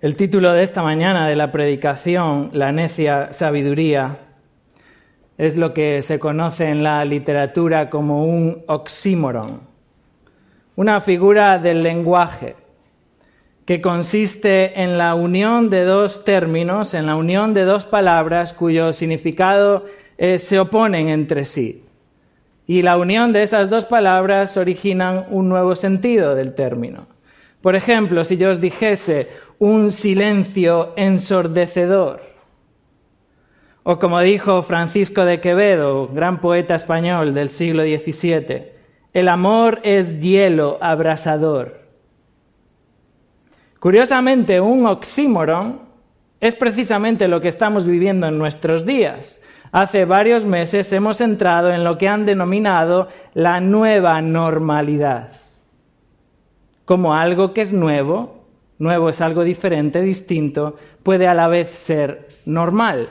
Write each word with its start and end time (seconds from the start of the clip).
El 0.00 0.14
título 0.14 0.52
de 0.52 0.62
esta 0.62 0.84
mañana 0.84 1.26
de 1.26 1.34
la 1.34 1.50
predicación, 1.50 2.50
La 2.52 2.70
necia 2.70 3.32
sabiduría, 3.32 4.18
es 5.36 5.56
lo 5.56 5.74
que 5.74 6.02
se 6.02 6.20
conoce 6.20 6.68
en 6.68 6.84
la 6.84 7.04
literatura 7.04 7.90
como 7.90 8.24
un 8.24 8.62
oxímoron, 8.68 9.62
una 10.76 11.00
figura 11.00 11.58
del 11.58 11.82
lenguaje 11.82 12.54
que 13.64 13.80
consiste 13.80 14.80
en 14.84 14.98
la 14.98 15.16
unión 15.16 15.68
de 15.68 15.82
dos 15.82 16.24
términos, 16.24 16.94
en 16.94 17.06
la 17.06 17.16
unión 17.16 17.52
de 17.52 17.64
dos 17.64 17.84
palabras 17.84 18.52
cuyo 18.52 18.92
significado 18.92 19.84
eh, 20.16 20.38
se 20.38 20.60
oponen 20.60 21.08
entre 21.08 21.44
sí. 21.44 21.82
Y 22.68 22.82
la 22.82 22.96
unión 22.98 23.32
de 23.32 23.42
esas 23.42 23.68
dos 23.68 23.84
palabras 23.84 24.56
originan 24.56 25.26
un 25.30 25.48
nuevo 25.48 25.74
sentido 25.74 26.36
del 26.36 26.54
término. 26.54 27.08
Por 27.60 27.74
ejemplo, 27.74 28.22
si 28.22 28.36
yo 28.36 28.50
os 28.50 28.60
dijese 28.60 29.28
un 29.58 29.90
silencio 29.90 30.92
ensordecedor, 30.96 32.22
o 33.82 33.98
como 33.98 34.20
dijo 34.20 34.62
Francisco 34.62 35.24
de 35.24 35.40
Quevedo, 35.40 36.08
gran 36.08 36.40
poeta 36.40 36.74
español 36.74 37.34
del 37.34 37.48
siglo 37.48 37.82
XVII, 37.82 38.72
el 39.14 39.28
amor 39.28 39.80
es 39.82 40.20
hielo 40.20 40.78
abrasador. 40.80 41.80
Curiosamente, 43.80 44.60
un 44.60 44.86
oxímoron 44.86 45.80
es 46.40 46.54
precisamente 46.54 47.26
lo 47.26 47.40
que 47.40 47.48
estamos 47.48 47.84
viviendo 47.84 48.26
en 48.26 48.38
nuestros 48.38 48.84
días. 48.84 49.42
Hace 49.72 50.04
varios 50.04 50.44
meses 50.44 50.92
hemos 50.92 51.20
entrado 51.20 51.70
en 51.70 51.82
lo 51.82 51.98
que 51.98 52.08
han 52.08 52.26
denominado 52.26 53.08
la 53.34 53.60
nueva 53.60 54.20
normalidad. 54.20 55.32
Como 56.84 57.14
algo 57.14 57.52
que 57.52 57.62
es 57.62 57.72
nuevo, 57.72 58.37
nuevo 58.78 59.08
es 59.08 59.20
algo 59.20 59.44
diferente, 59.44 60.00
distinto, 60.00 60.76
puede 61.02 61.26
a 61.26 61.34
la 61.34 61.48
vez 61.48 61.70
ser 61.70 62.28
normal. 62.44 63.08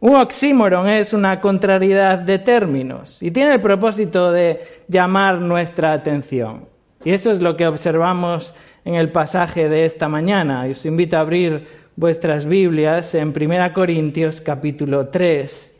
Un 0.00 0.14
oxímoron 0.14 0.88
es 0.88 1.12
una 1.12 1.40
contrariedad 1.40 2.18
de 2.18 2.38
términos 2.38 3.20
y 3.22 3.32
tiene 3.32 3.54
el 3.54 3.60
propósito 3.60 4.30
de 4.30 4.60
llamar 4.86 5.40
nuestra 5.40 5.92
atención. 5.92 6.66
Y 7.04 7.10
eso 7.10 7.32
es 7.32 7.40
lo 7.40 7.56
que 7.56 7.66
observamos 7.66 8.54
en 8.84 8.94
el 8.94 9.10
pasaje 9.10 9.68
de 9.68 9.84
esta 9.84 10.08
mañana. 10.08 10.66
Os 10.70 10.86
invito 10.86 11.16
a 11.16 11.20
abrir 11.20 11.66
vuestras 11.96 12.46
Biblias 12.46 13.14
en 13.16 13.34
1 13.36 13.72
Corintios 13.72 14.40
capítulo 14.40 15.08
3 15.08 15.76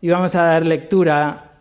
y 0.00 0.08
vamos 0.08 0.34
a 0.34 0.44
dar 0.44 0.64
lectura 0.64 1.52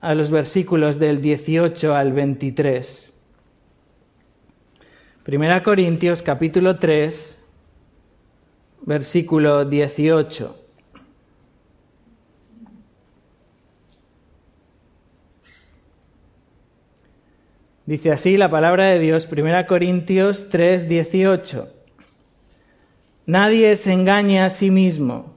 a 0.00 0.14
los 0.14 0.30
versículos 0.30 1.00
del 1.00 1.20
18 1.20 1.94
al 1.94 2.12
23. 2.12 3.09
1 5.32 5.62
Corintios 5.62 6.22
capítulo 6.22 6.80
3, 6.80 7.38
versículo 8.82 9.64
18. 9.64 10.56
Dice 17.86 18.10
así 18.10 18.36
la 18.36 18.50
palabra 18.50 18.86
de 18.86 18.98
Dios, 18.98 19.28
1 19.30 19.66
Corintios 19.68 20.48
3, 20.48 20.88
18. 20.88 21.68
Nadie 23.26 23.76
se 23.76 23.92
engaña 23.92 24.46
a 24.46 24.50
sí 24.50 24.72
mismo. 24.72 25.36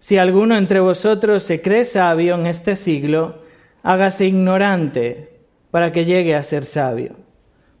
Si 0.00 0.18
alguno 0.18 0.54
entre 0.54 0.80
vosotros 0.80 1.42
se 1.44 1.62
cree 1.62 1.86
sabio 1.86 2.34
en 2.34 2.44
este 2.44 2.76
siglo, 2.76 3.42
hágase 3.82 4.26
ignorante 4.26 5.38
para 5.70 5.92
que 5.92 6.04
llegue 6.04 6.34
a 6.34 6.42
ser 6.42 6.66
sabio. 6.66 7.23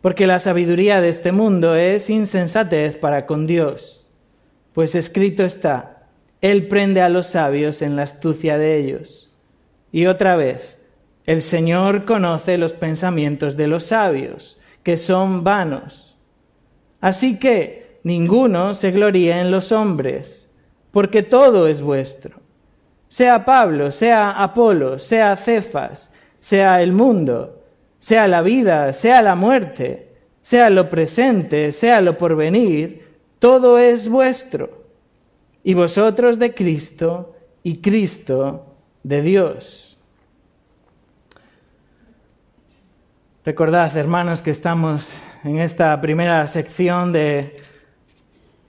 Porque 0.04 0.26
la 0.26 0.38
sabiduría 0.38 1.00
de 1.00 1.08
este 1.08 1.32
mundo 1.32 1.76
es 1.76 2.10
insensatez 2.10 2.98
para 2.98 3.24
con 3.24 3.46
Dios. 3.46 4.04
Pues 4.74 4.94
escrito 4.94 5.44
está, 5.44 6.08
Él 6.42 6.68
prende 6.68 7.00
a 7.00 7.08
los 7.08 7.28
sabios 7.28 7.80
en 7.80 7.96
la 7.96 8.02
astucia 8.02 8.58
de 8.58 8.78
ellos. 8.78 9.32
Y 9.92 10.04
otra 10.04 10.36
vez, 10.36 10.76
el 11.24 11.40
Señor 11.40 12.04
conoce 12.04 12.58
los 12.58 12.74
pensamientos 12.74 13.56
de 13.56 13.66
los 13.66 13.84
sabios, 13.84 14.60
que 14.82 14.98
son 14.98 15.42
vanos. 15.42 16.18
Así 17.00 17.38
que 17.38 17.98
ninguno 18.02 18.74
se 18.74 18.90
gloríe 18.90 19.40
en 19.40 19.50
los 19.50 19.72
hombres, 19.72 20.54
porque 20.90 21.22
todo 21.22 21.66
es 21.66 21.80
vuestro. 21.80 22.42
Sea 23.08 23.46
Pablo, 23.46 23.90
sea 23.90 24.32
Apolo, 24.32 24.98
sea 24.98 25.34
Cefas, 25.38 26.12
sea 26.40 26.82
el 26.82 26.92
mundo, 26.92 27.63
sea 28.04 28.28
la 28.28 28.42
vida, 28.42 28.92
sea 28.92 29.22
la 29.22 29.34
muerte, 29.34 30.10
sea 30.42 30.68
lo 30.68 30.90
presente, 30.90 31.72
sea 31.72 32.02
lo 32.02 32.18
porvenir, 32.18 33.16
todo 33.38 33.78
es 33.78 34.10
vuestro. 34.10 34.84
Y 35.62 35.72
vosotros 35.72 36.38
de 36.38 36.52
Cristo 36.52 37.34
y 37.62 37.78
Cristo 37.80 38.76
de 39.02 39.22
Dios. 39.22 39.96
Recordad, 43.42 43.96
hermanos, 43.96 44.42
que 44.42 44.50
estamos 44.50 45.18
en 45.42 45.60
esta 45.60 45.98
primera 45.98 46.46
sección 46.46 47.10
de, 47.10 47.56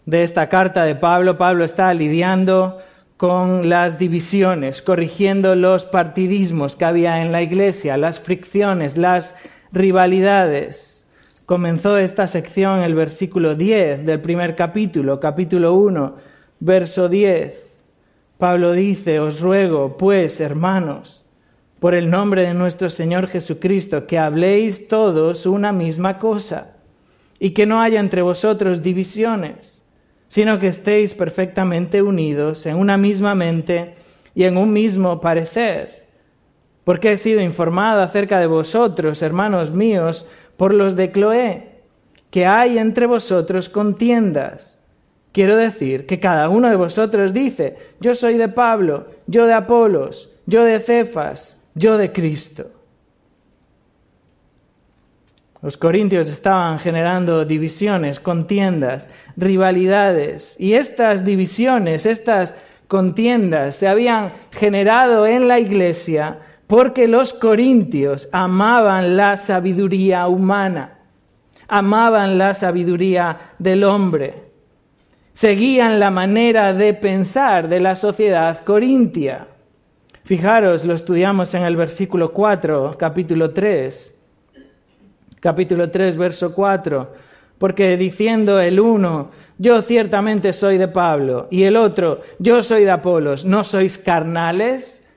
de 0.06 0.24
esta 0.24 0.48
carta 0.48 0.86
de 0.86 0.96
Pablo. 0.96 1.38
Pablo 1.38 1.66
está 1.66 1.94
lidiando 1.94 2.80
con 3.18 3.70
las 3.70 3.98
divisiones, 3.98 4.82
corrigiendo 4.82 5.56
los 5.56 5.86
partidismos 5.86 6.76
que 6.76 6.86
había 6.86 7.22
en 7.22 7.32
la 7.32 7.42
iglesia, 7.42 7.98
las 7.98 8.20
fricciones, 8.20 8.98
las 8.98 9.36
rivalidades. 9.72 11.08
Comenzó 11.46 11.98
esta 11.98 12.28
sección 12.28 12.82
el 12.82 12.96
versículo 12.96 13.56
10 13.56 14.06
del 14.06 14.20
primer 14.20 14.56
capítulo, 14.56 15.20
capítulo 15.20 15.76
1, 15.76 16.16
verso 16.60 17.08
10. 17.08 17.66
Pablo 18.38 18.74
dice, 18.74 19.20
os 19.20 19.40
ruego, 19.40 19.96
pues, 19.96 20.42
hermanos, 20.42 21.24
por 21.80 21.96
el 21.96 22.10
nombre 22.10 22.42
de 22.42 22.54
nuestro 22.54 22.90
Señor 22.90 23.28
Jesucristo, 23.28 24.08
que 24.08 24.18
habléis 24.18 24.88
todos 24.88 25.46
una 25.46 25.72
misma 25.72 26.20
cosa 26.20 26.76
y 27.40 27.52
que 27.52 27.66
no 27.66 27.82
haya 27.82 28.00
entre 28.00 28.22
vosotros 28.22 28.82
divisiones, 28.82 29.75
sino 30.28 30.60
que 30.60 30.68
estéis 30.68 31.14
perfectamente 31.14 32.02
unidos 32.02 32.66
en 32.66 32.78
una 32.78 32.98
misma 32.98 33.36
mente 33.36 33.96
y 34.34 34.44
en 34.44 34.58
un 34.58 34.74
mismo 34.74 35.22
parecer. 35.22 36.06
Porque 36.84 37.14
he 37.14 37.18
sido 37.18 37.42
informado 37.42 38.02
acerca 38.02 38.40
de 38.40 38.48
vosotros, 38.48 39.22
hermanos 39.22 39.72
míos, 39.72 40.28
por 40.58 40.74
los 40.74 40.96
de 40.96 41.12
Cloé, 41.12 41.82
que 42.30 42.46
hay 42.46 42.78
entre 42.78 43.06
vosotros 43.06 43.70
contiendas. 43.70 44.82
Quiero 45.32 45.58
decir 45.58 46.06
que 46.06 46.20
cada 46.20 46.48
uno 46.50 46.70
de 46.70 46.76
vosotros 46.76 47.34
dice, 47.34 47.76
yo 48.00 48.14
soy 48.16 48.38
de 48.38 48.48
Pablo, 48.48 49.08
yo 49.28 49.46
de 49.46 49.54
Apolos, 49.54 50.32
yo 50.46 50.64
de 50.64 50.80
Cefas, 50.80 51.58
yo 51.74 51.98
de 51.98 52.12
Cristo. 52.12 52.75
Los 55.66 55.78
corintios 55.78 56.28
estaban 56.28 56.78
generando 56.78 57.44
divisiones, 57.44 58.20
contiendas, 58.20 59.10
rivalidades, 59.36 60.56
y 60.60 60.74
estas 60.74 61.26
divisiones, 61.26 62.06
estas 62.06 62.56
contiendas 62.88 63.76
se 63.76 63.88
habían 63.88 64.32
generado 64.52 65.26
en 65.26 65.48
la 65.48 65.58
iglesia 65.58 66.38
porque 66.68 67.08
los 67.08 67.34
corintios 67.34 68.30
amaban 68.32 69.18
la 69.18 69.38
sabiduría 69.38 70.28
humana, 70.28 71.00
amaban 71.68 72.38
la 72.38 72.54
sabiduría 72.54 73.56
del 73.58 73.86
hombre, 73.86 74.44
seguían 75.34 76.00
la 76.00 76.12
manera 76.12 76.76
de 76.76 76.94
pensar 76.94 77.70
de 77.70 77.80
la 77.80 77.96
sociedad 77.96 78.64
corintia. 78.64 79.48
Fijaros, 80.26 80.86
lo 80.86 80.94
estudiamos 80.94 81.56
en 81.56 81.64
el 81.64 81.76
versículo 81.76 82.32
4, 82.32 82.98
capítulo 83.00 83.50
3. 83.50 84.15
Capítulo 85.46 85.92
3, 85.92 86.18
verso 86.18 86.56
4. 86.56 87.14
Porque 87.60 87.98
diciendo 87.98 88.60
el 88.60 88.80
uno, 88.80 89.30
yo 89.60 89.80
ciertamente 89.84 90.52
soy 90.54 90.80
de 90.80 90.88
Pablo, 90.88 91.48
y 91.52 91.66
el 91.66 91.78
otro, 91.78 92.22
yo 92.40 92.64
soy 92.64 92.84
de 92.84 92.90
Apolos, 92.90 93.46
¿no 93.46 93.64
sois 93.64 94.00
carnales? 94.00 95.08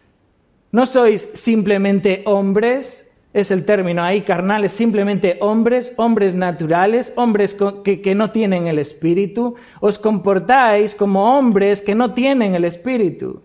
¿No 0.71 0.85
sois 0.85 1.31
simplemente 1.33 2.25
hombres? 2.27 3.11
Es 3.33 3.51
el 3.51 3.65
término 3.65 4.03
ahí, 4.03 4.21
carnales, 4.21 4.73
simplemente 4.73 5.39
hombres, 5.41 5.95
hombres 5.97 6.35
naturales, 6.35 7.11
hombres 7.17 7.57
que, 7.83 8.03
que 8.03 8.15
no 8.15 8.31
tienen 8.31 8.67
el 8.67 8.79
espíritu. 8.79 9.55
Os 9.81 9.99
comportáis 9.99 10.95
como 10.95 11.39
hombres 11.39 11.81
que 11.81 11.95
no 11.95 12.13
tienen 12.13 12.55
el 12.55 12.67
espíritu. 12.67 13.41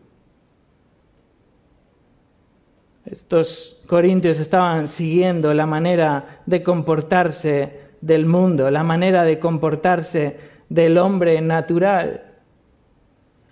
Estos 3.06 3.82
corintios 3.86 4.40
estaban 4.40 4.88
siguiendo 4.88 5.54
la 5.54 5.66
manera 5.66 6.42
de 6.46 6.64
comportarse 6.64 7.82
del 8.00 8.26
mundo, 8.26 8.72
la 8.72 8.84
manera 8.84 9.24
de 9.24 9.40
comportarse 9.40 10.38
del 10.70 10.98
hombre 10.98 11.42
natural. 11.42 12.34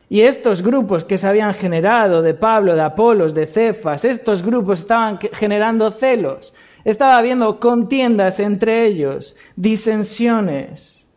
Y 0.09 0.21
estos 0.21 0.61
grupos 0.61 1.05
que 1.05 1.17
se 1.17 1.27
habían 1.27 1.53
generado 1.53 2.21
de 2.21 2.33
Pablo, 2.33 2.75
de 2.75 2.81
Apolos, 2.81 3.33
de 3.33 3.47
Cefas, 3.47 4.03
estos 4.03 4.43
grupos 4.43 4.81
estaban 4.81 5.19
generando 5.33 5.89
celos, 5.91 6.53
estaba 6.83 7.17
habiendo 7.17 7.59
contiendas 7.59 8.39
entre 8.39 8.85
ellos, 8.87 9.37
disensiones. 9.55 11.07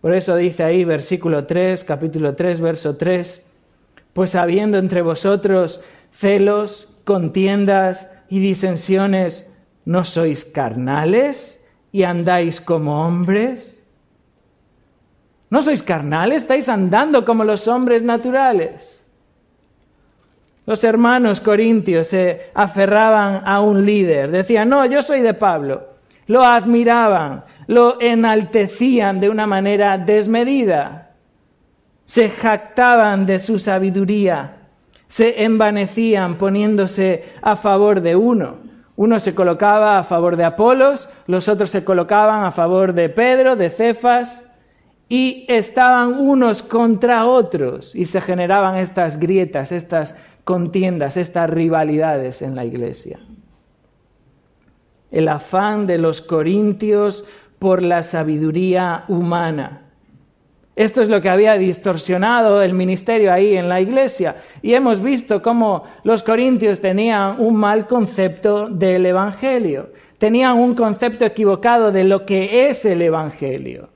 Por 0.00 0.14
eso 0.14 0.36
dice 0.36 0.62
ahí 0.62 0.84
versículo 0.84 1.46
3, 1.46 1.82
capítulo 1.82 2.36
3, 2.36 2.60
verso 2.60 2.96
3, 2.96 3.44
pues 4.12 4.34
habiendo 4.36 4.78
entre 4.78 5.02
vosotros 5.02 5.80
celos, 6.10 6.94
contiendas 7.08 8.10
y 8.28 8.38
disensiones, 8.38 9.50
¿no 9.86 10.04
sois 10.04 10.44
carnales 10.44 11.66
y 11.90 12.02
andáis 12.02 12.60
como 12.60 13.06
hombres? 13.06 13.82
¿No 15.48 15.62
sois 15.62 15.82
carnales? 15.82 16.42
¿Estáis 16.42 16.68
andando 16.68 17.24
como 17.24 17.44
los 17.44 17.66
hombres 17.66 18.02
naturales? 18.02 19.02
Los 20.66 20.84
hermanos 20.84 21.40
corintios 21.40 22.08
se 22.08 22.50
aferraban 22.52 23.40
a 23.46 23.62
un 23.62 23.86
líder, 23.86 24.30
decían, 24.30 24.68
no, 24.68 24.84
yo 24.84 25.00
soy 25.00 25.22
de 25.22 25.32
Pablo. 25.32 25.88
Lo 26.26 26.44
admiraban, 26.44 27.42
lo 27.68 27.98
enaltecían 28.02 29.18
de 29.18 29.30
una 29.30 29.46
manera 29.46 29.96
desmedida, 29.96 31.12
se 32.04 32.28
jactaban 32.28 33.24
de 33.24 33.38
su 33.38 33.58
sabiduría, 33.58 34.57
se 35.08 35.42
envanecían 35.42 36.38
poniéndose 36.38 37.24
a 37.42 37.56
favor 37.56 38.00
de 38.00 38.14
uno. 38.14 38.56
Uno 38.94 39.20
se 39.20 39.34
colocaba 39.34 39.98
a 39.98 40.04
favor 40.04 40.36
de 40.36 40.44
Apolos, 40.44 41.08
los 41.26 41.48
otros 41.48 41.70
se 41.70 41.84
colocaban 41.84 42.44
a 42.44 42.52
favor 42.52 42.92
de 42.92 43.08
Pedro, 43.08 43.56
de 43.56 43.70
Cefas, 43.70 44.48
y 45.08 45.46
estaban 45.48 46.14
unos 46.18 46.62
contra 46.62 47.26
otros 47.26 47.94
y 47.94 48.04
se 48.04 48.20
generaban 48.20 48.76
estas 48.76 49.18
grietas, 49.18 49.72
estas 49.72 50.16
contiendas, 50.44 51.16
estas 51.16 51.48
rivalidades 51.48 52.42
en 52.42 52.54
la 52.54 52.64
iglesia. 52.64 53.18
El 55.10 55.28
afán 55.28 55.86
de 55.86 55.96
los 55.96 56.20
corintios 56.20 57.24
por 57.58 57.82
la 57.82 58.02
sabiduría 58.02 59.04
humana. 59.08 59.87
Esto 60.78 61.02
es 61.02 61.08
lo 61.08 61.20
que 61.20 61.28
había 61.28 61.54
distorsionado 61.54 62.62
el 62.62 62.72
ministerio 62.72 63.32
ahí 63.32 63.56
en 63.56 63.68
la 63.68 63.80
iglesia. 63.80 64.36
Y 64.62 64.74
hemos 64.74 65.00
visto 65.00 65.42
cómo 65.42 65.82
los 66.04 66.22
corintios 66.22 66.80
tenían 66.80 67.40
un 67.40 67.56
mal 67.56 67.88
concepto 67.88 68.68
del 68.68 69.04
Evangelio. 69.04 69.90
Tenían 70.18 70.56
un 70.56 70.76
concepto 70.76 71.24
equivocado 71.24 71.90
de 71.90 72.04
lo 72.04 72.24
que 72.24 72.68
es 72.68 72.84
el 72.84 73.02
Evangelio. 73.02 73.88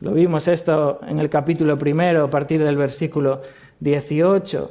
Lo 0.00 0.12
vimos 0.12 0.46
esto 0.46 1.00
en 1.08 1.20
el 1.20 1.30
capítulo 1.30 1.78
primero, 1.78 2.24
a 2.24 2.30
partir 2.30 2.62
del 2.62 2.76
versículo 2.76 3.40
18. 3.80 4.70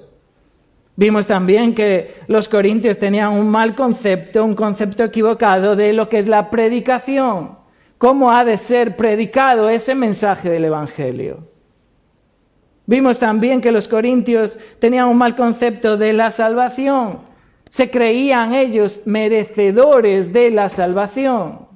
Vimos 0.97 1.25
también 1.25 1.73
que 1.73 2.13
los 2.27 2.47
corintios 2.47 2.99
tenían 2.99 3.33
un 3.33 3.49
mal 3.49 3.73
concepto, 3.73 4.45
un 4.45 4.53
concepto 4.53 5.03
equivocado 5.03 5.75
de 5.75 5.93
lo 5.93 6.09
que 6.09 6.19
es 6.19 6.27
la 6.27 6.51
predicación. 6.51 7.57
¿Cómo 7.97 8.31
ha 8.31 8.45
de 8.45 8.57
ser 8.57 8.95
predicado 8.95 9.69
ese 9.69 9.95
mensaje 9.95 10.49
del 10.49 10.65
Evangelio? 10.65 11.47
Vimos 12.85 13.19
también 13.19 13.59
que 13.59 13.71
los 13.71 13.87
corintios 13.87 14.59
tenían 14.79 15.07
un 15.07 15.17
mal 15.17 15.35
concepto 15.35 15.97
de 15.97 16.13
la 16.13 16.31
salvación. 16.31 17.19
Se 17.69 17.89
creían 17.89 18.53
ellos 18.53 19.01
merecedores 19.05 20.31
de 20.31 20.51
la 20.51 20.69
salvación. 20.69 21.67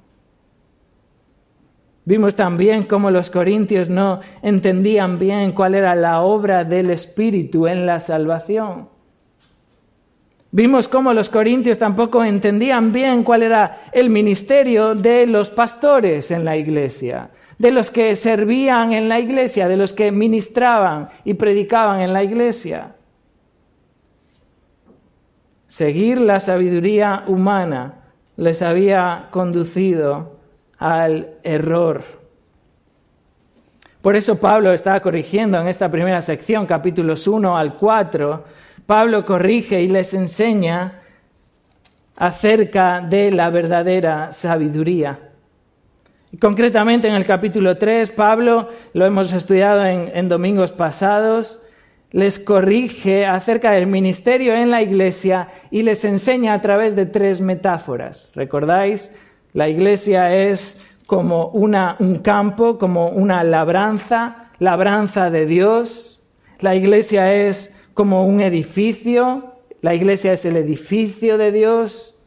Vimos 2.06 2.36
también 2.36 2.84
cómo 2.84 3.12
los 3.12 3.30
corintios 3.30 3.90
no 3.90 4.22
entendían 4.42 5.20
bien 5.20 5.52
cuál 5.52 5.76
era 5.76 5.96
la 5.96 6.22
obra 6.22 6.64
del 6.64 6.92
Espíritu 6.92 7.68
en 7.68 7.86
la 7.86 8.00
salvación. 8.00 8.90
Vimos 10.54 10.90
cómo 10.90 11.14
los 11.14 11.30
corintios 11.30 11.80
tampoco 11.80 12.26
entendían 12.26 12.92
bien 12.92 13.24
cuál 13.24 13.44
era 13.44 13.84
el 13.94 14.10
ministerio 14.10 14.96
de 14.96 15.26
los 15.26 15.50
pastores 15.50 16.30
en 16.30 16.44
la 16.44 16.58
iglesia, 16.58 17.30
de 17.58 17.72
los 17.72 17.90
que 17.90 18.18
servían 18.18 18.92
en 18.92 19.08
la 19.08 19.20
iglesia, 19.20 19.70
de 19.70 19.78
los 19.78 19.94
que 19.94 20.12
ministraban 20.12 21.08
y 21.24 21.36
predicaban 21.36 22.02
en 22.02 22.12
la 22.12 22.24
iglesia. 22.24 22.96
Seguir 25.68 26.20
la 26.20 26.42
sabiduría 26.42 27.24
humana 27.28 27.94
les 28.36 28.62
había 28.62 29.30
conducido 29.32 30.36
al 30.78 31.36
error. 31.44 32.04
Por 34.02 34.18
eso 34.18 34.38
Pablo 34.38 34.74
está 34.74 35.00
corrigiendo 35.00 35.62
en 35.62 35.70
esta 35.70 35.90
primera 35.90 36.22
sección, 36.22 36.66
capítulos 36.66 37.26
1 37.26 37.58
al 37.58 37.76
4, 37.76 38.44
Pablo 38.86 39.26
corrige 39.26 39.82
y 39.82 39.88
les 39.88 40.14
enseña 40.14 41.02
acerca 42.16 43.02
de 43.02 43.32
la 43.32 43.50
verdadera 43.50 44.32
sabiduría. 44.32 45.20
Concretamente 46.40 47.08
en 47.08 47.16
el 47.16 47.26
capítulo 47.26 47.78
3, 47.78 48.12
Pablo, 48.12 48.70
lo 48.94 49.06
hemos 49.06 49.34
estudiado 49.34 49.86
en, 49.86 50.12
en 50.14 50.30
domingos 50.30 50.72
pasados, 50.72 51.62
les 52.12 52.40
corrige 52.40 53.26
acerca 53.26 53.72
del 53.72 53.88
ministerio 53.88 54.54
en 54.54 54.70
la 54.70 54.82
iglesia 54.82 55.48
y 55.72 55.82
les 55.82 56.06
enseña 56.06 56.54
a 56.54 56.62
través 56.62 56.96
de 56.96 57.06
tres 57.06 57.42
metáforas. 57.42 58.32
¿Recordáis? 58.36 59.14
La 59.54 59.68
iglesia 59.68 60.34
es 60.34 60.86
como 61.06 61.48
una, 61.48 61.98
un 62.00 62.20
campo, 62.20 62.78
como 62.78 63.10
una 63.10 63.44
labranza, 63.44 64.50
labranza 64.60 65.30
de 65.30 65.46
Dios. 65.46 66.22
La 66.60 66.76
iglesia 66.76 67.34
es 67.34 67.78
como 67.94 68.26
un 68.26 68.42
edificio, 68.42 69.56
la 69.82 69.96
iglesia 69.96 70.34
es 70.34 70.46
el 70.46 70.58
edificio 70.58 71.38
de 71.38 71.52
Dios 71.52 72.20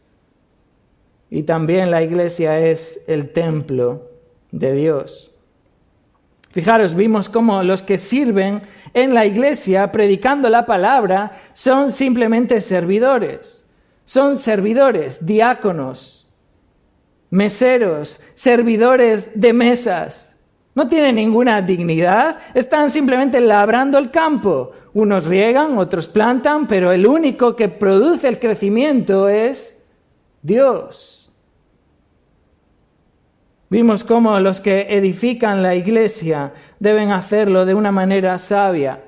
y 1.31 1.45
también 1.45 1.91
la 1.91 2.03
iglesia 2.03 2.59
es 2.61 3.03
el 3.07 3.33
templo 3.33 4.11
de 4.51 4.73
Dios. 4.73 5.31
Fijaros, 6.51 6.95
vimos 6.95 7.29
cómo 7.29 7.63
los 7.65 7.83
que 7.83 7.99
sirven 7.99 8.63
en 8.93 9.13
la 9.13 9.27
iglesia 9.27 9.91
predicando 9.91 10.49
la 10.49 10.67
palabra 10.67 11.33
son 11.53 11.91
simplemente 11.91 12.61
servidores, 12.61 13.67
son 14.05 14.37
servidores, 14.37 15.27
diáconos, 15.27 16.29
meseros, 17.31 18.23
servidores 18.35 19.33
de 19.35 19.53
mesas. 19.53 20.34
No 20.75 20.89
tienen 20.89 21.15
ninguna 21.15 21.63
dignidad, 21.63 22.39
están 22.53 22.91
simplemente 22.91 23.41
labrando 23.41 23.97
el 23.97 24.11
campo. 24.11 24.73
Unos 24.93 25.27
riegan, 25.27 25.79
otros 25.79 26.09
plantan, 26.09 26.67
pero 26.67 26.91
el 26.91 27.07
único 27.07 27.55
que 27.55 27.69
produce 27.69 28.29
el 28.29 28.41
crecimiento 28.41 29.29
es 29.29 29.87
Dios. 30.43 31.33
Vimos 33.71 34.05
cómo 34.05 34.39
los 34.41 34.61
que 34.61 34.87
edifican 34.91 35.63
la 35.63 35.75
iglesia 35.75 36.53
deben 36.79 37.11
hacerlo 37.11 37.65
de 37.65 37.75
una 37.75 37.91
manera 37.91 38.39
sabia, 38.39 39.03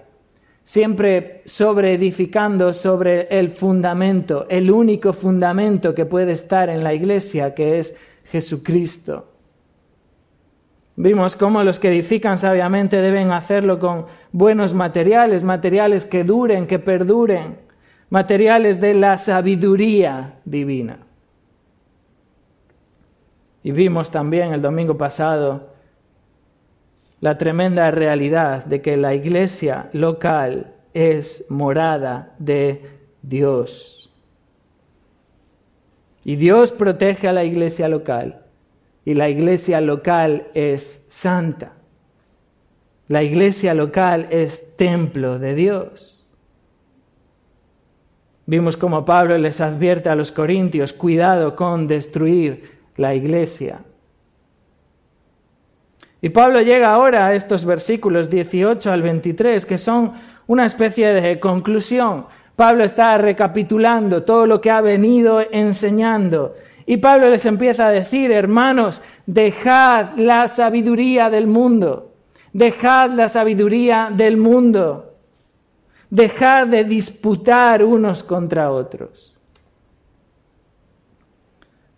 siempre 0.64 1.42
sobre 1.44 1.94
edificando 1.94 2.72
sobre 2.72 3.28
el 3.28 3.50
fundamento, 3.50 4.46
el 4.48 4.70
único 4.70 5.12
fundamento 5.12 5.94
que 5.94 6.06
puede 6.06 6.32
estar 6.32 6.68
en 6.68 6.82
la 6.82 6.94
iglesia, 6.94 7.54
que 7.54 7.78
es 7.78 7.96
Jesucristo. 8.24 9.35
Vimos 10.96 11.36
cómo 11.36 11.62
los 11.62 11.78
que 11.78 11.88
edifican 11.88 12.38
sabiamente 12.38 13.02
deben 13.02 13.30
hacerlo 13.30 13.78
con 13.78 14.06
buenos 14.32 14.72
materiales, 14.72 15.42
materiales 15.42 16.06
que 16.06 16.24
duren, 16.24 16.66
que 16.66 16.78
perduren, 16.78 17.58
materiales 18.08 18.80
de 18.80 18.94
la 18.94 19.18
sabiduría 19.18 20.36
divina. 20.46 20.98
Y 23.62 23.72
vimos 23.72 24.10
también 24.10 24.54
el 24.54 24.62
domingo 24.62 24.96
pasado 24.96 25.74
la 27.20 27.36
tremenda 27.36 27.90
realidad 27.90 28.64
de 28.64 28.80
que 28.80 28.96
la 28.96 29.14
iglesia 29.14 29.90
local 29.92 30.74
es 30.94 31.44
morada 31.50 32.34
de 32.38 32.88
Dios. 33.22 34.12
Y 36.24 36.36
Dios 36.36 36.72
protege 36.72 37.28
a 37.28 37.32
la 37.32 37.44
iglesia 37.44 37.88
local. 37.88 38.45
Y 39.06 39.14
la 39.14 39.30
iglesia 39.30 39.80
local 39.80 40.48
es 40.52 41.06
santa. 41.08 41.72
La 43.08 43.22
iglesia 43.22 43.72
local 43.72 44.26
es 44.30 44.76
templo 44.76 45.38
de 45.38 45.54
Dios. 45.54 46.28
Vimos 48.46 48.76
como 48.76 49.04
Pablo 49.04 49.38
les 49.38 49.60
advierte 49.60 50.08
a 50.08 50.16
los 50.16 50.32
corintios, 50.32 50.92
cuidado 50.92 51.56
con 51.56 51.86
destruir 51.86 52.78
la 52.96 53.14
iglesia. 53.14 53.80
Y 56.20 56.30
Pablo 56.30 56.60
llega 56.60 56.92
ahora 56.92 57.26
a 57.26 57.34
estos 57.34 57.64
versículos 57.64 58.28
18 58.28 58.90
al 58.90 59.02
23, 59.02 59.66
que 59.66 59.78
son 59.78 60.12
una 60.48 60.66
especie 60.66 61.12
de 61.12 61.38
conclusión. 61.38 62.26
Pablo 62.56 62.82
está 62.82 63.18
recapitulando 63.18 64.24
todo 64.24 64.46
lo 64.46 64.60
que 64.60 64.70
ha 64.70 64.80
venido 64.80 65.40
enseñando. 65.48 66.56
Y 66.86 66.98
Pablo 66.98 67.28
les 67.28 67.44
empieza 67.44 67.88
a 67.88 67.90
decir, 67.90 68.30
hermanos, 68.30 69.02
dejad 69.26 70.16
la 70.16 70.46
sabiduría 70.46 71.28
del 71.28 71.48
mundo, 71.48 72.14
dejad 72.52 73.10
la 73.10 73.28
sabiduría 73.28 74.10
del 74.12 74.36
mundo, 74.36 75.16
dejad 76.10 76.68
de 76.68 76.84
disputar 76.84 77.82
unos 77.82 78.22
contra 78.22 78.70
otros. 78.70 79.36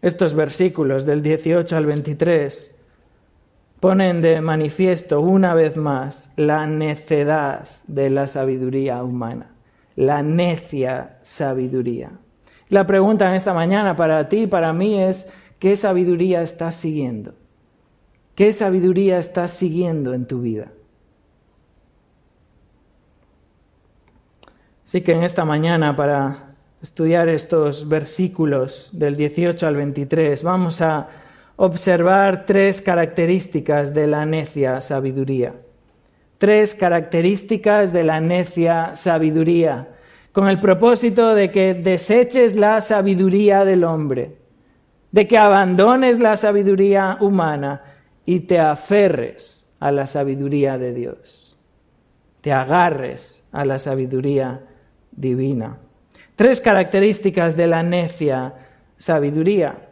Estos 0.00 0.32
versículos 0.32 1.04
del 1.04 1.22
18 1.22 1.76
al 1.76 1.84
23 1.84 2.74
ponen 3.80 4.22
de 4.22 4.40
manifiesto 4.40 5.20
una 5.20 5.52
vez 5.52 5.76
más 5.76 6.30
la 6.36 6.66
necedad 6.66 7.68
de 7.86 8.08
la 8.08 8.26
sabiduría 8.26 9.02
humana, 9.02 9.50
la 9.96 10.22
necia 10.22 11.18
sabiduría. 11.22 12.10
La 12.68 12.86
pregunta 12.86 13.28
en 13.28 13.34
esta 13.34 13.54
mañana 13.54 13.96
para 13.96 14.28
ti 14.28 14.46
para 14.46 14.72
mí 14.72 15.02
es, 15.02 15.28
¿qué 15.58 15.76
sabiduría 15.76 16.42
estás 16.42 16.74
siguiendo? 16.74 17.34
¿Qué 18.34 18.52
sabiduría 18.52 19.18
estás 19.18 19.50
siguiendo 19.52 20.14
en 20.14 20.26
tu 20.26 20.42
vida? 20.42 20.68
Así 24.84 25.02
que 25.02 25.12
en 25.12 25.22
esta 25.22 25.44
mañana, 25.44 25.96
para 25.96 26.54
estudiar 26.80 27.28
estos 27.28 27.88
versículos 27.88 28.90
del 28.92 29.16
18 29.16 29.66
al 29.66 29.76
23, 29.76 30.42
vamos 30.42 30.80
a 30.80 31.08
observar 31.56 32.46
tres 32.46 32.80
características 32.80 33.92
de 33.92 34.06
la 34.06 34.24
necia 34.24 34.80
sabiduría. 34.80 35.54
Tres 36.38 36.74
características 36.74 37.92
de 37.92 38.04
la 38.04 38.20
necia 38.20 38.94
sabiduría, 38.94 39.88
con 40.38 40.48
el 40.48 40.60
propósito 40.60 41.34
de 41.34 41.50
que 41.50 41.74
deseches 41.74 42.54
la 42.54 42.80
sabiduría 42.80 43.64
del 43.64 43.82
hombre, 43.82 44.36
de 45.10 45.26
que 45.26 45.36
abandones 45.36 46.20
la 46.20 46.36
sabiduría 46.36 47.16
humana 47.18 47.82
y 48.24 48.38
te 48.46 48.60
aferres 48.60 49.68
a 49.80 49.90
la 49.90 50.06
sabiduría 50.06 50.78
de 50.78 50.94
Dios, 50.94 51.58
te 52.40 52.52
agarres 52.52 53.48
a 53.50 53.64
la 53.64 53.80
sabiduría 53.80 54.60
divina. 55.10 55.78
Tres 56.36 56.60
características 56.60 57.56
de 57.56 57.66
la 57.66 57.82
necia 57.82 58.54
sabiduría. 58.96 59.88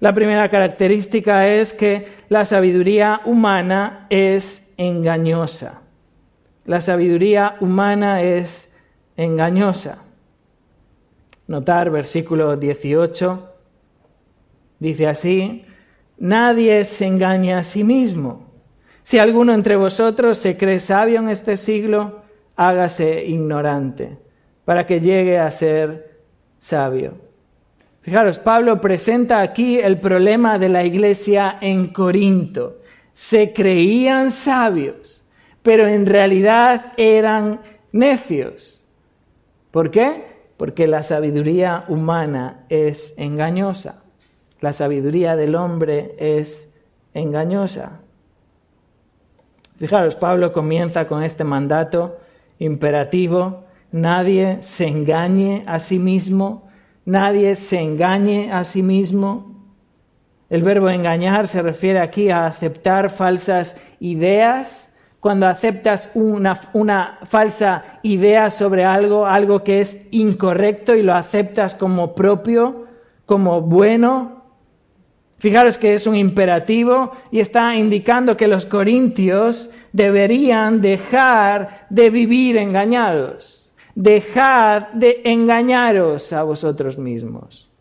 La 0.00 0.12
primera 0.12 0.48
característica 0.48 1.46
es 1.46 1.72
que 1.72 2.08
la 2.30 2.44
sabiduría 2.44 3.20
humana 3.26 4.08
es 4.10 4.74
engañosa. 4.76 5.82
La 6.64 6.80
sabiduría 6.80 7.54
humana 7.60 8.22
es 8.22 8.73
engañosa. 9.16 10.02
Notar 11.46 11.90
versículo 11.90 12.56
18. 12.56 13.50
Dice 14.78 15.06
así, 15.06 15.64
nadie 16.18 16.84
se 16.84 17.06
engaña 17.06 17.58
a 17.58 17.62
sí 17.62 17.84
mismo. 17.84 18.52
Si 19.02 19.18
alguno 19.18 19.52
entre 19.52 19.76
vosotros 19.76 20.38
se 20.38 20.56
cree 20.56 20.80
sabio 20.80 21.20
en 21.20 21.28
este 21.28 21.56
siglo, 21.56 22.22
hágase 22.56 23.24
ignorante, 23.26 24.16
para 24.64 24.86
que 24.86 25.00
llegue 25.00 25.38
a 25.38 25.50
ser 25.50 26.20
sabio. 26.58 27.14
Fijaros, 28.00 28.38
Pablo 28.38 28.80
presenta 28.80 29.40
aquí 29.40 29.78
el 29.78 29.98
problema 29.98 30.58
de 30.58 30.68
la 30.68 30.84
iglesia 30.84 31.58
en 31.60 31.88
Corinto. 31.88 32.80
Se 33.12 33.52
creían 33.52 34.30
sabios, 34.30 35.24
pero 35.62 35.86
en 35.86 36.06
realidad 36.06 36.92
eran 36.96 37.60
necios. 37.92 38.73
¿Por 39.74 39.90
qué? 39.90 40.22
Porque 40.56 40.86
la 40.86 41.02
sabiduría 41.02 41.84
humana 41.88 42.64
es 42.68 43.12
engañosa. 43.16 44.04
La 44.60 44.72
sabiduría 44.72 45.34
del 45.34 45.56
hombre 45.56 46.14
es 46.16 46.72
engañosa. 47.12 47.98
Fijaros, 49.76 50.14
Pablo 50.14 50.52
comienza 50.52 51.08
con 51.08 51.24
este 51.24 51.42
mandato 51.42 52.18
imperativo, 52.60 53.64
nadie 53.90 54.58
se 54.62 54.86
engañe 54.86 55.64
a 55.66 55.80
sí 55.80 55.98
mismo, 55.98 56.68
nadie 57.04 57.56
se 57.56 57.80
engañe 57.80 58.52
a 58.52 58.62
sí 58.62 58.80
mismo. 58.80 59.56
El 60.50 60.62
verbo 60.62 60.88
engañar 60.88 61.48
se 61.48 61.62
refiere 61.62 61.98
aquí 61.98 62.30
a 62.30 62.46
aceptar 62.46 63.10
falsas 63.10 63.76
ideas. 63.98 64.93
Cuando 65.24 65.46
aceptas 65.46 66.10
una, 66.12 66.60
una, 66.74 67.20
falsa 67.22 67.98
idea 68.02 68.50
sobre 68.50 68.84
algo, 68.84 69.24
algo 69.24 69.64
que 69.64 69.80
es 69.80 70.06
incorrecto 70.10 70.94
y 70.94 71.02
lo 71.02 71.14
aceptas 71.14 71.74
como 71.74 72.14
propio, 72.14 72.84
como 73.24 73.62
bueno, 73.62 74.44
Fijaros 75.38 75.78
que 75.78 75.94
es 75.94 76.06
un 76.06 76.14
imperativo 76.14 77.12
y 77.30 77.40
está 77.40 77.74
indicando 77.74 78.36
que 78.36 78.48
los 78.48 78.66
corintios 78.66 79.70
deberían 79.92 80.82
dejar 80.82 81.86
de 81.88 82.10
vivir 82.10 82.58
engañados. 82.58 83.72
Dejad 83.94 84.88
de 84.92 85.22
engañaros 85.24 86.34
a 86.34 86.42
vosotros 86.42 86.98
mismos. 86.98 87.72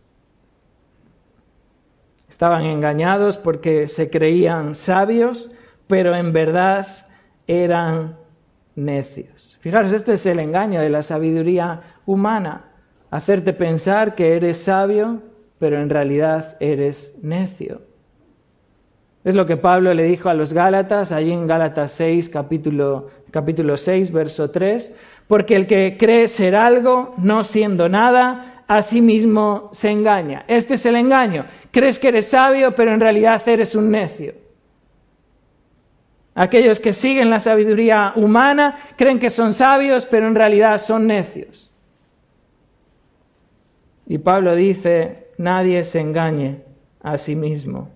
Estaban 2.30 2.64
engañados 2.64 3.38
porque 3.38 3.90
se 3.90 4.10
creían 4.10 4.76
sabios, 4.76 5.52
pero 5.88 6.16
en 6.16 6.32
verdad 6.32 7.02
eran 7.48 8.18
necios. 8.76 9.58
Fijaros, 9.60 9.94
este 9.94 10.14
es 10.14 10.26
el 10.26 10.42
engaño 10.42 10.82
de 10.82 10.90
la 10.90 11.02
sabiduría 11.02 11.82
humana. 12.06 12.66
Hacerte 13.12 13.54
pensar 13.54 14.16
que 14.16 14.36
eres 14.36 14.58
sabio, 14.58 15.22
pero 15.60 15.80
en 15.80 15.90
realidad 15.90 16.58
eres 16.60 17.18
necio. 17.22 17.82
Es 19.24 19.36
lo 19.36 19.46
que 19.46 19.56
Pablo 19.56 19.94
le 19.94 20.04
dijo 20.04 20.30
a 20.30 20.34
los 20.34 20.52
Gálatas, 20.52 21.12
allí 21.12 21.32
en 21.32 21.48
Gálatas 21.48 21.94
6, 21.94 22.30
capítulo, 22.30 23.08
capítulo 23.32 23.78
6, 23.78 24.12
verso 24.12 24.52
3 24.52 24.94
porque 25.28 25.56
el 25.56 25.68
que 25.68 25.98
cree 25.98 26.28
ser 26.28 26.56
algo, 26.56 27.16
no 27.18 27.44
siendo 27.44 27.90
nada, 27.90 28.64
a 28.68 28.82
sí 28.82 29.02
mismo 29.02 29.70
se 29.72 29.92
engaña. 29.92 30.46
Este 30.48 30.76
es 30.76 30.86
el 30.86 30.96
engaño. 30.96 31.46
Crees 31.72 32.00
que 32.00 32.10
eres 32.10 32.28
sabio, 32.28 32.76
pero 32.76 32.94
en 32.94 33.00
realidad 33.00 33.42
eres 33.48 33.76
un 33.76 33.92
necio. 33.92 34.34
Aquellos 36.36 36.80
que 36.80 36.94
siguen 36.94 37.30
la 37.30 37.40
sabiduría 37.40 38.13
humana 38.16 38.75
creen 38.96 39.20
que 39.20 39.30
son 39.30 39.54
sabios, 39.54 40.06
pero 40.06 40.28
en 40.28 40.36
realidad 40.36 40.80
son 40.80 41.08
necios. 41.08 41.72
Y 44.08 44.18
Pablo 44.18 44.56
dice, 44.56 45.28
nadie 45.38 45.84
se 45.84 46.00
engañe 46.00 46.62
a 47.02 47.18
sí 47.18 47.36
mismo. 47.36 47.90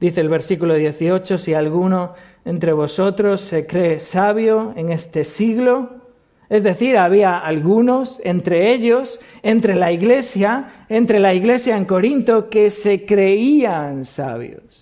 Dice 0.00 0.20
el 0.20 0.28
versículo 0.28 0.74
18, 0.74 1.38
si 1.38 1.54
alguno 1.54 2.14
entre 2.44 2.72
vosotros 2.72 3.40
se 3.40 3.66
cree 3.66 4.00
sabio 4.00 4.72
en 4.76 4.90
este 4.90 5.24
siglo, 5.24 6.02
es 6.48 6.62
decir, 6.62 6.98
había 6.98 7.38
algunos 7.38 8.20
entre 8.24 8.74
ellos, 8.74 9.20
entre 9.42 9.74
la 9.74 9.92
iglesia, 9.92 10.84
entre 10.88 11.20
la 11.20 11.34
iglesia 11.34 11.76
en 11.76 11.84
Corinto, 11.84 12.50
que 12.50 12.70
se 12.70 13.06
creían 13.06 14.04
sabios, 14.04 14.81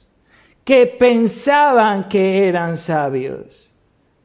que 0.71 0.87
pensaban 0.87 2.09
que 2.09 2.47
eran 2.47 2.77
sabios, 2.77 3.75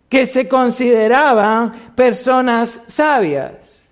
que 0.07 0.27
se 0.27 0.47
consideraban 0.47 1.95
personas 1.95 2.83
sabias. 2.87 3.89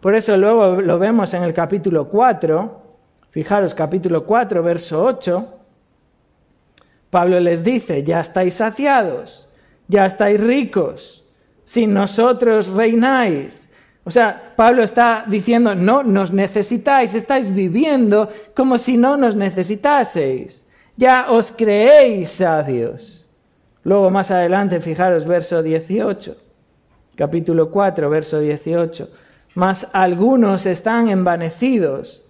Por 0.00 0.14
eso 0.14 0.36
luego 0.36 0.80
lo 0.80 1.00
vemos 1.00 1.34
en 1.34 1.42
el 1.42 1.52
capítulo 1.52 2.08
4, 2.08 2.82
fijaros 3.30 3.74
capítulo 3.74 4.24
4, 4.24 4.62
verso 4.62 5.02
8, 5.02 5.54
Pablo 7.10 7.40
les 7.40 7.64
dice, 7.64 8.04
ya 8.04 8.20
estáis 8.20 8.54
saciados, 8.54 9.48
ya 9.88 10.06
estáis 10.06 10.40
ricos, 10.40 11.24
sin 11.64 11.92
nosotros 11.92 12.68
reináis. 12.68 13.68
O 14.04 14.12
sea, 14.12 14.52
Pablo 14.54 14.84
está 14.84 15.24
diciendo, 15.26 15.74
no 15.74 16.04
nos 16.04 16.32
necesitáis, 16.32 17.16
estáis 17.16 17.52
viviendo 17.52 18.28
como 18.54 18.78
si 18.78 18.96
no 18.96 19.16
nos 19.16 19.34
necesitaseis. 19.34 20.65
Ya 20.96 21.30
os 21.30 21.52
creéis 21.52 22.30
sabios. 22.30 23.26
Luego 23.84 24.10
más 24.10 24.30
adelante, 24.30 24.80
fijaros, 24.80 25.24
verso 25.26 25.62
18, 25.62 26.36
capítulo 27.14 27.70
4, 27.70 28.10
verso 28.10 28.40
18. 28.40 29.08
Mas 29.54 29.88
algunos 29.92 30.66
están 30.66 31.08
envanecidos, 31.08 32.24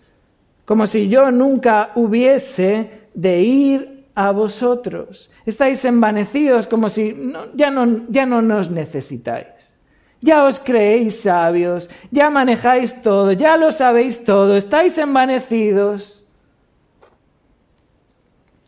como 0.64 0.86
si 0.86 1.08
yo 1.08 1.30
nunca 1.30 1.92
hubiese 1.94 2.90
de 3.14 3.40
ir 3.40 4.06
a 4.14 4.32
vosotros. 4.32 5.30
Estáis 5.46 5.84
envanecidos 5.84 6.66
como 6.66 6.88
si 6.88 7.16
ya, 7.54 7.70
no, 7.70 8.02
ya 8.08 8.26
no 8.26 8.42
nos 8.42 8.70
necesitáis. 8.70 9.78
Ya 10.20 10.44
os 10.44 10.58
creéis 10.58 11.20
sabios, 11.20 11.88
ya 12.10 12.30
manejáis 12.30 13.00
todo, 13.02 13.32
ya 13.32 13.56
lo 13.56 13.70
sabéis 13.70 14.24
todo, 14.24 14.56
estáis 14.56 14.98
envanecidos. 14.98 16.25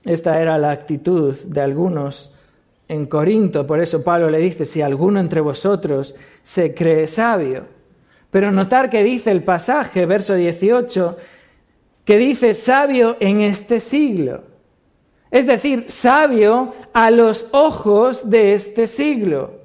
Esta 0.08 0.40
era 0.40 0.56
la 0.56 0.70
actitud 0.70 1.36
de 1.36 1.60
algunos 1.60 2.32
en 2.88 3.04
Corinto, 3.04 3.66
por 3.66 3.78
eso 3.78 4.02
Pablo 4.02 4.30
le 4.30 4.38
dice, 4.38 4.64
si 4.64 4.80
alguno 4.80 5.20
entre 5.20 5.42
vosotros 5.42 6.14
se 6.40 6.72
cree 6.72 7.06
sabio. 7.06 7.64
Pero 8.30 8.50
notar 8.50 8.88
que 8.88 9.04
dice 9.04 9.30
el 9.30 9.42
pasaje, 9.42 10.06
verso 10.06 10.34
18, 10.34 11.14
que 12.06 12.16
dice 12.16 12.54
sabio 12.54 13.18
en 13.20 13.42
este 13.42 13.80
siglo. 13.80 14.44
Es 15.30 15.46
decir, 15.46 15.84
sabio 15.88 16.72
a 16.94 17.10
los 17.10 17.46
ojos 17.52 18.30
de 18.30 18.54
este 18.54 18.86
siglo. 18.86 19.58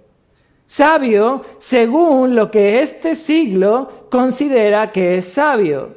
Sabio 0.65 1.43
según 1.57 2.35
lo 2.35 2.51
que 2.51 2.81
este 2.81 3.15
siglo 3.15 4.07
considera 4.11 4.91
que 4.91 5.19
es 5.19 5.25
sabio. 5.25 5.95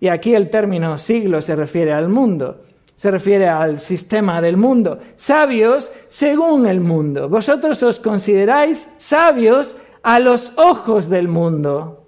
Y 0.00 0.08
aquí 0.08 0.34
el 0.34 0.50
término 0.50 0.98
siglo 0.98 1.40
se 1.40 1.56
refiere 1.56 1.94
al 1.94 2.10
mundo. 2.10 2.60
Se 3.00 3.10
refiere 3.10 3.48
al 3.48 3.78
sistema 3.78 4.42
del 4.42 4.58
mundo. 4.58 4.98
Sabios 5.16 5.90
según 6.08 6.66
el 6.66 6.82
mundo. 6.82 7.30
Vosotros 7.30 7.82
os 7.82 7.98
consideráis 7.98 8.94
sabios 8.98 9.78
a 10.02 10.20
los 10.20 10.52
ojos 10.58 11.08
del 11.08 11.26
mundo. 11.26 12.04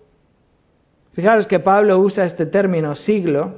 Fijaros 1.14 1.46
que 1.46 1.60
Pablo 1.60 1.98
usa 1.98 2.26
este 2.26 2.44
término 2.44 2.94
siglo, 2.94 3.54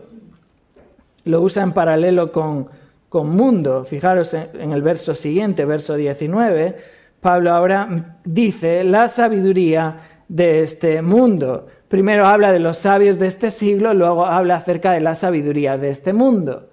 lo 1.24 1.40
usa 1.40 1.64
en 1.64 1.72
paralelo 1.72 2.30
con, 2.30 2.68
con 3.08 3.30
mundo. 3.30 3.82
Fijaros 3.82 4.32
en 4.34 4.70
el 4.70 4.82
verso 4.82 5.12
siguiente, 5.12 5.64
verso 5.64 5.96
19, 5.96 6.76
Pablo 7.20 7.52
ahora 7.52 8.18
dice 8.24 8.84
la 8.84 9.08
sabiduría 9.08 10.22
de 10.28 10.62
este 10.62 11.02
mundo. 11.02 11.66
Primero 11.88 12.26
habla 12.26 12.52
de 12.52 12.60
los 12.60 12.78
sabios 12.78 13.18
de 13.18 13.26
este 13.26 13.50
siglo, 13.50 13.92
luego 13.92 14.24
habla 14.24 14.54
acerca 14.54 14.92
de 14.92 15.00
la 15.00 15.16
sabiduría 15.16 15.76
de 15.76 15.88
este 15.88 16.12
mundo. 16.12 16.68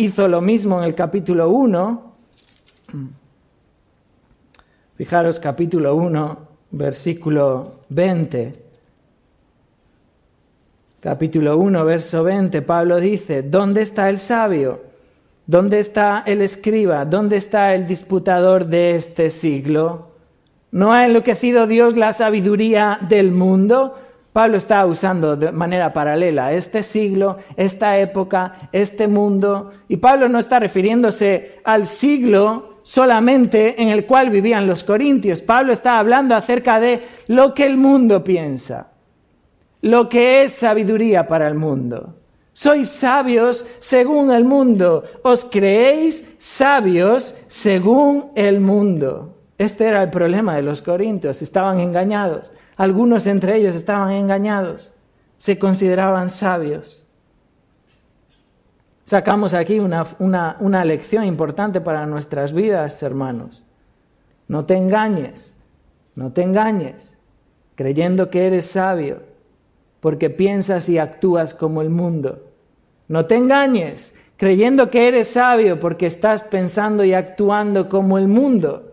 Hizo 0.00 0.28
lo 0.28 0.40
mismo 0.40 0.78
en 0.78 0.84
el 0.84 0.94
capítulo 0.94 1.50
1. 1.50 2.12
Fijaros 4.94 5.40
capítulo 5.40 5.96
1, 5.96 6.38
versículo 6.70 7.80
20. 7.88 8.52
Capítulo 11.00 11.58
1, 11.58 11.84
verso 11.84 12.22
20, 12.22 12.62
Pablo 12.62 13.00
dice, 13.00 13.42
¿dónde 13.42 13.82
está 13.82 14.08
el 14.08 14.20
sabio? 14.20 14.82
¿Dónde 15.48 15.80
está 15.80 16.22
el 16.24 16.42
escriba? 16.42 17.04
¿Dónde 17.04 17.36
está 17.36 17.74
el 17.74 17.88
disputador 17.88 18.66
de 18.66 18.94
este 18.94 19.30
siglo? 19.30 20.12
¿No 20.70 20.92
ha 20.92 21.06
enloquecido 21.06 21.66
Dios 21.66 21.96
la 21.96 22.12
sabiduría 22.12 23.00
del 23.08 23.32
mundo? 23.32 23.98
Pablo 24.38 24.56
está 24.56 24.86
usando 24.86 25.34
de 25.34 25.50
manera 25.50 25.92
paralela 25.92 26.52
este 26.52 26.84
siglo, 26.84 27.38
esta 27.56 27.98
época, 27.98 28.68
este 28.70 29.08
mundo, 29.08 29.72
y 29.88 29.96
Pablo 29.96 30.28
no 30.28 30.38
está 30.38 30.60
refiriéndose 30.60 31.56
al 31.64 31.88
siglo 31.88 32.78
solamente 32.82 33.82
en 33.82 33.88
el 33.88 34.06
cual 34.06 34.30
vivían 34.30 34.68
los 34.68 34.84
corintios. 34.84 35.42
Pablo 35.42 35.72
está 35.72 35.98
hablando 35.98 36.36
acerca 36.36 36.78
de 36.78 37.02
lo 37.26 37.52
que 37.52 37.66
el 37.66 37.76
mundo 37.76 38.22
piensa, 38.22 38.92
lo 39.82 40.08
que 40.08 40.44
es 40.44 40.52
sabiduría 40.52 41.26
para 41.26 41.48
el 41.48 41.56
mundo. 41.56 42.14
Sois 42.52 42.88
sabios 42.88 43.66
según 43.80 44.30
el 44.30 44.44
mundo, 44.44 45.02
os 45.24 45.46
creéis 45.46 46.36
sabios 46.38 47.34
según 47.48 48.30
el 48.36 48.60
mundo. 48.60 49.34
Este 49.58 49.86
era 49.88 50.00
el 50.04 50.10
problema 50.10 50.54
de 50.54 50.62
los 50.62 50.80
corintios, 50.80 51.42
estaban 51.42 51.80
engañados. 51.80 52.52
Algunos 52.78 53.26
entre 53.26 53.56
ellos 53.56 53.74
estaban 53.74 54.12
engañados, 54.12 54.94
se 55.36 55.58
consideraban 55.58 56.30
sabios. 56.30 57.04
Sacamos 59.02 59.52
aquí 59.52 59.80
una, 59.80 60.06
una, 60.20 60.84
lección 60.84 61.24
importante 61.24 61.80
para 61.80 62.06
nuestras 62.06 62.52
vidas, 62.52 63.02
hermanos. 63.02 63.64
No 64.46 64.64
te 64.64 64.76
engañes, 64.76 65.56
no 66.14 66.30
te 66.30 66.42
engañes, 66.42 67.18
creyendo 67.74 68.30
que 68.30 68.46
eres 68.46 68.66
sabio, 68.66 69.22
porque 69.98 70.30
piensas 70.30 70.88
y 70.88 70.98
actúas 70.98 71.54
como 71.54 71.82
el 71.82 71.90
mundo. 71.90 72.46
No 73.08 73.26
te 73.26 73.34
engañes, 73.34 74.14
creyendo 74.36 74.88
que 74.88 75.08
eres 75.08 75.26
sabio, 75.26 75.80
porque 75.80 76.06
estás 76.06 76.44
pensando 76.44 77.02
y 77.02 77.12
actuando 77.12 77.88
como 77.88 78.18
el 78.18 78.28
mundo. 78.28 78.87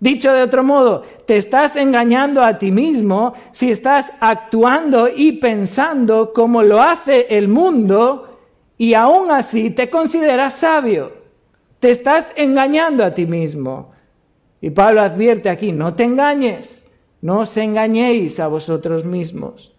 Dicho 0.00 0.32
de 0.32 0.42
otro 0.42 0.62
modo, 0.62 1.02
te 1.26 1.36
estás 1.36 1.74
engañando 1.74 2.42
a 2.42 2.58
ti 2.58 2.70
mismo 2.70 3.34
si 3.50 3.70
estás 3.70 4.12
actuando 4.20 5.08
y 5.08 5.32
pensando 5.32 6.32
como 6.32 6.62
lo 6.62 6.80
hace 6.80 7.26
el 7.36 7.48
mundo 7.48 8.38
y 8.76 8.94
aún 8.94 9.32
así 9.32 9.70
te 9.70 9.90
consideras 9.90 10.54
sabio. 10.54 11.12
Te 11.80 11.90
estás 11.90 12.32
engañando 12.36 13.04
a 13.04 13.12
ti 13.12 13.26
mismo. 13.26 13.92
Y 14.60 14.70
Pablo 14.70 15.00
advierte 15.00 15.48
aquí, 15.48 15.72
no 15.72 15.94
te 15.94 16.04
engañes, 16.04 16.88
no 17.20 17.40
os 17.40 17.56
engañéis 17.56 18.38
a 18.38 18.46
vosotros 18.46 19.04
mismos. 19.04 19.74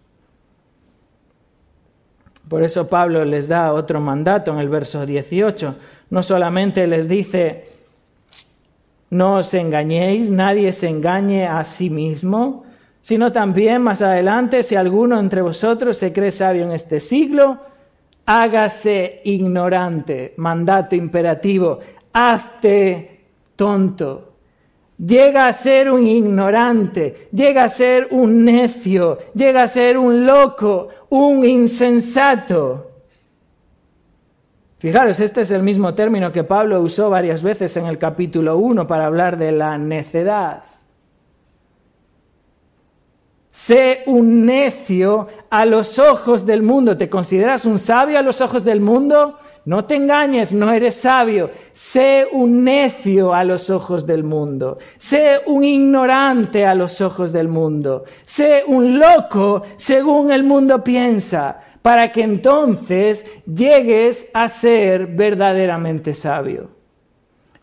Por 2.48 2.62
eso 2.62 2.88
Pablo 2.88 3.24
les 3.24 3.48
da 3.48 3.72
otro 3.72 4.00
mandato 4.00 4.50
en 4.50 4.58
el 4.58 4.68
verso 4.68 5.06
18. 5.06 5.76
No 6.10 6.22
solamente 6.22 6.86
les 6.86 7.08
dice, 7.08 7.64
no 9.10 9.36
os 9.36 9.52
engañéis, 9.54 10.30
nadie 10.30 10.72
se 10.72 10.88
engañe 10.88 11.46
a 11.46 11.64
sí 11.64 11.90
mismo, 11.90 12.64
sino 13.00 13.32
también 13.32 13.82
más 13.82 14.02
adelante, 14.02 14.62
si 14.62 14.76
alguno 14.76 15.18
entre 15.18 15.42
vosotros 15.42 15.96
se 15.96 16.12
cree 16.12 16.30
sabio 16.30 16.64
en 16.64 16.72
este 16.72 17.00
siglo, 17.00 17.58
hágase 18.26 19.20
ignorante, 19.24 20.34
mandato 20.36 20.94
imperativo, 20.94 21.80
hazte 22.12 23.20
tonto. 23.56 24.26
Llega 24.98 25.46
a 25.46 25.52
ser 25.54 25.90
un 25.90 26.06
ignorante, 26.06 27.28
llega 27.32 27.64
a 27.64 27.68
ser 27.68 28.08
un 28.10 28.44
necio, 28.44 29.18
llega 29.34 29.62
a 29.62 29.68
ser 29.68 29.96
un 29.96 30.26
loco, 30.26 30.88
un 31.08 31.44
insensato. 31.44 32.89
Fijaros, 34.80 35.20
este 35.20 35.42
es 35.42 35.50
el 35.50 35.62
mismo 35.62 35.92
término 35.92 36.32
que 36.32 36.42
Pablo 36.42 36.80
usó 36.80 37.10
varias 37.10 37.42
veces 37.42 37.76
en 37.76 37.84
el 37.84 37.98
capítulo 37.98 38.56
1 38.56 38.86
para 38.86 39.04
hablar 39.04 39.36
de 39.36 39.52
la 39.52 39.76
necedad. 39.76 40.62
Sé 43.50 44.04
un 44.06 44.46
necio 44.46 45.28
a 45.50 45.66
los 45.66 45.98
ojos 45.98 46.46
del 46.46 46.62
mundo. 46.62 46.96
¿Te 46.96 47.10
consideras 47.10 47.66
un 47.66 47.78
sabio 47.78 48.18
a 48.18 48.22
los 48.22 48.40
ojos 48.40 48.64
del 48.64 48.80
mundo? 48.80 49.38
No 49.66 49.84
te 49.84 49.96
engañes, 49.96 50.54
no 50.54 50.72
eres 50.72 50.94
sabio. 50.94 51.50
Sé 51.74 52.26
un 52.32 52.64
necio 52.64 53.34
a 53.34 53.44
los 53.44 53.68
ojos 53.68 54.06
del 54.06 54.24
mundo. 54.24 54.78
Sé 54.96 55.42
un 55.44 55.62
ignorante 55.62 56.64
a 56.64 56.74
los 56.74 57.02
ojos 57.02 57.32
del 57.32 57.48
mundo. 57.48 58.04
Sé 58.24 58.64
un 58.66 58.98
loco 58.98 59.60
según 59.76 60.32
el 60.32 60.42
mundo 60.42 60.82
piensa 60.82 61.60
para 61.82 62.12
que 62.12 62.22
entonces 62.22 63.26
llegues 63.46 64.30
a 64.34 64.48
ser 64.48 65.06
verdaderamente 65.06 66.14
sabio. 66.14 66.70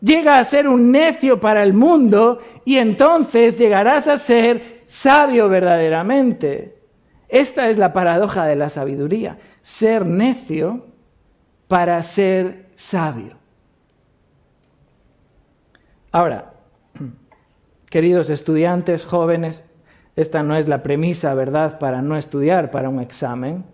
Llega 0.00 0.38
a 0.38 0.44
ser 0.44 0.68
un 0.68 0.92
necio 0.92 1.40
para 1.40 1.62
el 1.62 1.72
mundo 1.72 2.38
y 2.64 2.76
entonces 2.76 3.58
llegarás 3.58 4.06
a 4.08 4.16
ser 4.16 4.82
sabio 4.86 5.48
verdaderamente. 5.48 6.78
Esta 7.28 7.68
es 7.68 7.78
la 7.78 7.92
paradoja 7.92 8.46
de 8.46 8.56
la 8.56 8.68
sabiduría, 8.68 9.38
ser 9.60 10.06
necio 10.06 10.86
para 11.66 12.02
ser 12.02 12.68
sabio. 12.74 13.36
Ahora, 16.10 16.54
queridos 17.90 18.30
estudiantes 18.30 19.04
jóvenes, 19.04 19.70
esta 20.16 20.42
no 20.42 20.56
es 20.56 20.68
la 20.68 20.82
premisa, 20.82 21.34
¿verdad?, 21.34 21.78
para 21.78 22.02
no 22.02 22.16
estudiar 22.16 22.70
para 22.70 22.88
un 22.88 23.00
examen. 23.00 23.64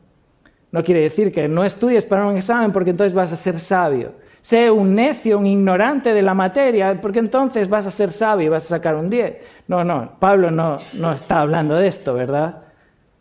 No 0.74 0.82
quiere 0.82 1.02
decir 1.02 1.30
que 1.30 1.46
no 1.46 1.62
estudies 1.62 2.04
para 2.04 2.26
un 2.26 2.36
examen 2.36 2.72
porque 2.72 2.90
entonces 2.90 3.14
vas 3.14 3.32
a 3.32 3.36
ser 3.36 3.60
sabio. 3.60 4.14
Sé 4.40 4.68
un 4.72 4.92
necio, 4.92 5.38
un 5.38 5.46
ignorante 5.46 6.12
de 6.12 6.20
la 6.20 6.34
materia, 6.34 7.00
porque 7.00 7.20
entonces 7.20 7.68
vas 7.68 7.86
a 7.86 7.92
ser 7.92 8.12
sabio 8.12 8.46
y 8.46 8.48
vas 8.48 8.64
a 8.64 8.78
sacar 8.78 8.96
un 8.96 9.08
10. 9.08 9.36
No, 9.68 9.84
no, 9.84 10.16
Pablo 10.18 10.50
no, 10.50 10.78
no 10.94 11.12
está 11.12 11.42
hablando 11.42 11.76
de 11.76 11.86
esto, 11.86 12.14
¿verdad? 12.14 12.62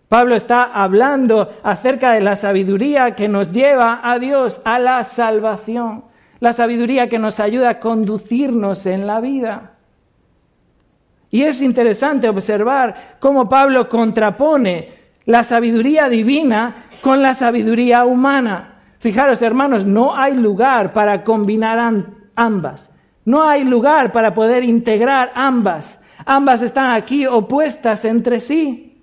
Pablo 0.09 0.33
está 0.33 0.63
hablando 0.63 1.47
acerca 1.61 2.13
de 2.13 2.21
la 2.21 2.35
sabiduría 2.35 3.13
que 3.13 3.27
nos 3.27 3.53
lleva 3.53 3.99
a 4.01 4.17
Dios, 4.17 4.59
a 4.65 4.79
la 4.79 5.03
salvación. 5.03 6.05
La 6.39 6.53
sabiduría 6.53 7.07
que 7.07 7.19
nos 7.19 7.39
ayuda 7.39 7.69
a 7.69 7.79
conducirnos 7.79 8.87
en 8.87 9.05
la 9.05 9.21
vida. 9.21 9.73
Y 11.29 11.43
es 11.43 11.61
interesante 11.61 12.27
observar 12.27 13.17
cómo 13.19 13.47
Pablo 13.47 13.87
contrapone 13.87 15.02
la 15.25 15.43
sabiduría 15.43 16.09
divina 16.09 16.85
con 17.01 17.21
la 17.21 17.33
sabiduría 17.33 18.05
humana. 18.05 18.81
Fijaros, 18.99 19.41
hermanos, 19.41 19.85
no 19.85 20.15
hay 20.15 20.35
lugar 20.35 20.93
para 20.93 21.23
combinar 21.23 22.05
ambas. 22.35 22.89
No 23.25 23.47
hay 23.47 23.63
lugar 23.63 24.11
para 24.11 24.33
poder 24.33 24.63
integrar 24.63 25.31
ambas. 25.35 26.01
Ambas 26.25 26.61
están 26.61 26.91
aquí 26.91 27.25
opuestas 27.25 28.05
entre 28.05 28.39
sí. 28.39 29.01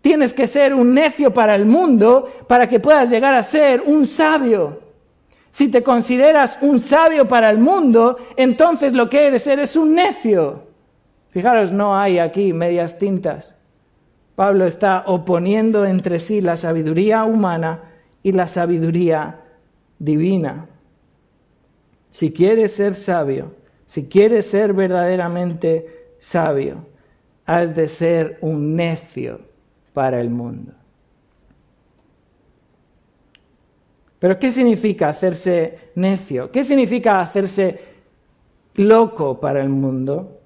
Tienes 0.00 0.32
que 0.32 0.46
ser 0.46 0.74
un 0.74 0.94
necio 0.94 1.32
para 1.32 1.56
el 1.56 1.66
mundo 1.66 2.28
para 2.48 2.68
que 2.68 2.80
puedas 2.80 3.10
llegar 3.10 3.34
a 3.34 3.42
ser 3.42 3.82
un 3.84 4.06
sabio. 4.06 4.80
Si 5.50 5.68
te 5.68 5.82
consideras 5.82 6.58
un 6.60 6.78
sabio 6.78 7.26
para 7.26 7.50
el 7.50 7.58
mundo, 7.58 8.16
entonces 8.36 8.92
lo 8.92 9.08
que 9.08 9.26
eres 9.26 9.46
eres 9.46 9.74
un 9.74 9.94
necio. 9.94 10.66
Fijaros, 11.30 11.72
no 11.72 11.98
hay 11.98 12.18
aquí 12.18 12.52
medias 12.52 12.98
tintas. 12.98 13.55
Pablo 14.36 14.66
está 14.66 15.04
oponiendo 15.06 15.86
entre 15.86 16.18
sí 16.20 16.42
la 16.42 16.58
sabiduría 16.58 17.24
humana 17.24 17.80
y 18.22 18.32
la 18.32 18.46
sabiduría 18.46 19.40
divina. 19.98 20.66
Si 22.10 22.32
quieres 22.32 22.74
ser 22.74 22.94
sabio, 22.94 23.54
si 23.86 24.08
quieres 24.08 24.46
ser 24.46 24.74
verdaderamente 24.74 26.14
sabio, 26.18 26.84
has 27.46 27.74
de 27.74 27.88
ser 27.88 28.38
un 28.42 28.76
necio 28.76 29.40
para 29.94 30.20
el 30.20 30.28
mundo. 30.28 30.72
Pero 34.18 34.38
¿qué 34.38 34.50
significa 34.50 35.08
hacerse 35.08 35.90
necio? 35.94 36.50
¿Qué 36.50 36.62
significa 36.62 37.20
hacerse 37.20 37.78
loco 38.74 39.40
para 39.40 39.62
el 39.62 39.70
mundo? 39.70 40.40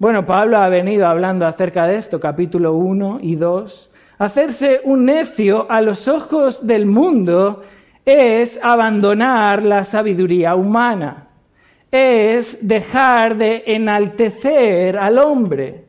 Bueno, 0.00 0.24
Pablo 0.24 0.58
ha 0.58 0.68
venido 0.68 1.08
hablando 1.08 1.44
acerca 1.44 1.88
de 1.88 1.96
esto, 1.96 2.20
capítulo 2.20 2.74
1 2.74 3.18
y 3.20 3.34
2. 3.34 3.90
Hacerse 4.18 4.80
un 4.84 5.06
necio 5.06 5.66
a 5.68 5.80
los 5.80 6.06
ojos 6.06 6.64
del 6.64 6.86
mundo 6.86 7.64
es 8.04 8.62
abandonar 8.62 9.64
la 9.64 9.82
sabiduría 9.82 10.54
humana, 10.54 11.26
es 11.90 12.66
dejar 12.66 13.36
de 13.36 13.64
enaltecer 13.66 14.96
al 14.96 15.18
hombre, 15.18 15.86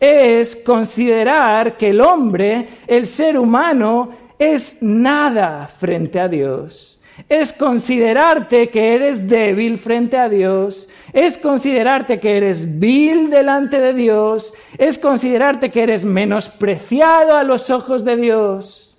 es 0.00 0.56
considerar 0.56 1.76
que 1.76 1.90
el 1.90 2.00
hombre, 2.00 2.68
el 2.86 3.04
ser 3.04 3.38
humano, 3.38 4.08
es 4.38 4.82
nada 4.82 5.68
frente 5.68 6.18
a 6.18 6.28
Dios. 6.28 6.93
Es 7.28 7.52
considerarte 7.52 8.68
que 8.70 8.94
eres 8.94 9.28
débil 9.28 9.78
frente 9.78 10.18
a 10.18 10.28
Dios, 10.28 10.88
es 11.12 11.38
considerarte 11.38 12.18
que 12.18 12.36
eres 12.36 12.78
vil 12.80 13.30
delante 13.30 13.80
de 13.80 13.94
Dios, 13.94 14.52
es 14.76 14.98
considerarte 14.98 15.70
que 15.70 15.84
eres 15.84 16.04
menospreciado 16.04 17.36
a 17.36 17.44
los 17.44 17.70
ojos 17.70 18.04
de 18.04 18.16
Dios. 18.16 18.96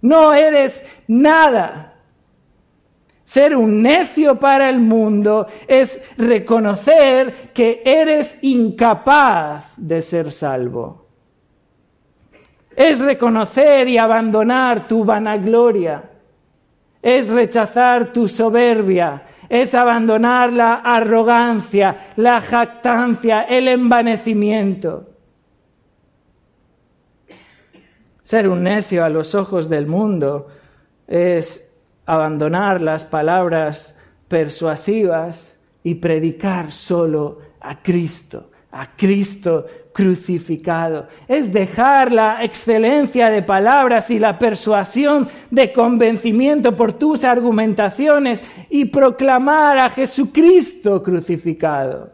No 0.00 0.32
eres 0.34 0.88
nada. 1.08 1.94
Ser 3.24 3.56
un 3.56 3.82
necio 3.82 4.38
para 4.38 4.70
el 4.70 4.78
mundo 4.78 5.48
es 5.66 6.00
reconocer 6.16 7.50
que 7.52 7.82
eres 7.84 8.38
incapaz 8.42 9.74
de 9.76 10.00
ser 10.00 10.30
salvo. 10.30 11.08
Es 12.76 13.00
reconocer 13.00 13.88
y 13.88 13.98
abandonar 13.98 14.86
tu 14.86 15.04
vanagloria. 15.04 16.15
Es 17.06 17.28
rechazar 17.28 18.12
tu 18.12 18.26
soberbia. 18.26 19.22
Es 19.48 19.76
abandonar 19.76 20.52
la 20.52 20.74
arrogancia, 20.74 22.08
la 22.16 22.40
jactancia, 22.40 23.42
el 23.42 23.68
envanecimiento. 23.68 25.08
Ser 28.24 28.48
un 28.48 28.64
necio 28.64 29.04
a 29.04 29.08
los 29.08 29.36
ojos 29.36 29.68
del 29.68 29.86
mundo 29.86 30.48
es 31.06 31.80
abandonar 32.06 32.80
las 32.80 33.04
palabras 33.04 33.96
persuasivas 34.26 35.56
y 35.84 35.94
predicar 35.94 36.72
solo 36.72 37.38
a 37.60 37.84
Cristo, 37.84 38.50
a 38.72 38.96
Cristo 38.96 39.64
crucificado. 39.96 41.08
Es 41.26 41.50
dejar 41.50 42.12
la 42.12 42.44
excelencia 42.44 43.30
de 43.30 43.40
palabras 43.40 44.10
y 44.10 44.18
la 44.18 44.38
persuasión 44.38 45.26
de 45.50 45.72
convencimiento 45.72 46.76
por 46.76 46.92
tus 46.92 47.24
argumentaciones 47.24 48.42
y 48.68 48.84
proclamar 48.84 49.78
a 49.78 49.88
Jesucristo 49.88 51.02
crucificado. 51.02 52.10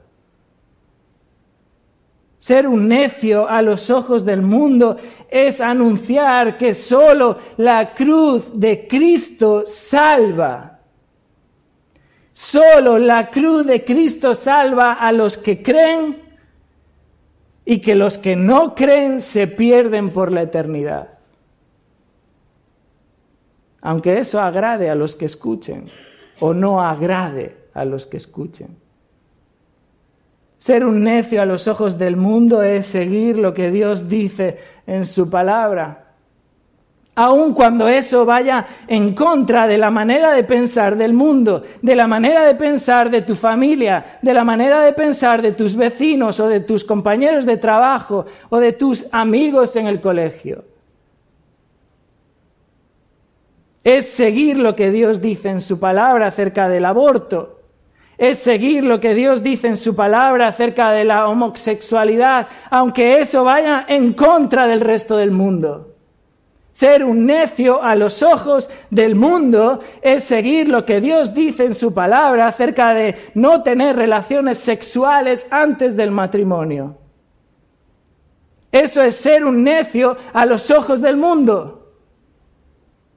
Ser 2.38 2.68
un 2.68 2.87
necio 2.87 3.49
a 3.49 3.61
los 3.62 3.90
ojos 3.90 4.25
del 4.25 4.42
mundo 4.42 4.97
es 5.29 5.61
anunciar 5.61 6.59
que 6.59 6.75
solo 6.75 7.37
la 7.57 7.95
cruz 7.95 8.61
de 8.61 8.87
Cristo 8.87 9.64
salva. 9.66 10.79
Solo 12.33 12.97
la 12.97 13.29
cruz 13.29 13.66
de 13.66 13.85
Cristo 13.85 14.37
salva 14.37 14.92
a 14.92 15.11
los 15.11 15.37
que 15.37 15.61
creen 15.61 16.32
y 17.64 17.81
que 17.81 17.94
los 17.94 18.18
que 18.18 18.37
no 18.37 18.75
creen 18.75 19.20
se 19.20 19.46
pierden 19.46 20.11
por 20.11 20.33
la 20.33 20.42
eternidad. 20.42 21.09
Aunque 23.81 24.18
eso 24.18 24.40
agrade 24.40 24.90
a 24.90 24.94
los 24.94 25.16
que 25.16 25.27
escuchen 25.27 25.87
o 26.40 26.55
no 26.55 26.83
agrade 26.83 27.57
a 27.75 27.85
los 27.85 28.07
que 28.07 28.16
escuchen. 28.16 28.77
Ser 30.57 30.85
un 30.85 31.03
necio 31.03 31.42
a 31.42 31.46
los 31.46 31.66
ojos 31.66 31.98
del 31.98 32.16
mundo 32.16 32.62
es 32.62 32.87
seguir 32.87 33.37
lo 33.38 33.53
que 33.53 33.72
Dios 33.72 34.09
dice 34.09 34.59
en 34.87 35.07
su 35.07 35.29
palabra. 35.29 36.02
Aun 37.14 37.53
cuando 37.53 37.88
eso 37.88 38.25
vaya 38.25 38.66
en 38.88 39.14
contra 39.14 39.66
de 39.66 39.77
la 39.77 39.90
manera 39.90 40.33
de 40.33 40.44
pensar 40.44 40.96
del 40.96 41.12
mundo, 41.12 41.62
de 41.83 41.94
la 41.94 42.07
manera 42.07 42.44
de 42.44 42.55
pensar 42.55 43.11
de 43.11 43.20
tu 43.20 43.37
familia, 43.37 44.18
de 44.22 44.33
la 44.33 44.44
manera 44.44 44.81
de 44.81 44.94
pensar 44.94 45.42
de 45.42 45.53
tus 45.53 45.77
vecinos 45.77 46.40
o 46.40 46.48
de 46.48 46.61
tus 46.61 46.85
compañeros 46.85 47.44
de 47.44 47.59
trabajo 47.59 48.25
o 48.48 48.59
de 48.59 48.72
tus 48.72 49.07
amigos 49.12 49.77
en 49.77 49.88
el 49.88 50.01
colegio. 50.01 50.64
Es 53.85 54.11
seguir 54.11 54.59
lo 54.59 54.75
que 54.75 54.90
Dios 54.90 55.20
dice 55.20 55.51
en 55.51 55.61
su 55.61 55.79
palabra 55.79 56.29
acerca 56.29 56.68
del 56.68 56.87
aborto 56.87 57.59
es 58.22 58.38
seguir 58.38 58.85
lo 58.85 59.01
que 59.01 59.14
Dios 59.14 59.42
dice 59.42 59.66
en 59.66 59.77
su 59.77 59.96
palabra 59.96 60.46
acerca 60.46 60.92
de 60.92 61.05
la 61.05 61.27
homosexualidad, 61.27 62.46
aunque 62.70 63.20
eso 63.20 63.42
vaya 63.42 63.85
en 63.88 64.12
contra 64.12 64.68
del 64.68 64.81
resto 64.81 65.16
del 65.16 65.33
mundo. 65.33 65.92
Ser 66.73 67.05
un 67.05 67.27
necio 67.27 67.83
a 67.83 67.95
los 67.95 68.23
ojos 68.23 68.71
del 68.91 69.15
mundo 69.15 69.81
es 70.01 70.25
seguir 70.25 70.69
lo 70.69 70.87
que 70.87 71.03
Dios 71.03 71.35
dice 71.35 71.67
en 71.67 71.75
su 71.75 71.93
palabra 71.93 72.49
acerca 72.49 72.95
de 72.95 73.15
no 73.35 73.63
tener 73.63 73.95
relaciones 73.95 74.59
sexuales 74.59 75.47
antes 75.51 75.97
del 75.97 76.11
matrimonio. 76.11 76.97
Eso 78.73 79.03
es 79.03 79.17
ser 79.17 79.45
un 79.45 79.63
necio 79.63 80.17
a 80.33 80.47
los 80.47 80.71
ojos 80.71 81.03
del 81.03 81.19
mundo. 81.19 81.93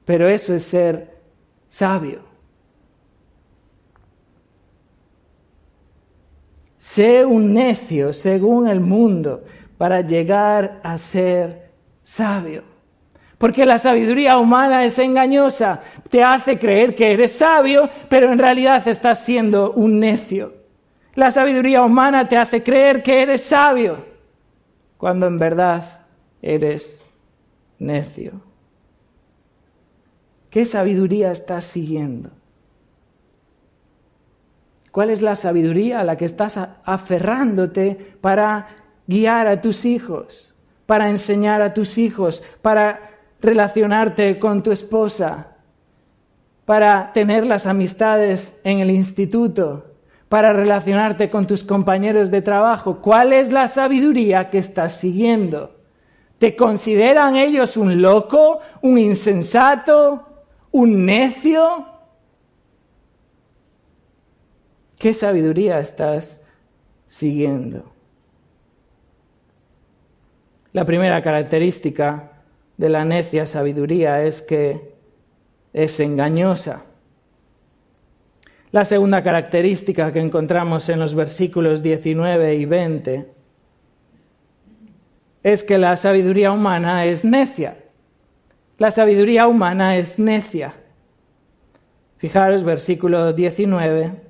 Pero 0.04 0.28
eso 0.28 0.54
es 0.54 0.64
ser 0.64 1.16
sabio. 1.70 2.20
Sé 6.76 7.24
un 7.24 7.54
necio 7.54 8.12
según 8.12 8.68
el 8.68 8.80
mundo 8.80 9.42
para 9.78 10.02
llegar 10.02 10.78
a 10.84 10.98
ser 10.98 11.70
sabio. 12.02 12.75
Porque 13.38 13.66
la 13.66 13.78
sabiduría 13.78 14.38
humana 14.38 14.84
es 14.84 14.98
engañosa, 14.98 15.80
te 16.08 16.22
hace 16.22 16.58
creer 16.58 16.94
que 16.94 17.12
eres 17.12 17.32
sabio, 17.32 17.90
pero 18.08 18.32
en 18.32 18.38
realidad 18.38 18.86
estás 18.88 19.24
siendo 19.24 19.72
un 19.72 20.00
necio. 20.00 20.54
La 21.14 21.30
sabiduría 21.30 21.82
humana 21.82 22.28
te 22.28 22.36
hace 22.36 22.62
creer 22.62 23.02
que 23.02 23.22
eres 23.22 23.42
sabio, 23.42 24.04
cuando 24.96 25.26
en 25.26 25.38
verdad 25.38 26.06
eres 26.40 27.04
necio. 27.78 28.40
¿Qué 30.48 30.64
sabiduría 30.64 31.30
estás 31.30 31.64
siguiendo? 31.64 32.30
¿Cuál 34.90 35.10
es 35.10 35.20
la 35.20 35.34
sabiduría 35.34 36.00
a 36.00 36.04
la 36.04 36.16
que 36.16 36.24
estás 36.24 36.58
aferrándote 36.84 38.16
para 38.22 38.68
guiar 39.06 39.46
a 39.46 39.60
tus 39.60 39.84
hijos, 39.84 40.54
para 40.86 41.10
enseñar 41.10 41.60
a 41.60 41.74
tus 41.74 41.98
hijos, 41.98 42.42
para 42.62 43.15
relacionarte 43.40 44.38
con 44.38 44.62
tu 44.62 44.72
esposa, 44.72 45.56
para 46.66 47.12
tener 47.12 47.46
las 47.46 47.66
amistades 47.66 48.60
en 48.64 48.80
el 48.80 48.90
instituto, 48.90 49.94
para 50.28 50.52
relacionarte 50.52 51.30
con 51.30 51.46
tus 51.46 51.62
compañeros 51.62 52.30
de 52.30 52.42
trabajo? 52.42 53.00
¿Cuál 53.00 53.32
es 53.32 53.50
la 53.50 53.68
sabiduría 53.68 54.50
que 54.50 54.58
estás 54.58 54.98
siguiendo? 54.98 55.76
¿Te 56.38 56.56
consideran 56.56 57.36
ellos 57.36 57.76
un 57.76 58.02
loco, 58.02 58.58
un 58.82 58.98
insensato, 58.98 60.26
un 60.72 61.06
necio? 61.06 61.86
¿Qué 64.98 65.14
sabiduría 65.14 65.78
estás 65.78 66.44
siguiendo? 67.06 67.84
La 70.72 70.84
primera 70.84 71.22
característica 71.22 72.32
de 72.76 72.88
la 72.88 73.04
necia 73.04 73.46
sabiduría 73.46 74.22
es 74.22 74.42
que 74.42 74.94
es 75.72 76.00
engañosa. 76.00 76.84
La 78.72 78.84
segunda 78.84 79.22
característica 79.22 80.12
que 80.12 80.20
encontramos 80.20 80.88
en 80.88 81.00
los 81.00 81.14
versículos 81.14 81.82
19 81.82 82.54
y 82.56 82.64
20 82.64 83.26
es 85.42 85.64
que 85.64 85.78
la 85.78 85.96
sabiduría 85.96 86.52
humana 86.52 87.06
es 87.06 87.24
necia. 87.24 87.78
La 88.78 88.90
sabiduría 88.90 89.46
humana 89.46 89.96
es 89.96 90.18
necia. 90.18 90.74
Fijaros, 92.18 92.64
versículo 92.64 93.32
19 93.32 94.26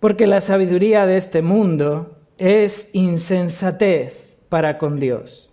porque 0.00 0.26
la 0.26 0.40
sabiduría 0.40 1.06
de 1.06 1.16
este 1.16 1.42
mundo 1.42 2.18
es 2.36 2.90
insensatez 2.92 4.27
para 4.48 4.78
con 4.78 4.98
Dios. 4.98 5.50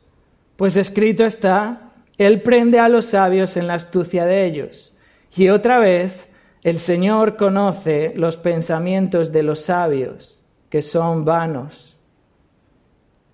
Pues 0.55 0.77
escrito 0.77 1.25
está, 1.25 1.91
Él 2.17 2.41
prende 2.41 2.79
a 2.79 2.89
los 2.89 3.05
sabios 3.05 3.58
en 3.58 3.67
la 3.67 3.75
astucia 3.75 4.25
de 4.25 4.45
ellos. 4.45 4.93
Y 5.36 5.49
otra 5.49 5.79
vez, 5.79 6.27
el 6.63 6.79
Señor 6.79 7.36
conoce 7.38 8.13
los 8.15 8.38
pensamientos 8.38 9.31
de 9.31 9.43
los 9.43 9.60
sabios, 9.60 10.41
que 10.69 10.81
son 10.81 11.25
vanos. 11.25 11.97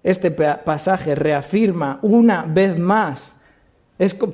Este 0.03 0.31
pasaje 0.31 1.13
reafirma 1.15 1.99
una 2.01 2.43
vez 2.43 2.77
más 2.77 3.35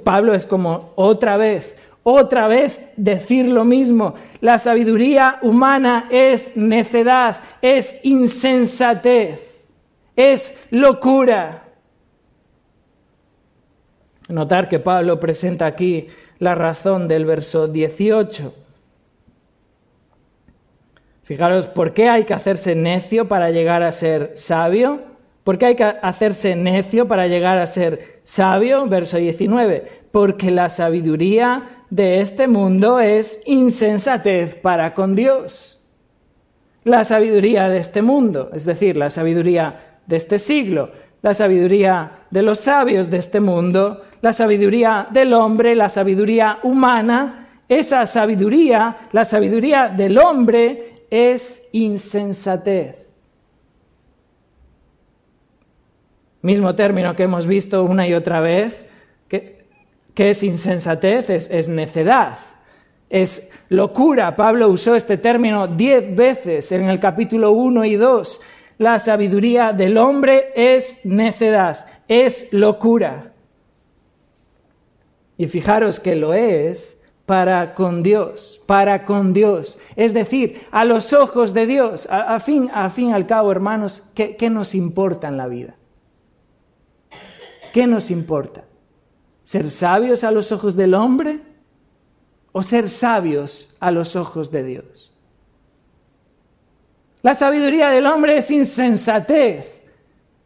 Pablo 0.03 0.33
es 0.33 0.45
como 0.45 0.93
otra 0.95 1.35
vez, 1.37 1.75
otra 2.03 2.47
vez 2.47 2.79
decir 2.95 3.49
lo 3.49 3.65
mismo. 3.65 4.15
La 4.39 4.59
sabiduría 4.59 5.39
humana 5.41 6.07
es 6.09 6.55
necedad, 6.55 7.41
es 7.61 7.99
insensatez, 8.03 9.56
es 10.17 10.57
locura. 10.71 11.63
Notar 14.27 14.67
que 14.67 14.79
Pablo 14.79 15.21
presenta 15.21 15.65
aquí 15.65 16.07
la 16.39 16.53
razón 16.53 17.07
del 17.07 17.25
verso 17.25 17.67
18. 17.67 18.53
Fijaros, 21.23 21.67
¿por 21.67 21.93
qué 21.93 22.09
hay 22.09 22.25
que 22.25 22.33
hacerse 22.33 22.75
necio 22.75 23.27
para 23.27 23.51
llegar 23.51 23.83
a 23.83 23.91
ser 23.91 24.33
sabio? 24.35 25.01
¿Por 25.43 25.57
qué 25.57 25.67
hay 25.67 25.75
que 25.75 25.83
hacerse 25.83 26.55
necio 26.55 27.07
para 27.07 27.27
llegar 27.27 27.57
a 27.57 27.67
ser 27.67 28.19
sabio? 28.23 28.85
Verso 28.87 29.17
19. 29.17 30.03
Porque 30.11 30.51
la 30.51 30.69
sabiduría 30.69 31.83
de 31.89 32.19
este 32.21 32.47
mundo 32.47 32.99
es 32.99 33.41
insensatez 33.45 34.55
para 34.55 34.93
con 34.93 35.15
Dios. 35.15 35.81
La 36.83 37.03
sabiduría 37.03 37.69
de 37.69 37.77
este 37.79 38.01
mundo, 38.01 38.49
es 38.53 38.65
decir, 38.65 38.97
la 38.97 39.09
sabiduría 39.09 39.96
de 40.07 40.15
este 40.15 40.39
siglo, 40.39 40.91
la 41.21 41.33
sabiduría 41.33 42.23
de 42.31 42.41
los 42.41 42.59
sabios 42.59 43.09
de 43.09 43.17
este 43.17 43.39
mundo, 43.39 44.01
la 44.21 44.33
sabiduría 44.33 45.07
del 45.11 45.33
hombre, 45.33 45.75
la 45.75 45.89
sabiduría 45.89 46.59
humana, 46.63 47.49
esa 47.67 48.05
sabiduría, 48.05 49.09
la 49.11 49.25
sabiduría 49.25 49.89
del 49.89 50.17
hombre, 50.17 51.05
es 51.09 51.67
insensatez. 51.73 53.05
Mismo 56.41 56.75
término 56.75 57.15
que 57.15 57.23
hemos 57.23 57.45
visto 57.45 57.83
una 57.83 58.07
y 58.07 58.13
otra 58.13 58.39
vez, 58.39 58.85
que, 59.27 59.65
es 60.15 60.41
insensatez, 60.43 61.29
es, 61.29 61.49
es 61.51 61.69
necedad, 61.69 62.39
es 63.09 63.51
locura. 63.69 64.35
Pablo 64.35 64.69
usó 64.69 64.95
este 64.95 65.17
término 65.17 65.67
diez 65.67 66.15
veces 66.15 66.71
en 66.71 66.85
el 66.85 66.99
capítulo 66.99 67.51
1 67.51 67.85
y 67.85 67.95
2. 67.95 68.41
La 68.77 68.99
sabiduría 68.99 69.73
del 69.73 69.97
hombre 69.97 70.51
es 70.55 71.05
necedad, 71.05 71.85
es 72.07 72.51
locura. 72.53 73.33
Y 75.37 75.47
fijaros 75.47 75.99
que 75.99 76.15
lo 76.15 76.33
es 76.33 77.01
para 77.25 77.73
con 77.73 78.03
Dios, 78.03 78.61
para 78.65 79.03
con 79.03 79.33
Dios. 79.33 79.77
Es 79.95 80.13
decir, 80.13 80.61
a 80.71 80.85
los 80.85 81.11
ojos 81.13 81.53
de 81.53 81.65
Dios. 81.65 82.07
A, 82.09 82.39
fin, 82.39 82.69
a 82.73 82.89
fin 82.89 83.13
al 83.13 83.27
cabo, 83.27 83.51
hermanos, 83.51 84.03
¿qué, 84.13 84.35
¿qué 84.35 84.49
nos 84.49 84.73
importa 84.75 85.27
en 85.27 85.37
la 85.37 85.47
vida? 85.47 85.75
¿Qué 87.73 87.85
nos 87.85 88.11
importa? 88.11 88.63
¿Ser 89.43 89.71
sabios 89.71 90.23
a 90.23 90.31
los 90.31 90.51
ojos 90.51 90.75
del 90.75 90.93
hombre 90.93 91.41
o 92.51 92.63
ser 92.63 92.89
sabios 92.89 93.75
a 93.79 93.91
los 93.91 94.15
ojos 94.15 94.51
de 94.51 94.63
Dios? 94.63 95.13
La 97.27 97.33
sabiduría 97.33 97.89
del 97.89 98.05
hombre 98.05 98.37
es 98.37 98.49
insensatez 98.51 99.81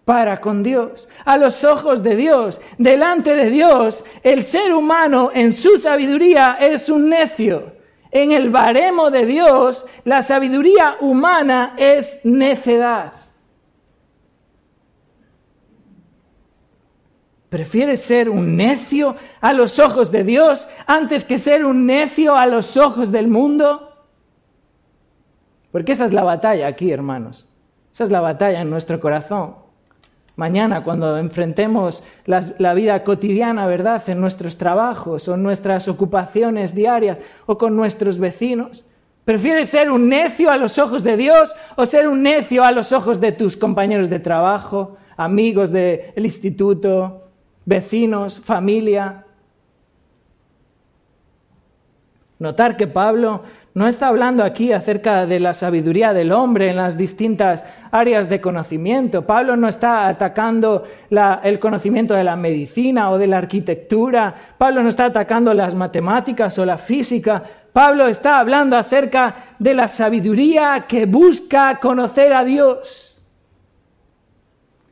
para 0.03 0.41
con 0.41 0.63
Dios, 0.63 1.07
a 1.25 1.37
los 1.37 1.63
ojos 1.63 2.01
de 2.01 2.15
Dios, 2.15 2.59
delante 2.79 3.35
de 3.35 3.51
Dios, 3.51 4.03
el 4.23 4.45
ser 4.45 4.73
humano 4.73 5.29
en 5.31 5.53
su 5.53 5.77
sabiduría 5.77 6.57
es 6.59 6.89
un 6.89 7.07
necio. 7.07 7.73
En 8.09 8.31
el 8.31 8.49
baremo 8.49 9.11
de 9.11 9.27
Dios, 9.27 9.85
la 10.05 10.23
sabiduría 10.23 10.97
humana 11.01 11.75
es 11.77 12.21
necedad. 12.23 13.13
¿Prefieres 17.49 18.01
ser 18.01 18.27
un 18.27 18.57
necio 18.57 19.15
a 19.39 19.53
los 19.53 19.77
ojos 19.77 20.11
de 20.11 20.23
Dios 20.23 20.67
antes 20.87 21.25
que 21.25 21.37
ser 21.37 21.63
un 21.63 21.85
necio 21.85 22.35
a 22.35 22.47
los 22.47 22.75
ojos 22.75 23.11
del 23.11 23.27
mundo? 23.27 23.90
Porque 25.71 25.93
esa 25.93 26.05
es 26.05 26.13
la 26.13 26.23
batalla 26.23 26.67
aquí, 26.67 26.91
hermanos. 26.91 27.47
Esa 27.93 28.03
es 28.05 28.11
la 28.11 28.21
batalla 28.21 28.61
en 28.61 28.69
nuestro 28.69 28.99
corazón. 28.99 29.55
Mañana, 30.35 30.83
cuando 30.83 31.17
enfrentemos 31.17 32.03
la 32.25 32.73
vida 32.73 33.03
cotidiana, 33.03 33.67
¿verdad?, 33.67 34.01
en 34.09 34.19
nuestros 34.21 34.57
trabajos 34.57 35.27
o 35.27 35.37
nuestras 35.37 35.87
ocupaciones 35.87 36.73
diarias 36.73 37.19
o 37.45 37.57
con 37.57 37.75
nuestros 37.75 38.17
vecinos, 38.17 38.85
¿prefieres 39.25 39.69
ser 39.69 39.91
un 39.91 40.07
necio 40.07 40.49
a 40.49 40.57
los 40.57 40.79
ojos 40.79 41.03
de 41.03 41.17
Dios 41.17 41.53
o 41.75 41.85
ser 41.85 42.07
un 42.07 42.23
necio 42.23 42.63
a 42.63 42.71
los 42.71 42.91
ojos 42.91 43.19
de 43.19 43.33
tus 43.33 43.57
compañeros 43.57 44.09
de 44.09 44.19
trabajo, 44.19 44.97
amigos 45.17 45.71
del 45.71 46.13
instituto, 46.15 47.29
vecinos, 47.65 48.39
familia? 48.39 49.25
Notar 52.39 52.77
que 52.77 52.87
Pablo 52.87 53.43
no 53.73 53.87
está 53.87 54.07
hablando 54.07 54.43
aquí 54.43 54.73
acerca 54.73 55.25
de 55.25 55.39
la 55.39 55.53
sabiduría 55.53 56.11
del 56.11 56.33
hombre 56.33 56.69
en 56.69 56.75
las 56.75 56.97
distintas 56.97 57.63
áreas 57.89 58.27
de 58.27 58.41
conocimiento. 58.41 59.25
Pablo 59.25 59.55
no 59.55 59.69
está 59.69 60.09
atacando 60.09 60.83
el 61.43 61.57
conocimiento 61.57 62.13
de 62.13 62.25
la 62.25 62.35
medicina 62.35 63.09
o 63.11 63.17
de 63.17 63.27
la 63.27 63.37
arquitectura. 63.37 64.35
Pablo 64.57 64.83
no 64.83 64.89
está 64.89 65.05
atacando 65.05 65.53
las 65.53 65.73
matemáticas 65.73 66.59
o 66.59 66.65
la 66.65 66.77
física. 66.77 67.41
Pablo 67.71 68.07
está 68.07 68.39
hablando 68.39 68.75
acerca 68.75 69.55
de 69.57 69.73
la 69.73 69.87
sabiduría 69.87 70.83
que 70.85 71.05
busca 71.05 71.79
conocer 71.79 72.33
a 72.33 72.43
Dios. 72.43 73.23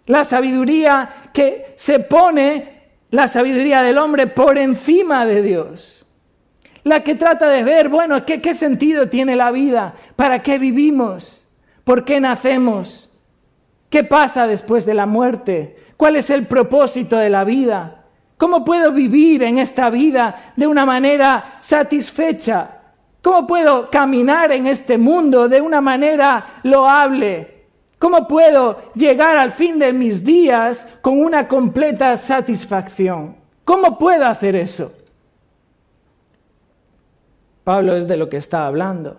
La 0.05 0.23
sabiduría 0.23 1.09
que 1.33 1.73
se 1.75 1.99
pone, 1.99 2.91
la 3.11 3.27
sabiduría 3.27 3.83
del 3.83 3.97
hombre, 3.97 4.27
por 4.27 4.57
encima 4.57 5.25
de 5.25 5.41
Dios 5.41 5.99
la 6.89 7.03
que 7.03 7.15
trata 7.15 7.47
de 7.47 7.63
ver, 7.63 7.89
bueno, 7.89 8.25
¿qué, 8.25 8.41
¿qué, 8.41 8.53
sentido 8.53 9.07
tiene 9.09 9.35
la 9.35 9.51
vida? 9.51 9.93
¿Para 10.15 10.41
qué 10.41 10.57
vivimos? 10.57 11.47
¿Por 11.83 12.03
qué 12.03 12.19
nacemos? 12.19 13.09
¿Qué 13.89 14.03
pasa 14.03 14.47
después 14.47 14.85
de 14.85 14.93
la 14.93 15.05
muerte? 15.05 15.77
¿Cuál 15.97 16.15
es 16.15 16.29
el 16.29 16.47
propósito 16.47 17.17
de 17.17 17.29
la 17.29 17.43
vida? 17.43 18.05
¿Cómo 18.37 18.63
puedo 18.63 18.91
vivir 18.91 19.43
en 19.43 19.59
esta 19.59 19.89
vida 19.89 20.53
de 20.55 20.67
una 20.67 20.85
manera 20.85 21.57
satisfecha? 21.59 22.69
¿Cómo 23.21 23.45
puedo 23.45 23.89
caminar 23.89 24.51
en 24.51 24.67
este 24.67 24.97
mundo 24.97 25.49
de 25.49 25.59
una 25.59 25.81
manera 25.81 26.61
loable? 26.63 27.65
¿Cómo 27.97 28.27
puedo 28.27 28.91
llegar 28.95 29.37
al 29.37 29.51
fin 29.51 29.77
de 29.77 29.91
mis 29.91 30.23
días 30.23 30.99
con 31.01 31.19
una 31.19 31.47
completa 31.47 32.15
satisfacción? 32.15 33.35
¿Cómo 33.65 33.97
puedo 33.97 34.25
hacer 34.25 34.55
eso? 34.55 34.93
Pablo 37.69 37.95
es 37.95 38.07
de 38.07 38.17
lo 38.17 38.27
que 38.27 38.37
está 38.37 38.65
hablando. 38.65 39.15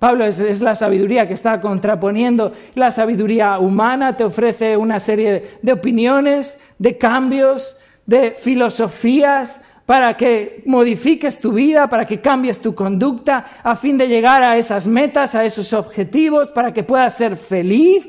Pablo 0.00 0.24
es, 0.24 0.60
la 0.60 0.74
sabiduría 0.74 1.28
que 1.28 1.34
está 1.34 1.60
contraponiendo. 1.60 2.50
La 2.74 2.90
sabiduría 2.90 3.60
humana 3.60 4.16
te 4.16 4.24
ofrece 4.24 4.76
una 4.76 4.98
serie 4.98 5.58
de 5.62 5.72
opiniones, 5.72 6.60
de 6.76 6.98
cambios, 6.98 7.78
de 8.04 8.32
filosofías 8.32 9.64
para 9.86 10.16
que 10.16 10.64
modifiques 10.66 11.38
tu 11.38 11.52
vida, 11.52 11.88
para 11.88 12.04
que 12.04 12.20
cambies 12.20 12.58
tu 12.58 12.74
conducta, 12.74 13.46
a 13.62 13.76
fin 13.76 13.96
de 13.96 14.08
llegar 14.08 14.42
a 14.42 14.56
esas 14.56 14.88
metas, 14.88 15.36
a 15.36 15.44
esos 15.44 15.72
objetivos, 15.72 16.50
para 16.50 16.74
que 16.74 16.82
puedas 16.82 17.16
ser 17.16 17.36
feliz. 17.36 18.08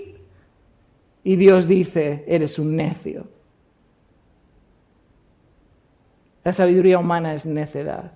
Y 1.23 1.36
Dios 1.36 1.67
dice, 1.67 2.23
eres 2.28 2.58
un 2.58 2.75
necio. 2.75 3.28
La 6.43 6.54
sabiduría 6.54 6.97
humana 6.97 7.36
es 7.36 7.45
necedad 7.45 8.13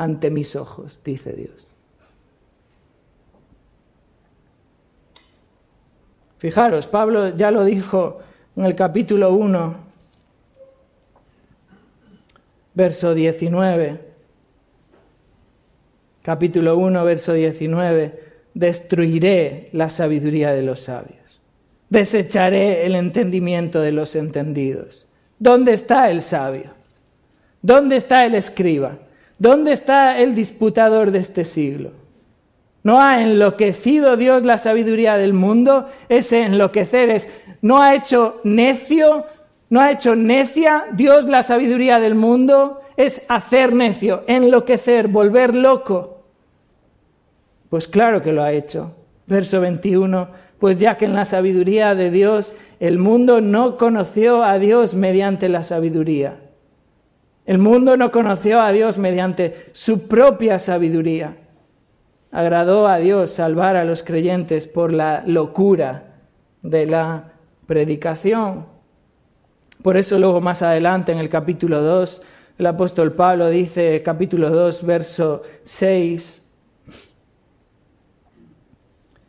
ante 0.00 0.30
mis 0.30 0.56
ojos, 0.56 1.02
dice 1.04 1.34
Dios. 1.34 1.68
Fijaros, 6.38 6.86
Pablo 6.86 7.36
ya 7.36 7.50
lo 7.50 7.66
dijo 7.66 8.20
en 8.56 8.64
el 8.64 8.74
capítulo 8.74 9.34
1, 9.34 9.74
verso 12.72 13.12
19. 13.12 14.00
Capítulo 16.22 16.78
1, 16.78 17.04
verso 17.04 17.34
19. 17.34 18.24
Destruiré 18.54 19.68
la 19.72 19.90
sabiduría 19.90 20.52
de 20.52 20.62
los 20.62 20.80
sabios. 20.80 21.42
Desecharé 21.90 22.86
el 22.86 22.94
entendimiento 22.94 23.82
de 23.82 23.92
los 23.92 24.16
entendidos. 24.16 25.06
¿Dónde 25.38 25.74
está 25.74 26.10
el 26.10 26.22
sabio? 26.22 26.70
¿Dónde 27.60 27.96
está 27.96 28.24
el 28.24 28.34
escriba? 28.34 28.96
¿Dónde 29.40 29.72
está 29.72 30.18
el 30.18 30.34
disputador 30.34 31.12
de 31.12 31.20
este 31.20 31.46
siglo? 31.46 31.92
¿No 32.82 33.00
ha 33.00 33.22
enloquecido 33.22 34.18
Dios 34.18 34.42
la 34.42 34.58
sabiduría 34.58 35.16
del 35.16 35.32
mundo? 35.32 35.88
Ese 36.10 36.42
enloquecer 36.42 37.08
es, 37.08 37.30
¿no 37.62 37.80
ha 37.80 37.94
hecho 37.94 38.42
necio, 38.44 39.24
no 39.70 39.80
ha 39.80 39.92
hecho 39.92 40.14
necia 40.14 40.84
Dios 40.92 41.24
la 41.24 41.42
sabiduría 41.42 42.00
del 42.00 42.16
mundo? 42.16 42.82
Es 42.98 43.24
hacer 43.30 43.74
necio, 43.74 44.24
enloquecer, 44.26 45.08
volver 45.08 45.56
loco. 45.56 46.20
Pues 47.70 47.88
claro 47.88 48.20
que 48.20 48.32
lo 48.32 48.42
ha 48.42 48.52
hecho. 48.52 48.94
Verso 49.26 49.62
21, 49.62 50.28
pues 50.58 50.78
ya 50.78 50.98
que 50.98 51.06
en 51.06 51.14
la 51.14 51.24
sabiduría 51.24 51.94
de 51.94 52.10
Dios 52.10 52.54
el 52.78 52.98
mundo 52.98 53.40
no 53.40 53.78
conoció 53.78 54.44
a 54.44 54.58
Dios 54.58 54.92
mediante 54.92 55.48
la 55.48 55.62
sabiduría. 55.62 56.49
El 57.50 57.58
mundo 57.58 57.96
no 57.96 58.12
conoció 58.12 58.60
a 58.60 58.70
Dios 58.70 58.96
mediante 58.96 59.66
su 59.72 60.06
propia 60.06 60.60
sabiduría. 60.60 61.36
Agradó 62.30 62.86
a 62.86 62.98
Dios 62.98 63.32
salvar 63.32 63.74
a 63.74 63.84
los 63.84 64.04
creyentes 64.04 64.68
por 64.68 64.92
la 64.92 65.24
locura 65.26 66.14
de 66.62 66.86
la 66.86 67.32
predicación. 67.66 68.66
Por 69.82 69.96
eso 69.96 70.16
luego 70.16 70.40
más 70.40 70.62
adelante 70.62 71.10
en 71.10 71.18
el 71.18 71.28
capítulo 71.28 71.82
2, 71.82 72.22
el 72.56 72.66
apóstol 72.66 73.14
Pablo 73.14 73.50
dice, 73.50 74.00
capítulo 74.04 74.50
2, 74.50 74.86
verso 74.86 75.42
6, 75.64 76.48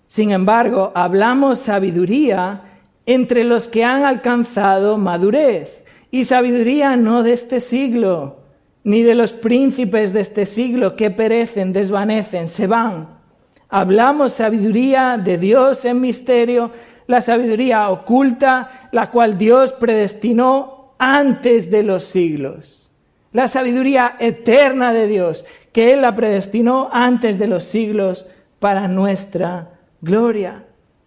sin 0.06 0.30
embargo, 0.30 0.92
hablamos 0.94 1.58
sabiduría 1.58 2.66
entre 3.08 3.44
los 3.46 3.68
que 3.68 3.84
han 3.84 4.06
alcanzado 4.06 5.00
madurez, 5.00 5.81
y 6.12 6.26
sabiduría 6.26 6.98
no 6.98 7.24
de 7.24 7.32
este 7.34 7.62
siglo, 7.62 8.42
ni 8.84 9.02
de 9.02 9.16
los 9.16 9.32
príncipes 9.32 10.12
de 10.12 10.20
este 10.20 10.46
siglo 10.46 10.96
que 10.96 11.10
perecen, 11.10 11.72
desvanecen, 11.72 12.50
se 12.50 12.68
van. 12.68 13.22
Hablamos 13.70 14.34
sabiduría 14.34 15.18
de 15.18 15.38
Dios 15.38 15.86
en 15.86 16.02
misterio, 16.02 16.72
la 17.08 17.22
sabiduría 17.22 17.90
oculta, 17.90 18.90
la 18.92 19.10
cual 19.10 19.38
Dios 19.38 19.72
predestinó 19.74 20.96
antes 21.00 21.72
de 21.72 21.84
los 21.84 22.04
siglos. 22.04 22.92
La 23.32 23.48
sabiduría 23.48 24.18
eterna 24.20 24.92
de 24.92 25.08
Dios, 25.08 25.46
que 25.72 25.94
Él 25.94 26.02
la 26.02 26.16
predestinó 26.16 26.90
antes 26.92 27.40
de 27.40 27.48
los 27.48 27.64
siglos 27.64 28.26
para 28.60 28.90
nuestra 28.90 29.80
gloria, 30.02 30.66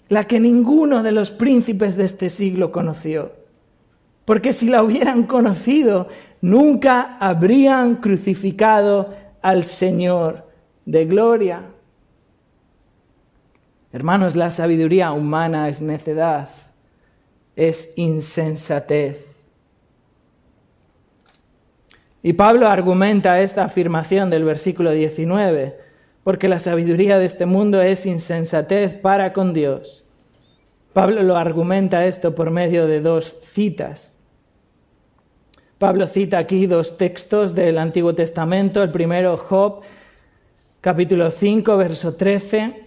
la 0.08 0.24
que 0.26 0.40
ninguno 0.40 1.02
de 1.02 1.12
los 1.12 1.30
príncipes 1.30 1.96
de 1.96 2.04
este 2.04 2.30
siglo 2.30 2.72
conoció. 2.72 3.43
Porque 4.24 4.52
si 4.52 4.68
la 4.68 4.82
hubieran 4.82 5.24
conocido, 5.24 6.08
nunca 6.40 7.16
habrían 7.20 7.96
crucificado 7.96 9.14
al 9.42 9.64
Señor 9.64 10.48
de 10.86 11.04
gloria. 11.04 11.62
Hermanos, 13.92 14.34
la 14.34 14.50
sabiduría 14.50 15.12
humana 15.12 15.68
es 15.68 15.80
necedad, 15.80 16.48
es 17.54 17.92
insensatez. 17.96 19.26
Y 22.22 22.32
Pablo 22.32 22.68
argumenta 22.68 23.40
esta 23.40 23.64
afirmación 23.64 24.30
del 24.30 24.44
versículo 24.44 24.92
19 24.92 25.84
porque 26.24 26.48
la 26.48 26.58
sabiduría 26.58 27.18
de 27.18 27.26
este 27.26 27.44
mundo 27.44 27.82
es 27.82 28.06
insensatez 28.06 28.94
para 28.94 29.34
con 29.34 29.52
Dios. 29.52 30.04
Pablo 30.94 31.22
lo 31.22 31.36
argumenta 31.36 32.06
esto 32.06 32.34
por 32.34 32.50
medio 32.50 32.86
de 32.86 33.00
dos 33.00 33.36
citas. 33.52 34.13
Pablo 35.84 36.06
cita 36.06 36.38
aquí 36.38 36.66
dos 36.66 36.96
textos 36.96 37.54
del 37.54 37.76
Antiguo 37.76 38.14
Testamento, 38.14 38.82
el 38.82 38.90
primero 38.90 39.36
Job, 39.36 39.82
capítulo 40.80 41.30
5, 41.30 41.76
verso 41.76 42.16
13, 42.16 42.86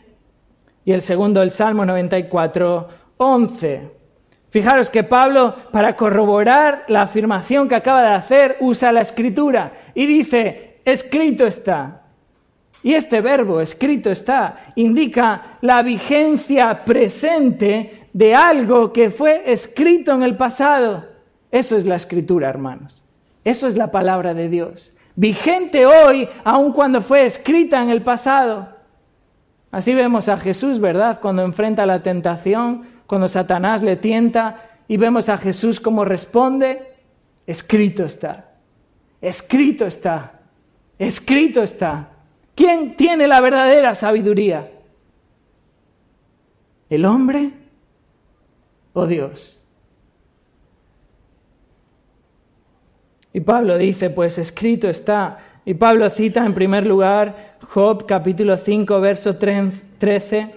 y 0.83 0.91
el 0.93 1.03
segundo 1.03 1.43
el 1.43 1.51
Salmo 1.51 1.85
94, 1.85 2.87
11. 3.17 3.91
Fijaros 4.49 4.89
que 4.89 5.03
Pablo, 5.03 5.53
para 5.71 5.95
corroborar 5.95 6.85
la 6.87 7.03
afirmación 7.03 7.69
que 7.69 7.75
acaba 7.75 8.01
de 8.01 8.15
hacer, 8.15 8.57
usa 8.61 8.91
la 8.91 9.01
escritura 9.01 9.73
y 9.93 10.07
dice, 10.07 10.79
escrito 10.83 11.45
está. 11.45 12.01
Y 12.81 12.95
este 12.95 13.21
verbo 13.21 13.61
escrito 13.61 14.09
está, 14.09 14.73
indica 14.73 15.59
la 15.61 15.83
vigencia 15.83 16.83
presente 16.83 18.07
de 18.11 18.33
algo 18.33 18.91
que 18.91 19.11
fue 19.11 19.43
escrito 19.45 20.13
en 20.13 20.23
el 20.23 20.35
pasado. 20.35 21.16
Eso 21.51 21.75
es 21.75 21.85
la 21.85 21.95
escritura, 21.95 22.49
hermanos. 22.49 23.03
Eso 23.43 23.67
es 23.67 23.77
la 23.77 23.91
palabra 23.91 24.33
de 24.33 24.49
Dios. 24.49 24.93
Vigente 25.15 25.85
hoy, 25.85 26.27
aun 26.43 26.73
cuando 26.73 27.01
fue 27.01 27.25
escrita 27.25 27.81
en 27.81 27.89
el 27.89 28.01
pasado. 28.01 28.69
Así 29.71 29.93
vemos 29.93 30.29
a 30.29 30.37
Jesús, 30.37 30.79
¿verdad? 30.79 31.19
Cuando 31.21 31.43
enfrenta 31.43 31.85
la 31.85 32.03
tentación, 32.03 32.85
cuando 33.07 33.27
Satanás 33.27 33.81
le 33.81 33.95
tienta 33.95 34.63
y 34.87 34.97
vemos 34.97 35.29
a 35.29 35.37
Jesús 35.37 35.79
como 35.79 36.05
responde, 36.05 36.93
escrito 37.45 38.05
está, 38.05 38.51
escrito 39.21 39.85
está, 39.85 40.39
escrito 40.99 41.63
está. 41.63 42.09
¿Quién 42.53 42.95
tiene 42.95 43.27
la 43.27 43.39
verdadera 43.39 43.93
sabiduría? 43.95 44.71
¿El 46.89 47.05
hombre 47.05 47.51
o 48.93 49.05
Dios? 49.05 49.61
Y 53.37 53.41
Pablo 53.41 53.77
dice, 53.77 54.09
pues 54.09 54.39
escrito 54.39 54.89
está. 54.89 55.37
Y 55.63 55.75
Pablo 55.75 56.09
cita 56.09 56.43
en 56.43 56.55
primer 56.55 56.87
lugar 56.87 57.57
Job 57.61 58.07
capítulo 58.07 58.57
5, 58.57 58.99
verso 58.99 59.37
13. 59.37 60.55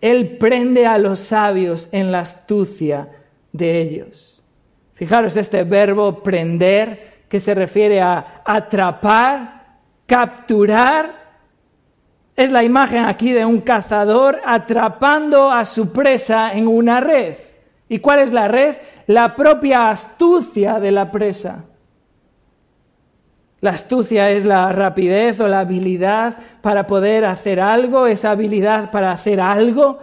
Él 0.00 0.36
prende 0.36 0.84
a 0.84 0.98
los 0.98 1.20
sabios 1.20 1.88
en 1.92 2.10
la 2.10 2.18
astucia 2.18 3.06
de 3.52 3.80
ellos. 3.80 4.42
Fijaros 4.94 5.36
este 5.36 5.62
verbo 5.62 6.20
prender 6.20 7.22
que 7.28 7.38
se 7.38 7.54
refiere 7.54 8.00
a 8.00 8.42
atrapar, 8.44 9.76
capturar 10.04 11.12
es 12.34 12.50
la 12.50 12.64
imagen 12.64 13.04
aquí 13.04 13.30
de 13.30 13.44
un 13.44 13.60
cazador 13.60 14.40
atrapando 14.44 15.52
a 15.52 15.64
su 15.64 15.92
presa 15.92 16.52
en 16.52 16.66
una 16.66 16.98
red. 16.98 17.36
¿Y 17.88 18.00
cuál 18.00 18.18
es 18.18 18.32
la 18.32 18.48
red? 18.48 18.74
La 19.06 19.36
propia 19.36 19.90
astucia 19.90 20.80
de 20.80 20.90
la 20.90 21.12
presa. 21.12 21.67
La 23.60 23.70
astucia 23.70 24.30
es 24.30 24.44
la 24.44 24.72
rapidez 24.72 25.40
o 25.40 25.48
la 25.48 25.60
habilidad 25.60 26.38
para 26.62 26.86
poder 26.86 27.24
hacer 27.24 27.60
algo, 27.60 28.06
esa 28.06 28.30
habilidad 28.30 28.90
para 28.90 29.10
hacer 29.10 29.40
algo, 29.40 29.98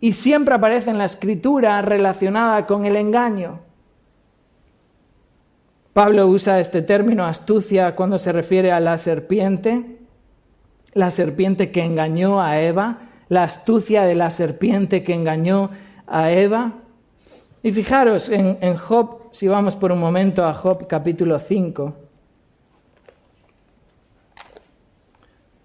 y 0.00 0.12
siempre 0.12 0.54
aparece 0.54 0.90
en 0.90 0.98
la 0.98 1.04
escritura 1.04 1.80
relacionada 1.82 2.66
con 2.66 2.86
el 2.86 2.96
engaño. 2.96 3.60
Pablo 5.92 6.26
usa 6.26 6.60
este 6.60 6.82
término 6.82 7.24
astucia 7.24 7.94
cuando 7.94 8.18
se 8.18 8.32
refiere 8.32 8.72
a 8.72 8.80
la 8.80 8.98
serpiente 8.98 9.98
la 10.94 11.10
serpiente 11.10 11.70
que 11.70 11.84
engañó 11.84 12.40
a 12.40 12.60
Eva, 12.60 12.98
la 13.28 13.42
astucia 13.44 14.04
de 14.04 14.14
la 14.14 14.30
serpiente 14.30 15.02
que 15.02 15.12
engañó 15.12 15.70
a 16.06 16.30
Eva. 16.30 16.72
Y 17.62 17.72
fijaros 17.72 18.28
en, 18.28 18.76
Job, 18.76 19.22
si 19.32 19.48
vamos 19.48 19.74
por 19.76 19.92
un 19.92 19.98
momento 19.98 20.44
a 20.44 20.54
Job 20.54 20.86
capítulo 20.86 21.38
5. 21.38 22.03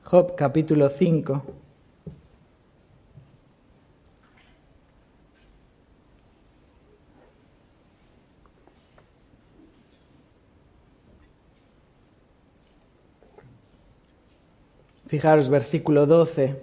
Job 0.10 0.34
capítulo 0.36 0.90
5. 0.90 1.44
Fijaros, 15.06 15.48
versículo 15.48 16.08
12. 16.08 16.60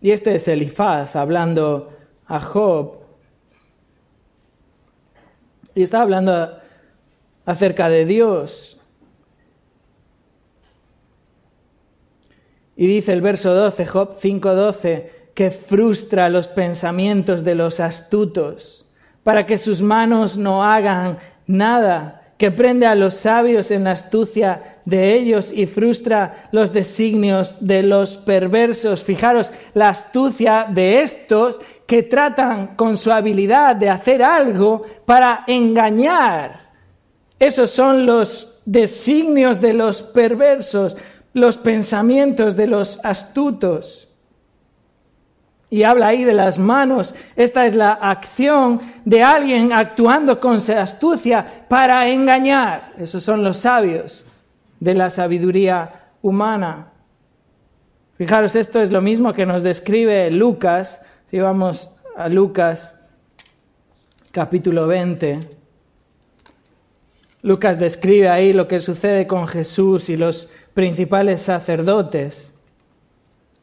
Y 0.00 0.10
este 0.10 0.34
es 0.34 0.48
Elifaz 0.48 1.14
hablando 1.14 1.92
a 2.26 2.40
Job. 2.40 2.98
Y 5.76 5.82
está 5.82 6.02
hablando 6.02 6.59
acerca 7.50 7.88
de 7.88 8.04
Dios. 8.04 8.78
Y 12.76 12.86
dice 12.86 13.12
el 13.12 13.20
verso 13.20 13.52
12, 13.52 13.84
Job 13.86 14.18
5:12, 14.18 15.10
que 15.34 15.50
frustra 15.50 16.28
los 16.28 16.48
pensamientos 16.48 17.44
de 17.44 17.54
los 17.54 17.78
astutos, 17.78 18.86
para 19.22 19.44
que 19.44 19.58
sus 19.58 19.82
manos 19.82 20.38
no 20.38 20.64
hagan 20.64 21.18
nada 21.46 22.20
que 22.40 22.50
prende 22.50 22.86
a 22.86 22.94
los 22.94 23.16
sabios 23.16 23.70
en 23.70 23.84
la 23.84 23.90
astucia 23.90 24.78
de 24.86 25.12
ellos 25.12 25.52
y 25.52 25.66
frustra 25.66 26.48
los 26.52 26.72
designios 26.72 27.54
de 27.60 27.82
los 27.82 28.16
perversos. 28.16 29.02
Fijaros, 29.02 29.52
la 29.74 29.90
astucia 29.90 30.66
de 30.70 31.02
estos 31.02 31.60
que 31.86 32.02
tratan 32.02 32.76
con 32.76 32.96
su 32.96 33.12
habilidad 33.12 33.76
de 33.76 33.90
hacer 33.90 34.22
algo 34.22 34.86
para 35.04 35.44
engañar. 35.48 36.69
Esos 37.40 37.70
son 37.70 38.04
los 38.04 38.60
designios 38.66 39.60
de 39.62 39.72
los 39.72 40.02
perversos, 40.02 40.96
los 41.32 41.56
pensamientos 41.56 42.54
de 42.54 42.66
los 42.66 43.02
astutos. 43.02 44.08
Y 45.70 45.84
habla 45.84 46.08
ahí 46.08 46.24
de 46.24 46.34
las 46.34 46.58
manos. 46.58 47.14
Esta 47.36 47.64
es 47.64 47.74
la 47.74 47.92
acción 47.92 48.80
de 49.06 49.22
alguien 49.22 49.72
actuando 49.72 50.38
con 50.38 50.56
astucia 50.56 51.64
para 51.68 52.08
engañar. 52.08 52.92
Esos 52.98 53.24
son 53.24 53.42
los 53.42 53.56
sabios 53.56 54.26
de 54.78 54.94
la 54.94 55.08
sabiduría 55.08 56.10
humana. 56.20 56.88
Fijaros, 58.18 58.54
esto 58.54 58.82
es 58.82 58.90
lo 58.90 59.00
mismo 59.00 59.32
que 59.32 59.46
nos 59.46 59.62
describe 59.62 60.30
Lucas, 60.30 61.06
si 61.30 61.38
vamos 61.38 61.96
a 62.16 62.28
Lucas 62.28 63.00
capítulo 64.30 64.86
20. 64.86 65.59
Lucas 67.42 67.78
describe 67.78 68.28
ahí 68.28 68.52
lo 68.52 68.68
que 68.68 68.80
sucede 68.80 69.26
con 69.26 69.48
Jesús 69.48 70.10
y 70.10 70.16
los 70.16 70.50
principales 70.74 71.40
sacerdotes 71.42 72.52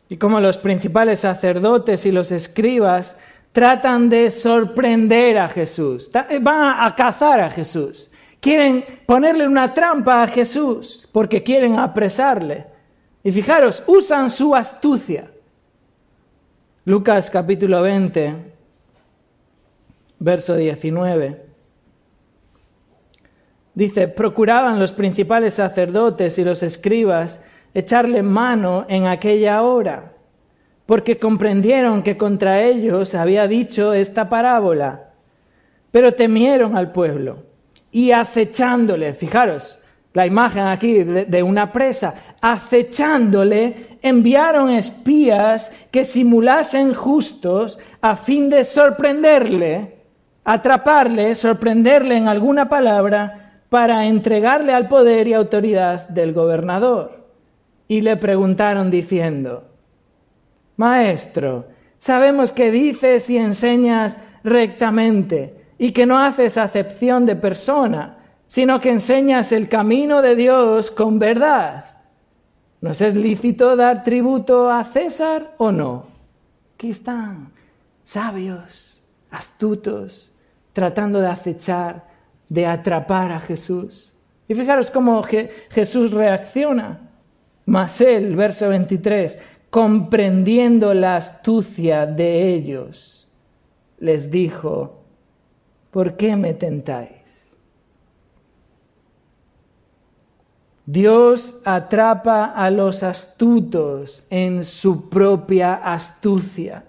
y 0.10 0.18
cómo 0.18 0.40
los 0.40 0.58
principales 0.58 1.20
sacerdotes 1.20 2.06
y 2.06 2.12
los 2.12 2.32
escribas 2.32 3.18
tratan 3.52 4.10
de 4.10 4.32
sorprender 4.32 5.38
a 5.38 5.48
Jesús, 5.48 6.10
van 6.42 6.76
a 6.80 6.96
cazar 6.96 7.42
a 7.42 7.50
Jesús, 7.50 8.12
quieren 8.40 8.86
ponerle 9.06 9.48
una 9.48 9.74
trampa 9.74 10.24
a 10.24 10.28
Jesús 10.28 11.08
porque 11.12 11.44
quieren 11.44 11.78
apresarle. 11.78 12.66
Y 13.24 13.32
fijaros, 13.32 13.84
usan 13.88 14.30
su 14.30 14.56
astucia. 14.56 15.30
Lucas 16.86 17.30
capítulo 17.30 17.82
20, 17.82 18.36
verso 20.20 20.56
19. 20.56 21.47
Dice, 23.78 24.08
procuraban 24.08 24.80
los 24.80 24.92
principales 24.92 25.54
sacerdotes 25.54 26.40
y 26.40 26.44
los 26.44 26.64
escribas 26.64 27.44
echarle 27.76 28.24
mano 28.24 28.88
en 28.90 29.06
aquella 29.06 29.62
hora, 29.62 30.14
porque 30.88 31.20
comprendieron 31.20 32.02
que 32.02 32.18
contra 32.18 32.64
ellos 32.64 33.14
había 33.14 33.48
dicho 33.48 33.94
esta 33.94 34.30
parábola, 34.30 35.12
pero 35.92 36.16
temieron 36.16 36.76
al 36.76 36.92
pueblo 36.92 37.44
y 37.92 38.14
acechándole, 38.14 39.14
fijaros, 39.14 39.80
la 40.12 40.26
imagen 40.26 40.64
aquí 40.64 41.04
de, 41.04 41.44
una 41.44 41.72
presa, 41.72 42.16
acechándole, 42.42 44.00
enviaron 44.02 44.72
espías 44.72 45.72
que 45.92 46.04
simulasen 46.04 46.96
justos 46.96 47.78
a 48.02 48.16
fin 48.16 48.50
de 48.50 48.64
sorprenderle, 48.64 49.98
atraparle, 50.44 51.36
sorprenderle 51.36 52.18
en 52.18 52.28
alguna 52.28 52.68
palabra 52.68 53.44
para 53.70 54.06
entregarle 54.06 54.74
al 54.74 54.88
poder 54.88 55.28
y 55.28 55.34
autoridad 55.34 56.08
del 56.10 56.34
gobernador 56.34 57.26
y 57.88 58.02
le 58.02 58.18
preguntaron 58.18 58.92
diciendo, 58.92 59.64
Maestro, 60.76 61.66
sabemos 61.98 62.52
que 62.52 62.72
dices 62.72 63.30
y 63.30 63.38
enseñas 63.38 64.18
rectamente 64.44 65.66
y 65.78 65.92
que 65.92 66.06
no 66.06 66.20
haces 66.20 66.58
acepción 66.58 67.26
de 67.26 67.36
persona, 67.36 68.18
sino 68.48 68.80
que 68.80 68.92
enseñas 68.92 69.52
el 69.52 69.68
camino 69.68 70.22
de 70.22 70.36
Dios 70.36 70.92
con 70.92 71.20
verdad. 71.20 71.86
¿Nos 72.82 73.02
es 73.02 73.16
lícito 73.16 73.76
dar 73.76 74.04
tributo 74.04 74.70
a 74.70 74.84
César 74.84 75.56
o 75.58 75.72
no? 75.72 76.06
Aquí 76.76 76.92
están, 76.92 77.52
sabios, 78.04 79.04
astutos, 79.32 80.32
tratando 80.74 81.20
de 81.20 81.28
acechar, 81.28 82.07
de 82.50 82.66
atrapar 82.66 83.32
a 83.32 83.40
Jesús. 83.40 84.14
Y 84.48 84.56
fijaros 84.56 84.90
cómo 84.92 85.22
Jesús 85.70 86.12
reacciona. 86.12 87.10
Mas 87.66 88.00
él, 88.00 88.36
verso 88.36 88.70
23, 88.70 89.38
comprendiendo 89.70 90.94
la 90.94 91.18
astucia 91.18 92.06
de 92.06 92.54
ellos, 92.54 93.28
les 94.00 94.32
dijo, 94.32 95.04
¿por 95.92 96.16
qué 96.16 96.36
me 96.36 96.54
tentáis? 96.54 97.18
Dios 100.86 101.60
atrapa 101.66 102.46
a 102.46 102.72
los 102.72 103.04
astutos 103.04 104.26
en 104.30 104.64
su 104.64 105.10
propia 105.10 105.74
astucia, 105.74 106.86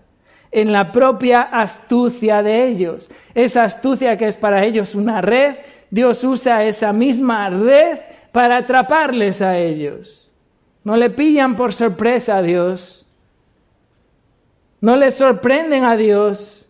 en 0.50 0.72
la 0.72 0.92
propia 0.92 1.42
astucia 1.42 2.42
de 2.42 2.66
ellos. 2.68 3.10
Esa 3.34 3.64
astucia 3.64 4.16
que 4.16 4.28
es 4.28 4.36
para 4.36 4.64
ellos 4.64 4.94
una 4.94 5.20
red, 5.20 5.56
Dios 5.90 6.22
usa 6.24 6.64
esa 6.64 6.92
misma 6.92 7.50
red 7.50 7.98
para 8.32 8.58
atraparles 8.58 9.42
a 9.42 9.58
ellos. 9.58 10.30
No 10.84 10.96
le 10.96 11.10
pillan 11.10 11.56
por 11.56 11.72
sorpresa 11.72 12.38
a 12.38 12.42
Dios. 12.42 13.06
No 14.80 14.96
le 14.96 15.10
sorprenden 15.10 15.84
a 15.84 15.96
Dios. 15.96 16.68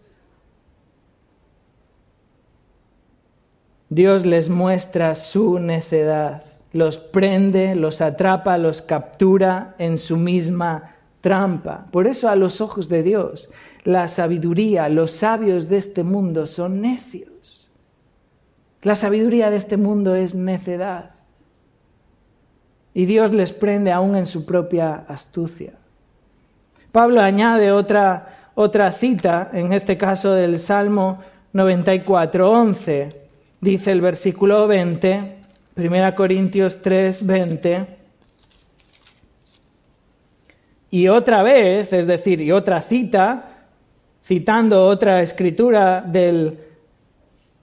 Dios 3.90 4.26
les 4.26 4.50
muestra 4.50 5.14
su 5.14 5.58
necedad, 5.58 6.42
los 6.72 6.98
prende, 6.98 7.74
los 7.74 8.02
atrapa, 8.02 8.58
los 8.58 8.82
captura 8.82 9.74
en 9.78 9.96
su 9.96 10.18
misma 10.18 10.94
trampa. 11.22 11.86
Por 11.90 12.06
eso 12.06 12.28
a 12.28 12.36
los 12.36 12.60
ojos 12.60 12.88
de 12.88 13.02
Dios, 13.02 13.48
la 13.88 14.06
sabiduría, 14.06 14.90
los 14.90 15.12
sabios 15.12 15.66
de 15.70 15.78
este 15.78 16.04
mundo 16.04 16.46
son 16.46 16.82
necios. 16.82 17.70
La 18.82 18.94
sabiduría 18.94 19.48
de 19.48 19.56
este 19.56 19.78
mundo 19.78 20.14
es 20.14 20.34
necedad 20.34 21.12
y 22.92 23.06
Dios 23.06 23.32
les 23.32 23.54
prende 23.54 23.90
aún 23.90 24.14
en 24.14 24.26
su 24.26 24.44
propia 24.44 25.06
astucia. 25.08 25.72
Pablo 26.92 27.22
añade 27.22 27.72
otra, 27.72 28.50
otra 28.54 28.92
cita, 28.92 29.48
en 29.54 29.72
este 29.72 29.96
caso 29.96 30.34
del 30.34 30.58
Salmo 30.58 31.20
94, 31.54 32.50
11. 32.50 33.08
Dice 33.58 33.90
el 33.90 34.02
versículo 34.02 34.66
20, 34.66 35.36
1 35.76 36.14
Corintios 36.14 36.82
3, 36.82 37.26
20. 37.26 37.86
Y 40.90 41.08
otra 41.08 41.42
vez, 41.42 41.90
es 41.94 42.06
decir, 42.06 42.42
y 42.42 42.52
otra 42.52 42.82
cita, 42.82 43.54
citando 44.28 44.86
otra 44.86 45.22
escritura 45.22 46.02
del, 46.02 46.58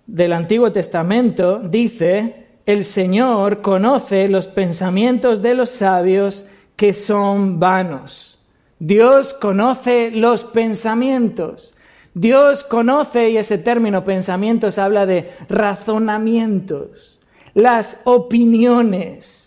del 0.07 0.33
Antiguo 0.33 0.71
Testamento, 0.71 1.59
dice, 1.59 2.47
el 2.65 2.83
Señor 2.85 3.61
conoce 3.61 4.27
los 4.27 4.47
pensamientos 4.47 5.43
de 5.43 5.53
los 5.53 5.69
sabios 5.69 6.47
que 6.75 6.93
son 6.93 7.59
vanos. 7.59 8.39
Dios 8.79 9.35
conoce 9.35 10.09
los 10.09 10.43
pensamientos. 10.43 11.75
Dios 12.15 12.63
conoce, 12.63 13.29
y 13.29 13.37
ese 13.37 13.59
término 13.59 14.03
pensamientos 14.03 14.79
habla 14.79 15.05
de 15.05 15.33
razonamientos, 15.47 17.19
las 17.53 18.01
opiniones, 18.05 19.44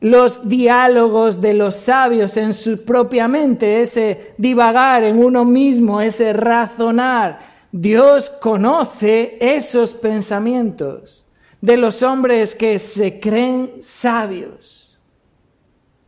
los 0.00 0.48
diálogos 0.48 1.40
de 1.40 1.54
los 1.54 1.76
sabios 1.76 2.36
en 2.36 2.54
su 2.54 2.84
propia 2.84 3.26
mente, 3.26 3.82
ese 3.82 4.32
divagar 4.38 5.02
en 5.04 5.22
uno 5.22 5.44
mismo, 5.44 6.00
ese 6.00 6.32
razonar. 6.32 7.40
Dios 7.72 8.30
conoce 8.30 9.36
esos 9.40 9.94
pensamientos 9.94 11.26
de 11.60 11.76
los 11.76 12.02
hombres 12.02 12.54
que 12.54 12.78
se 12.78 13.18
creen 13.18 13.72
sabios. 13.80 14.98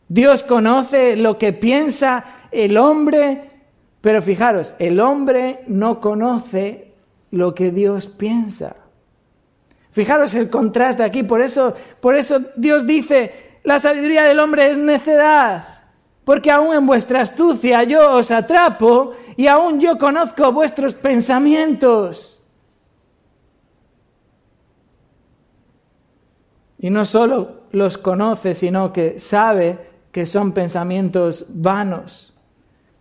Dios 0.09 0.43
conoce 0.43 1.17
lo 1.17 1.39
que 1.39 1.53
piensa 1.53 2.25
el 2.51 2.77
hombre, 2.79 3.51
pero 4.01 4.23
fijaros, 4.23 4.75
el 4.79 5.01
hombre 5.01 5.61
no 5.67 6.01
conoce 6.01 6.93
lo 7.31 7.55
que 7.55 7.71
Dios 7.71 8.07
piensa. 8.07 8.77
Fijaros 9.93 10.35
el 10.35 10.51
contraste 10.51 11.03
aquí, 11.03 11.23
por 11.25 11.43
eso, 11.43 11.75
por 12.01 12.17
eso 12.17 12.41
Dios 12.57 12.87
dice, 12.87 13.50
la 13.63 13.79
sabiduría 13.79 14.25
del 14.25 14.41
hombre 14.41 14.71
es 14.71 14.79
necedad, 14.79 15.81
porque 16.25 16.51
aún 16.51 16.75
en 16.75 16.87
vuestra 16.87 17.23
astucia 17.23 17.83
yo 17.85 18.15
os 18.15 18.31
atrapo 18.31 19.13
y 19.37 19.47
aún 19.47 19.81
yo 19.81 19.99
conozco 19.99 20.53
vuestros 20.53 20.95
pensamientos. 20.95 22.43
Y 26.79 26.89
no 26.89 27.05
solo 27.05 27.61
los 27.73 27.99
conoce, 27.99 28.55
sino 28.55 28.93
que 28.93 29.19
sabe 29.19 29.79
que 30.13 30.25
son 30.25 30.53
pensamientos 30.53 31.45
vanos, 31.49 32.33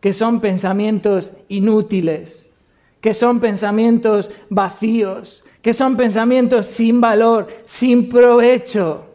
que 0.01 0.12
son 0.12 0.41
pensamientos 0.41 1.32
inútiles, 1.47 2.53
que 2.99 3.14
son 3.14 3.39
pensamientos 3.39 4.32
vacíos, 4.49 5.45
que 5.62 5.74
son 5.74 5.95
pensamientos 5.95 6.66
sin 6.66 6.99
valor, 6.99 7.47
sin 7.66 8.10
provecho, 8.10 9.09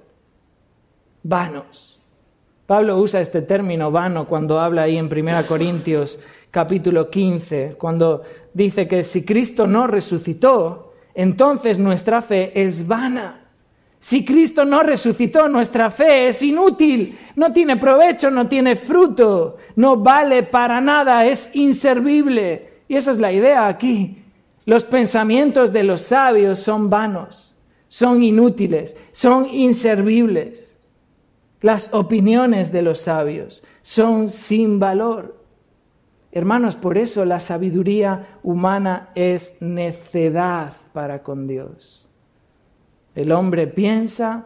vanos. 1.25 1.99
Pablo 2.66 2.99
usa 2.99 3.20
este 3.20 3.43
término 3.43 3.91
vano 3.91 4.27
cuando 4.27 4.61
habla 4.61 4.83
ahí 4.83 4.97
en 4.97 5.07
1 5.07 5.47
Corintios 5.47 6.18
capítulo 6.51 7.11
15, 7.11 7.75
cuando 7.77 8.22
dice 8.53 8.87
que 8.87 9.03
si 9.03 9.25
Cristo 9.25 9.66
no 9.66 9.89
resucitó, 9.89 10.95
entonces 11.14 11.79
nuestra 11.79 12.22
fe 12.22 12.53
es 12.55 12.87
vana. 12.87 13.41
Si 13.99 14.25
Cristo 14.25 14.64
no 14.64 14.83
resucitó, 14.83 15.49
nuestra 15.49 15.91
fe 15.91 16.29
es 16.29 16.43
inútil, 16.43 17.18
no 17.37 17.53
tiene 17.53 17.77
provecho, 17.77 18.31
no 18.31 18.47
tiene 18.47 18.77
fruto, 18.77 19.57
no 19.77 19.97
vale 19.97 20.43
para 20.43 20.81
nada, 20.81 21.27
es 21.27 21.51
inservible. 21.57 22.68
Y 22.87 22.97
esa 22.97 23.11
es 23.11 23.18
la 23.18 23.33
idea 23.33 23.66
aquí. 23.66 24.22
Los 24.66 24.85
pensamientos 24.85 25.72
de 25.72 25.83
los 25.83 26.03
sabios 26.03 26.59
son 26.59 26.89
vanos, 26.89 27.55
son 27.89 28.22
inútiles, 28.22 28.97
son 29.12 29.49
inservibles. 29.49 30.74
Las 31.65 31.95
opiniones 31.95 32.73
de 32.73 32.83
los 32.83 33.01
sabios 33.01 33.65
son 33.81 34.29
sin 34.29 34.79
valor. 34.79 35.35
Hermanos, 36.31 36.77
por 36.77 36.99
eso 36.99 37.25
la 37.25 37.41
sabiduría 37.41 38.37
humana 38.43 39.09
es 39.15 39.62
necedad 39.62 40.75
para 40.93 41.23
con 41.23 41.47
Dios. 41.47 42.07
El 43.15 43.33
hombre 43.33 43.67
piensa, 43.67 44.45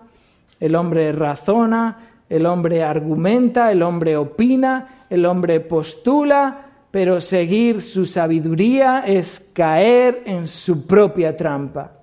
el 0.60 0.76
hombre 0.76 1.10
razona, 1.10 1.98
el 2.28 2.46
hombre 2.46 2.84
argumenta, 2.84 3.72
el 3.72 3.82
hombre 3.82 4.16
opina, 4.16 5.06
el 5.10 5.26
hombre 5.26 5.58
postula, 5.58 6.66
pero 6.92 7.20
seguir 7.20 7.82
su 7.82 8.06
sabiduría 8.06 9.02
es 9.04 9.50
caer 9.52 10.22
en 10.24 10.46
su 10.46 10.86
propia 10.86 11.36
trampa. 11.36 11.97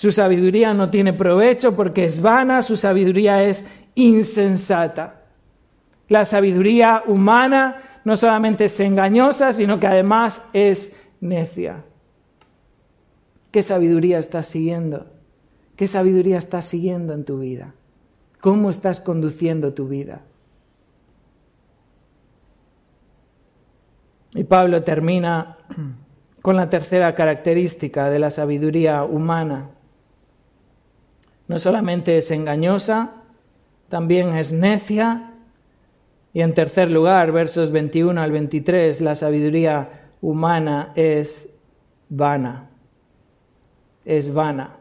Su 0.00 0.12
sabiduría 0.12 0.72
no 0.72 0.88
tiene 0.88 1.12
provecho 1.12 1.76
porque 1.76 2.06
es 2.06 2.22
vana, 2.22 2.62
su 2.62 2.74
sabiduría 2.74 3.44
es 3.44 3.66
insensata. 3.94 5.24
La 6.08 6.24
sabiduría 6.24 7.02
humana 7.06 8.00
no 8.06 8.16
solamente 8.16 8.64
es 8.64 8.80
engañosa, 8.80 9.52
sino 9.52 9.78
que 9.78 9.86
además 9.86 10.48
es 10.54 10.98
necia. 11.20 11.84
¿Qué 13.50 13.62
sabiduría 13.62 14.18
estás 14.18 14.46
siguiendo? 14.46 15.04
¿Qué 15.76 15.86
sabiduría 15.86 16.38
estás 16.38 16.64
siguiendo 16.64 17.12
en 17.12 17.26
tu 17.26 17.40
vida? 17.40 17.74
¿Cómo 18.40 18.70
estás 18.70 19.00
conduciendo 19.00 19.74
tu 19.74 19.86
vida? 19.86 20.22
Y 24.34 24.44
Pablo 24.44 24.82
termina 24.82 25.58
con 26.40 26.56
la 26.56 26.70
tercera 26.70 27.14
característica 27.14 28.08
de 28.08 28.18
la 28.18 28.30
sabiduría 28.30 29.04
humana. 29.04 29.72
No 31.50 31.58
solamente 31.58 32.16
es 32.16 32.30
engañosa, 32.30 33.10
también 33.88 34.36
es 34.36 34.52
necia. 34.52 35.32
Y 36.32 36.42
en 36.42 36.54
tercer 36.54 36.92
lugar, 36.92 37.32
versos 37.32 37.72
21 37.72 38.20
al 38.20 38.30
23, 38.30 39.00
la 39.00 39.16
sabiduría 39.16 40.12
humana 40.20 40.92
es 40.94 41.52
vana. 42.08 42.70
Es 44.04 44.32
vana. 44.32 44.76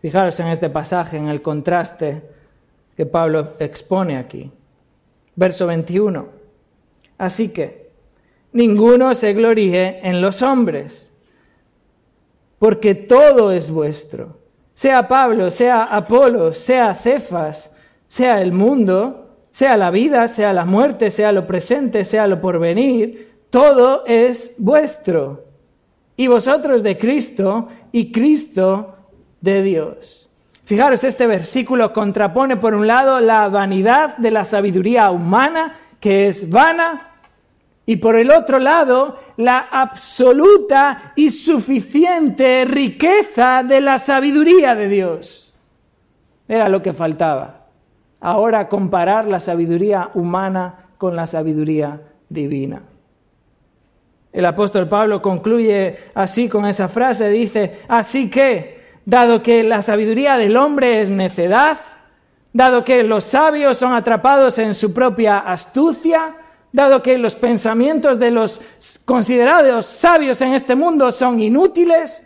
Fijaros 0.00 0.38
en 0.38 0.46
este 0.46 0.70
pasaje, 0.70 1.16
en 1.16 1.26
el 1.26 1.42
contraste 1.42 2.22
que 2.96 3.04
Pablo 3.04 3.54
expone 3.58 4.18
aquí. 4.18 4.48
Verso 5.34 5.66
21. 5.66 6.28
Así 7.18 7.48
que 7.48 7.90
ninguno 8.52 9.12
se 9.14 9.32
gloríe 9.32 9.98
en 10.08 10.20
los 10.20 10.42
hombres, 10.42 11.12
porque 12.60 12.94
todo 12.94 13.50
es 13.50 13.68
vuestro. 13.68 14.45
Sea 14.76 15.08
Pablo, 15.08 15.50
sea 15.50 15.84
Apolo, 15.84 16.52
sea 16.52 16.94
Cefas, 16.94 17.74
sea 18.06 18.42
el 18.42 18.52
mundo, 18.52 19.38
sea 19.50 19.74
la 19.78 19.90
vida, 19.90 20.28
sea 20.28 20.52
la 20.52 20.66
muerte, 20.66 21.10
sea 21.10 21.32
lo 21.32 21.46
presente, 21.46 22.04
sea 22.04 22.26
lo 22.26 22.42
porvenir, 22.42 23.38
todo 23.48 24.04
es 24.04 24.54
vuestro. 24.58 25.44
Y 26.14 26.26
vosotros 26.26 26.82
de 26.82 26.98
Cristo 26.98 27.68
y 27.90 28.12
Cristo 28.12 28.96
de 29.40 29.62
Dios. 29.62 30.28
Fijaros, 30.66 31.04
este 31.04 31.26
versículo 31.26 31.94
contrapone 31.94 32.58
por 32.58 32.74
un 32.74 32.86
lado 32.86 33.18
la 33.20 33.48
vanidad 33.48 34.18
de 34.18 34.30
la 34.30 34.44
sabiduría 34.44 35.10
humana, 35.10 35.74
que 36.00 36.28
es 36.28 36.50
vana, 36.50 37.14
y 37.86 37.96
por 37.96 38.16
el 38.16 38.32
otro 38.32 38.58
lado 38.58 39.16
la 39.36 39.68
absoluta 39.70 41.12
y 41.14 41.30
suficiente 41.30 42.64
riqueza 42.64 43.62
de 43.62 43.80
la 43.80 43.98
sabiduría 43.98 44.74
de 44.74 44.88
Dios. 44.88 45.54
Era 46.48 46.68
lo 46.68 46.82
que 46.82 46.92
faltaba. 46.92 47.66
Ahora 48.20 48.68
comparar 48.68 49.26
la 49.26 49.38
sabiduría 49.38 50.10
humana 50.14 50.86
con 50.98 51.14
la 51.14 51.26
sabiduría 51.26 52.00
divina. 52.28 52.82
El 54.32 54.44
apóstol 54.44 54.88
Pablo 54.88 55.22
concluye 55.22 55.96
así 56.14 56.48
con 56.48 56.66
esa 56.66 56.88
frase, 56.88 57.30
dice, 57.30 57.80
así 57.88 58.28
que 58.28 58.98
dado 59.04 59.42
que 59.42 59.62
la 59.62 59.80
sabiduría 59.80 60.36
del 60.36 60.56
hombre 60.56 61.00
es 61.00 61.10
necedad, 61.10 61.78
dado 62.52 62.84
que 62.84 63.02
los 63.02 63.24
sabios 63.24 63.78
son 63.78 63.94
atrapados 63.94 64.58
en 64.58 64.74
su 64.74 64.92
propia 64.92 65.38
astucia, 65.38 66.34
dado 66.76 67.02
que 67.02 67.18
los 67.18 67.34
pensamientos 67.34 68.20
de 68.20 68.30
los 68.30 68.60
considerados 69.04 69.86
sabios 69.86 70.40
en 70.42 70.54
este 70.54 70.76
mundo 70.76 71.10
son 71.10 71.40
inútiles, 71.42 72.24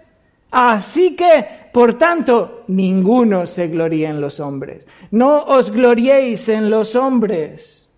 así 0.51 1.16
que, 1.16 1.46
por 1.72 1.94
tanto, 1.94 2.64
ninguno 2.66 3.46
se 3.46 3.68
gloríe 3.68 4.09
en 4.09 4.20
los 4.20 4.40
hombres. 4.40 4.86
No 5.11 5.44
os 5.44 5.70
gloriéis 5.70 6.51
en 6.51 6.68
los 6.68 6.94
hombres. 6.94 7.90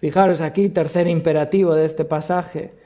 Fijaros 0.00 0.42
aquí, 0.42 0.68
tercer 0.68 1.06
imperativo 1.08 1.74
de 1.74 1.86
este 1.86 2.04
pasaje 2.04 2.84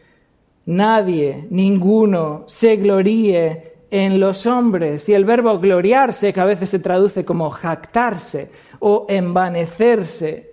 nadie, 0.68 1.46
ninguno, 1.50 2.44
se 2.46 2.76
gloríe 2.76 3.72
en 3.90 4.20
los 4.20 4.46
hombres. 4.46 5.08
Y 5.08 5.14
el 5.14 5.24
verbo 5.24 5.58
gloriarse, 5.58 6.32
que 6.32 6.40
a 6.40 6.44
veces 6.44 6.70
se 6.70 6.78
traduce 6.78 7.24
como 7.24 7.50
jactarse 7.50 8.50
o 8.78 9.06
envanecerse, 9.08 10.52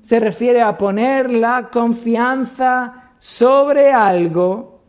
se 0.00 0.20
refiere 0.20 0.60
a 0.62 0.76
poner 0.76 1.30
la 1.30 1.68
confianza 1.70 3.12
sobre 3.18 3.92
algo 3.92 4.80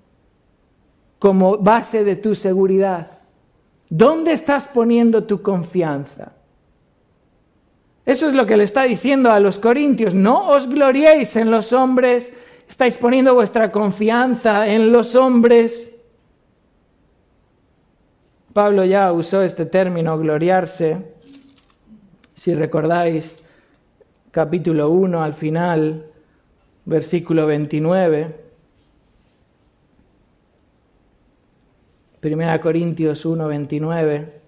como 1.19 1.57
base 1.57 2.03
de 2.03 2.15
tu 2.15 2.33
seguridad. 2.33 3.19
¿Dónde 3.89 4.33
estás 4.33 4.67
poniendo 4.67 5.23
tu 5.23 5.41
confianza? 5.41 6.31
Eso 8.05 8.27
es 8.27 8.33
lo 8.33 8.45
que 8.45 8.57
le 8.57 8.63
está 8.63 8.83
diciendo 8.83 9.31
a 9.31 9.39
los 9.39 9.59
corintios. 9.59 10.15
No 10.15 10.49
os 10.49 10.67
gloriéis 10.67 11.35
en 11.35 11.51
los 11.51 11.73
hombres, 11.73 12.31
¿Estáis 12.71 12.95
poniendo 12.95 13.33
vuestra 13.33 13.69
confianza 13.69 14.65
en 14.65 14.93
los 14.93 15.13
hombres? 15.13 15.93
Pablo 18.53 18.85
ya 18.85 19.11
usó 19.11 19.41
este 19.41 19.65
término, 19.65 20.17
gloriarse. 20.17 20.95
Si 22.33 22.55
recordáis, 22.55 23.43
capítulo 24.31 24.89
1 24.89 25.21
al 25.21 25.33
final, 25.33 26.05
versículo 26.85 27.45
29. 27.45 28.35
Primera 32.21 32.61
Corintios 32.61 33.25
1, 33.25 33.47
29. 33.47 34.41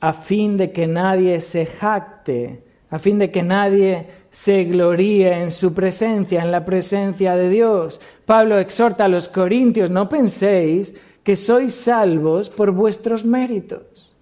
A 0.00 0.12
fin 0.12 0.56
de 0.56 0.72
que 0.72 0.86
nadie 0.86 1.40
se 1.40 1.66
jacte, 1.66 2.62
a 2.90 2.98
fin 2.98 3.18
de 3.18 3.30
que 3.30 3.42
nadie 3.42 4.06
se 4.30 4.64
gloríe 4.64 5.40
en 5.40 5.50
su 5.50 5.72
presencia, 5.72 6.42
en 6.42 6.50
la 6.50 6.64
presencia 6.64 7.36
de 7.36 7.48
Dios. 7.48 8.00
Pablo 8.24 8.58
exhorta 8.58 9.04
a 9.04 9.08
los 9.08 9.28
corintios, 9.28 9.90
no 9.90 10.08
penséis 10.08 10.94
que 11.22 11.36
sois 11.36 11.74
salvos 11.74 12.50
por 12.50 12.72
vuestros 12.72 13.24
méritos. 13.24 14.14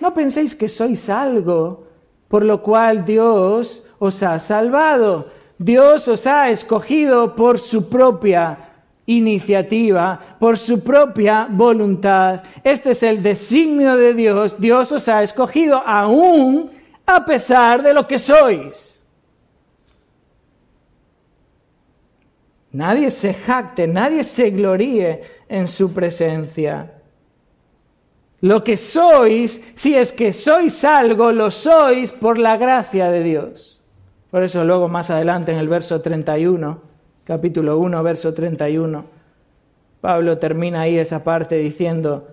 No 0.00 0.12
penséis 0.12 0.54
que 0.54 0.68
sois 0.68 1.08
algo 1.08 1.83
por 2.28 2.44
lo 2.44 2.62
cual 2.62 3.04
Dios 3.04 3.82
os 3.98 4.22
ha 4.22 4.38
salvado. 4.38 5.30
Dios 5.58 6.08
os 6.08 6.26
ha 6.26 6.50
escogido 6.50 7.34
por 7.34 7.58
su 7.58 7.88
propia 7.88 8.58
iniciativa, 9.06 10.18
por 10.38 10.58
su 10.58 10.82
propia 10.82 11.46
voluntad. 11.50 12.42
Este 12.62 12.90
es 12.90 13.02
el 13.02 13.22
designio 13.22 13.96
de 13.96 14.14
Dios. 14.14 14.60
Dios 14.60 14.90
os 14.92 15.08
ha 15.08 15.22
escogido 15.22 15.76
aún 15.84 16.70
a 17.06 17.24
pesar 17.24 17.82
de 17.82 17.92
lo 17.92 18.06
que 18.06 18.18
sois. 18.18 19.02
Nadie 22.72 23.10
se 23.10 23.32
jacte, 23.34 23.86
nadie 23.86 24.24
se 24.24 24.50
gloríe 24.50 25.22
en 25.48 25.68
su 25.68 25.92
presencia. 25.92 26.93
Lo 28.40 28.62
que 28.62 28.76
sois, 28.76 29.62
si 29.74 29.94
es 29.94 30.12
que 30.12 30.32
sois 30.32 30.84
algo, 30.84 31.32
lo 31.32 31.50
sois 31.50 32.12
por 32.12 32.38
la 32.38 32.56
gracia 32.56 33.10
de 33.10 33.22
Dios. 33.22 33.82
Por 34.30 34.42
eso 34.42 34.64
luego 34.64 34.88
más 34.88 35.10
adelante 35.10 35.52
en 35.52 35.58
el 35.58 35.68
verso 35.68 36.00
31, 36.00 36.80
capítulo 37.24 37.78
1, 37.78 38.02
verso 38.02 38.34
31, 38.34 39.04
Pablo 40.00 40.38
termina 40.38 40.82
ahí 40.82 40.98
esa 40.98 41.24
parte 41.24 41.56
diciendo, 41.56 42.28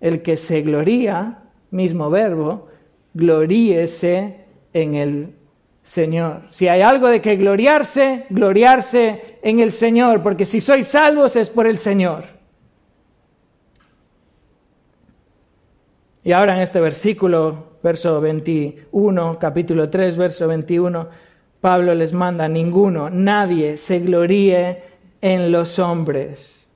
el 0.00 0.22
que 0.22 0.36
se 0.36 0.62
gloría, 0.62 1.38
mismo 1.70 2.08
verbo, 2.08 2.68
gloríese 3.12 4.36
en 4.72 4.94
el 4.94 5.34
Señor. 5.82 6.42
Si 6.50 6.68
hay 6.68 6.82
algo 6.82 7.08
de 7.08 7.20
que 7.20 7.36
gloriarse, 7.36 8.26
gloriarse 8.30 9.38
en 9.42 9.60
el 9.60 9.72
Señor, 9.72 10.22
porque 10.22 10.46
si 10.46 10.60
sois 10.60 10.86
salvos 10.86 11.36
es 11.36 11.50
por 11.50 11.66
el 11.66 11.78
Señor. 11.78 12.39
Y 16.30 16.32
ahora 16.32 16.54
en 16.54 16.60
este 16.60 16.78
versículo, 16.78 17.78
verso 17.82 18.20
21, 18.20 19.36
capítulo 19.40 19.90
3, 19.90 20.16
verso 20.16 20.46
21, 20.46 21.08
Pablo 21.60 21.92
les 21.92 22.12
manda, 22.12 22.46
ninguno, 22.46 23.10
nadie 23.10 23.76
se 23.76 23.98
gloríe 23.98 24.80
en 25.20 25.50
los 25.50 25.80
hombres. 25.80 26.68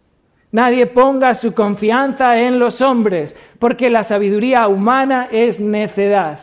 Nadie 0.50 0.86
ponga 0.86 1.36
su 1.36 1.54
confianza 1.54 2.40
en 2.40 2.58
los 2.58 2.80
hombres, 2.80 3.36
porque 3.60 3.90
la 3.90 4.02
sabiduría 4.02 4.66
humana 4.66 5.28
es 5.30 5.60
necedad. 5.60 6.40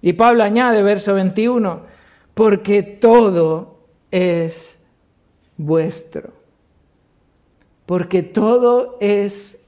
Y 0.00 0.14
Pablo 0.14 0.44
añade, 0.44 0.82
verso 0.82 1.12
21, 1.12 1.82
porque 2.32 2.82
todo 2.82 3.80
es 4.10 4.82
vuestro. 5.58 6.32
Porque 7.84 8.22
todo 8.22 8.96
es 8.98 9.62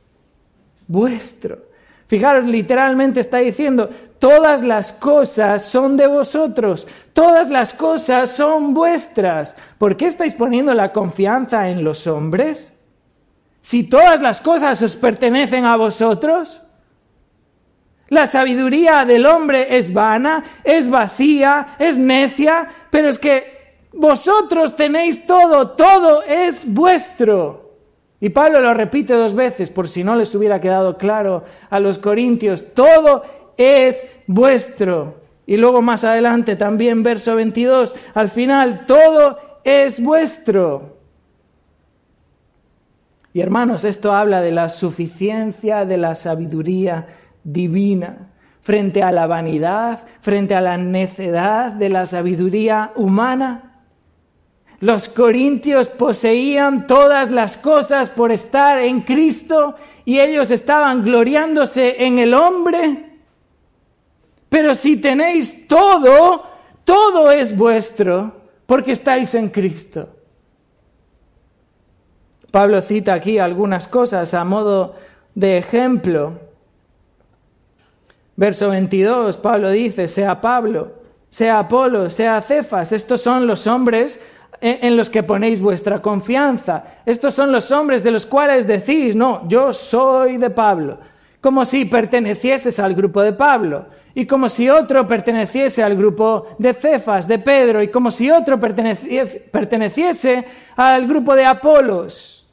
vuestro. 0.89 1.71
Fijaros, 2.13 2.45
literalmente 2.45 3.21
está 3.21 3.39
diciendo, 3.39 3.89
todas 4.19 4.61
las 4.61 4.93
cosas 4.93 5.65
son 5.65 5.97
de 5.97 6.07
vosotros, 6.07 6.87
todas 7.15 7.49
las 7.49 7.73
cosas 7.73 8.31
son 8.31 8.75
vuestras. 8.75 9.57
¿Por 9.79 9.97
qué 9.97 10.09
estáis 10.09 10.35
poniendo 10.35 10.75
la 10.75 10.93
confianza 10.93 11.71
en 11.71 11.83
los 11.83 12.07
hombres? 12.07 12.71
Si 13.63 13.85
todas 13.85 14.21
las 14.21 14.43
cosas 14.43 14.83
os 14.83 14.95
pertenecen 14.95 15.65
a 15.65 15.79
vosotros, 15.79 16.63
la 18.09 18.27
sabiduría 18.27 19.07
del 19.07 19.25
hombre 19.25 19.79
es 19.79 19.91
vana, 19.91 20.45
es 20.65 20.91
vacía, 20.91 21.77
es 21.79 21.97
necia, 21.97 22.69
pero 22.91 23.09
es 23.09 23.19
que 23.19 23.87
vosotros 23.95 24.77
tenéis 24.77 25.27
todo, 25.27 25.71
todo 25.71 26.23
es 26.25 26.71
vuestro. 26.71 27.72
Y 28.23 28.31
Pablo 28.31 28.61
lo 28.61 28.73
repite 28.73 29.15
dos 29.15 29.35
veces 29.35 29.69
por 29.71 29.89
si 29.89 30.05
no 30.05 30.15
les 30.15 30.33
hubiera 30.37 30.61
quedado 30.61 30.97
claro 30.97 31.43
a 31.69 31.81
los 31.81 31.99
corintios, 31.99 32.73
todo 32.73 33.25
es 33.57 34.09
vuestro. 34.29 35.17
Y 35.45 35.57
luego 35.57 35.83
más 35.83 36.05
adelante 36.05 36.55
también 36.55 37.03
verso 37.03 37.35
22, 37.35 37.97
al 38.15 38.29
final, 38.29 38.87
todo 38.87 39.39
es 39.65 40.01
vuestro. 40.01 40.99
Y 43.35 43.41
hermanos, 43.41 43.83
esto 43.83 44.13
habla 44.13 44.41
de 44.41 44.53
la 44.53 44.69
suficiencia 44.69 45.85
de 45.85 45.97
la 45.97 46.15
sabiduría 46.15 47.09
divina 47.43 48.29
frente 48.61 49.03
a 49.03 49.11
la 49.11 49.27
vanidad, 49.27 50.05
frente 50.21 50.55
a 50.55 50.61
la 50.61 50.77
necedad 50.77 51.73
de 51.73 51.89
la 51.89 52.07
sabiduría 52.07 52.93
humana. 52.95 53.72
Los 54.83 55.09
corintios 55.09 55.87
poseían 55.87 56.89
todas 56.89 57.31
las 57.31 57.57
cosas 57.57 58.11
por 58.11 58.33
estar 58.33 58.81
en 58.81 59.03
Cristo 59.03 59.77
y 60.05 60.19
ellos 60.19 60.51
estaban 60.51 61.05
gloriándose 61.05 62.05
en 62.05 62.19
el 62.19 62.35
hombre. 62.35 63.11
Pero 64.49 64.75
si 64.75 64.97
tenéis 64.97 65.69
todo, 65.69 66.43
todo 66.83 67.31
es 67.31 67.57
vuestro 67.57 68.35
porque 68.67 68.91
estáis 68.91 69.37
en 69.37 69.51
Cristo. 69.51 70.09
Pablo 72.51 72.83
cita 72.83 73.15
aquí 73.15 73.39
algunas 73.39 73.87
cosas 73.87 74.35
a 74.35 74.43
modo 74.43 74.97
de 75.33 75.59
ejemplo. 75.59 76.41
Verso 78.35 78.71
22, 78.71 79.37
Pablo 79.37 79.71
dice, 79.71 80.09
sea 80.09 80.41
Pablo, 80.41 80.91
sea 81.31 81.61
Apolo, 81.61 82.11
sea 82.11 82.43
Cefas, 82.43 82.91
estos 82.91 83.21
son 83.21 83.47
los 83.47 83.69
hombres 83.69 84.21
en 84.61 84.97
los 84.97 85.11
que 85.11 85.23
ponéis 85.23 85.61
vuestra 85.61 86.01
confianza. 86.01 86.85
Estos 87.05 87.35
son 87.35 87.51
los 87.51 87.71
hombres 87.71 88.03
de 88.05 88.11
los 88.13 88.27
cuales 88.27 88.67
decís, 88.67 89.17
no, 89.17 89.49
yo 89.49 89.73
soy 89.73 90.37
de 90.37 90.51
Pablo, 90.51 90.99
como 91.41 91.65
si 91.65 91.85
pertenecieses 91.85 92.79
al 92.79 92.95
grupo 92.95 93.23
de 93.23 93.33
Pablo, 93.33 93.87
y 94.15 94.27
como 94.27 94.49
si 94.49 94.69
otro 94.69 95.09
perteneciese 95.09 95.83
al 95.83 95.97
grupo 95.97 96.47
de 96.59 96.75
Cefas, 96.75 97.27
de 97.27 97.39
Pedro, 97.39 97.83
y 97.83 97.89
como 97.89 98.11
si 98.11 98.31
otro 98.31 98.61
perteneciese 98.61 100.45
al 100.77 101.07
grupo 101.07 101.35
de 101.35 101.45
Apolos. 101.45 102.49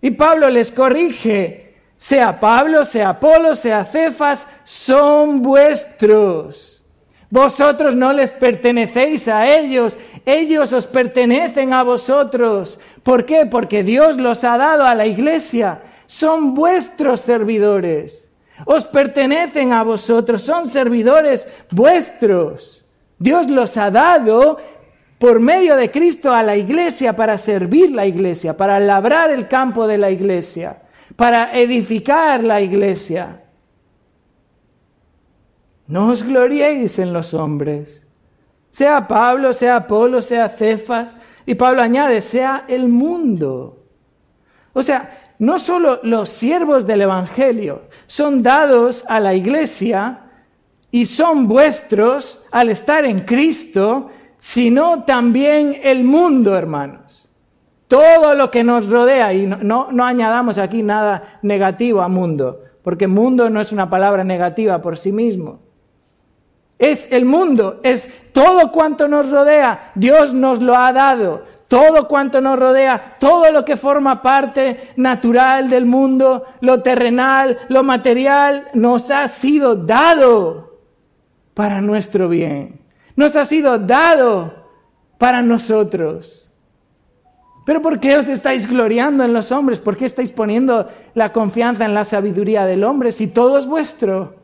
Y 0.00 0.12
Pablo 0.12 0.48
les 0.48 0.72
corrige, 0.72 1.74
sea 1.96 2.40
Pablo, 2.40 2.84
sea 2.84 3.10
Apolo, 3.10 3.54
sea 3.54 3.84
Cefas, 3.84 4.46
son 4.64 5.42
vuestros. 5.42 6.79
Vosotros 7.30 7.94
no 7.94 8.12
les 8.12 8.32
pertenecéis 8.32 9.28
a 9.28 9.48
ellos, 9.48 9.98
ellos 10.26 10.72
os 10.72 10.86
pertenecen 10.88 11.72
a 11.72 11.84
vosotros. 11.84 12.80
¿Por 13.04 13.24
qué? 13.24 13.46
Porque 13.46 13.84
Dios 13.84 14.16
los 14.16 14.42
ha 14.42 14.58
dado 14.58 14.84
a 14.84 14.96
la 14.96 15.06
iglesia. 15.06 15.80
Son 16.06 16.54
vuestros 16.54 17.20
servidores. 17.20 18.28
Os 18.66 18.84
pertenecen 18.84 19.72
a 19.72 19.84
vosotros, 19.84 20.42
son 20.42 20.66
servidores 20.66 21.48
vuestros. 21.70 22.84
Dios 23.18 23.48
los 23.48 23.76
ha 23.76 23.90
dado 23.90 24.58
por 25.18 25.38
medio 25.38 25.76
de 25.76 25.90
Cristo 25.90 26.32
a 26.32 26.42
la 26.42 26.56
iglesia 26.56 27.14
para 27.14 27.38
servir 27.38 27.92
la 27.92 28.06
iglesia, 28.06 28.56
para 28.56 28.80
labrar 28.80 29.30
el 29.30 29.46
campo 29.48 29.86
de 29.86 29.98
la 29.98 30.10
iglesia, 30.10 30.78
para 31.14 31.52
edificar 31.52 32.42
la 32.42 32.60
iglesia. 32.60 33.42
No 35.90 36.06
os 36.10 36.22
gloriéis 36.22 37.00
en 37.00 37.12
los 37.12 37.34
hombres, 37.34 38.06
sea 38.70 39.08
Pablo, 39.08 39.52
sea 39.52 39.74
Apolo, 39.74 40.22
sea 40.22 40.48
Cefas, 40.48 41.16
y 41.44 41.56
Pablo 41.56 41.82
añade, 41.82 42.22
sea 42.22 42.64
el 42.68 42.88
mundo. 42.88 43.82
O 44.72 44.84
sea, 44.84 45.32
no 45.40 45.58
solo 45.58 45.98
los 46.04 46.28
siervos 46.28 46.86
del 46.86 47.00
Evangelio 47.02 47.82
son 48.06 48.40
dados 48.40 49.04
a 49.08 49.18
la 49.18 49.34
iglesia 49.34 50.20
y 50.92 51.06
son 51.06 51.48
vuestros 51.48 52.40
al 52.52 52.70
estar 52.70 53.04
en 53.04 53.22
Cristo, 53.22 54.10
sino 54.38 55.02
también 55.02 55.80
el 55.82 56.04
mundo, 56.04 56.56
hermanos. 56.56 57.28
Todo 57.88 58.36
lo 58.36 58.48
que 58.52 58.62
nos 58.62 58.88
rodea, 58.88 59.34
y 59.34 59.44
no, 59.44 59.88
no, 59.90 60.04
añadamos 60.04 60.56
aquí 60.56 60.84
nada 60.84 61.40
negativo 61.42 62.00
a 62.00 62.06
mundo, 62.06 62.62
porque 62.84 63.08
mundo 63.08 63.50
no 63.50 63.60
es 63.60 63.72
una 63.72 63.90
palabra 63.90 64.22
negativa 64.22 64.80
por 64.80 64.96
sí 64.96 65.10
mismo. 65.10 65.69
Es 66.80 67.12
el 67.12 67.24
mundo, 67.24 67.78
es 67.84 68.08
todo 68.32 68.72
cuanto 68.72 69.06
nos 69.06 69.30
rodea, 69.30 69.92
Dios 69.94 70.34
nos 70.34 70.60
lo 70.60 70.76
ha 70.76 70.92
dado. 70.92 71.44
Todo 71.68 72.08
cuanto 72.08 72.40
nos 72.40 72.58
rodea, 72.58 73.14
todo 73.20 73.52
lo 73.52 73.64
que 73.64 73.76
forma 73.76 74.22
parte 74.22 74.90
natural 74.96 75.70
del 75.70 75.86
mundo, 75.86 76.42
lo 76.60 76.82
terrenal, 76.82 77.58
lo 77.68 77.84
material, 77.84 78.66
nos 78.74 79.12
ha 79.12 79.28
sido 79.28 79.76
dado 79.76 80.80
para 81.54 81.80
nuestro 81.80 82.28
bien 82.28 82.80
nos 83.20 83.36
ha 83.36 83.44
sido 83.44 83.78
dado 83.78 84.54
para 85.18 85.42
nosotros. 85.42 86.50
Pero 87.66 87.82
¿por 87.82 88.00
qué 88.00 88.16
os 88.16 88.28
estáis 88.28 88.68
gloriando 88.68 89.22
en 89.24 89.34
los 89.34 89.52
hombres? 89.52 89.78
¿Por 89.78 89.98
qué 89.98 90.06
estáis 90.06 90.32
poniendo 90.32 90.88
la 91.14 91.32
confianza 91.32 91.84
en 91.84 91.92
la 91.92 92.04
sabiduría 92.04 92.64
del 92.64 92.82
hombre 92.82 93.12
si 93.12 93.28
todo 93.28 93.58
es 93.58 93.66
vuestro? 93.66 94.39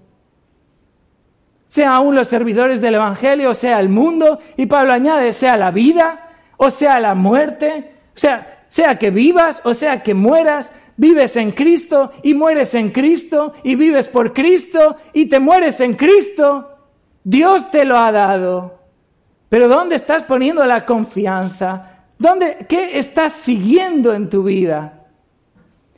Sea 1.77 1.97
aún 1.97 2.15
los 2.15 2.29
servidores 2.29 2.81
del 2.81 2.95
Evangelio, 2.95 3.53
sea 3.53 3.81
el 3.81 3.91
mundo, 3.91 4.39
y 4.57 4.65
Pablo 4.65 4.95
añade, 4.95 5.35
sea 5.35 5.59
la 5.59 5.71
vida, 5.71 6.31
o 6.57 6.71
sea 6.71 6.99
la 7.01 7.15
muerte, 7.15 7.93
o 8.15 8.19
sea, 8.19 8.65
sea 8.67 8.99
que 8.99 9.11
vivas, 9.11 9.61
o 9.63 9.75
sea 9.75 10.03
que 10.03 10.15
mueras, 10.15 10.73
vives 10.97 11.37
en 11.37 11.51
Cristo 11.51 12.13
y 12.23 12.33
mueres 12.33 12.73
en 12.73 12.93
Cristo, 12.93 13.53
y 13.63 13.75
vives 13.75 14.09
por 14.09 14.33
Cristo 14.33 14.97
y 15.13 15.27
te 15.27 15.39
mueres 15.39 15.79
en 15.81 15.93
Cristo. 15.93 16.79
Dios 17.23 17.71
te 17.71 17.85
lo 17.85 17.99
ha 17.99 18.11
dado. 18.11 18.79
Pero 19.51 19.69
¿dónde 19.69 19.97
estás 19.97 20.23
poniendo 20.23 20.65
la 20.65 20.87
confianza? 20.87 22.05
¿Dónde, 22.19 22.65
¿Qué 22.67 22.99
estás 22.99 23.35
siguiendo 23.35 24.15
en 24.15 24.31
tu 24.31 24.45
vida? 24.45 25.05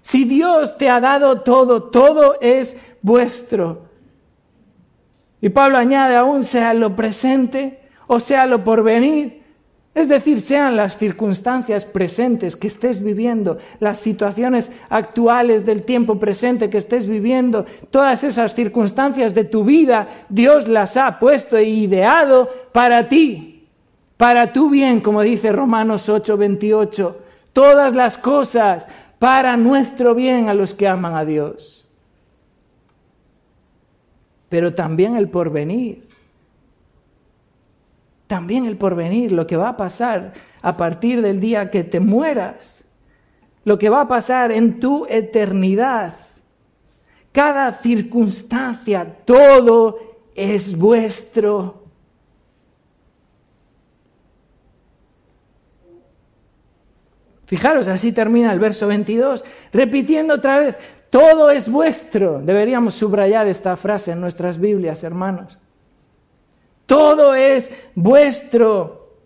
Si 0.00 0.24
Dios 0.24 0.76
te 0.76 0.90
ha 0.90 0.98
dado 0.98 1.42
todo, 1.42 1.84
todo 1.84 2.34
es 2.40 2.76
vuestro. 3.00 3.87
Y 5.40 5.50
Pablo 5.50 5.78
añade 5.78 6.16
aún, 6.16 6.44
sea 6.44 6.74
lo 6.74 6.96
presente 6.96 7.78
o 8.08 8.18
sea 8.18 8.46
lo 8.46 8.64
por 8.64 8.82
venir, 8.82 9.42
es 9.94 10.08
decir, 10.08 10.40
sean 10.40 10.76
las 10.76 10.96
circunstancias 10.96 11.84
presentes 11.84 12.56
que 12.56 12.66
estés 12.66 13.02
viviendo, 13.02 13.58
las 13.80 13.98
situaciones 13.98 14.72
actuales 14.88 15.66
del 15.66 15.82
tiempo 15.82 16.18
presente 16.18 16.70
que 16.70 16.78
estés 16.78 17.06
viviendo, 17.06 17.66
todas 17.90 18.24
esas 18.24 18.54
circunstancias 18.54 19.34
de 19.34 19.44
tu 19.44 19.64
vida, 19.64 20.08
Dios 20.28 20.68
las 20.68 20.96
ha 20.96 21.18
puesto 21.18 21.56
e 21.56 21.64
ideado 21.64 22.48
para 22.72 23.08
ti, 23.08 23.66
para 24.16 24.52
tu 24.52 24.70
bien, 24.70 25.00
como 25.00 25.22
dice 25.22 25.52
Romanos 25.52 26.08
8:28. 26.08 27.16
Todas 27.52 27.92
las 27.94 28.18
cosas 28.18 28.88
para 29.18 29.56
nuestro 29.56 30.14
bien 30.14 30.48
a 30.48 30.54
los 30.54 30.74
que 30.74 30.86
aman 30.86 31.16
a 31.16 31.24
Dios. 31.24 31.87
Pero 34.48 34.74
también 34.74 35.16
el 35.16 35.28
porvenir 35.28 36.08
también 38.28 38.66
el 38.66 38.76
porvenir, 38.76 39.32
lo 39.32 39.46
que 39.46 39.56
va 39.56 39.70
a 39.70 39.76
pasar 39.76 40.34
a 40.62 40.76
partir 40.76 41.22
del 41.22 41.40
día 41.40 41.70
que 41.70 41.82
te 41.82 41.98
mueras, 41.98 42.84
lo 43.64 43.78
que 43.78 43.88
va 43.88 44.02
a 44.02 44.08
pasar 44.08 44.52
en 44.52 44.78
tu 44.78 45.06
eternidad. 45.08 46.14
Cada 47.32 47.72
circunstancia, 47.72 49.16
todo 49.24 49.98
es 50.34 50.78
vuestro. 50.78 51.82
Fijaros, 57.46 57.88
así 57.88 58.12
termina 58.12 58.52
el 58.52 58.58
verso 58.58 58.88
22, 58.88 59.42
repitiendo 59.72 60.34
otra 60.34 60.58
vez, 60.58 60.76
todo 61.10 61.50
es 61.50 61.70
vuestro. 61.70 62.40
Deberíamos 62.40 62.94
subrayar 62.94 63.46
esta 63.46 63.76
frase 63.76 64.12
en 64.12 64.20
nuestras 64.20 64.58
Biblias, 64.58 65.02
hermanos. 65.04 65.58
Todo 66.86 67.34
es 67.34 67.72
vuestro. 67.94 69.16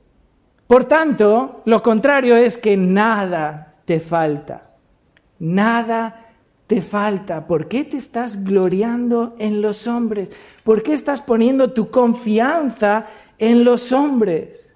Por 0.67 0.85
tanto, 0.85 1.63
lo 1.65 1.83
contrario 1.83 2.37
es 2.37 2.57
que 2.57 2.77
nada 2.77 3.75
te 3.85 4.01
falta. 4.01 4.71
Nada 5.39 6.27
te 6.67 6.81
falta. 6.81 7.47
¿Por 7.47 7.69
qué 7.69 7.85
te 7.85 7.97
estás 7.97 8.43
gloriando 8.43 9.35
en 9.39 9.61
los 9.61 9.87
hombres? 9.87 10.31
¿Por 10.65 10.83
qué 10.83 10.93
estás 10.93 11.21
poniendo 11.21 11.73
tu 11.73 11.91
confianza 11.91 13.07
en 13.39 13.65
los 13.65 13.93
hombres? 13.93 14.72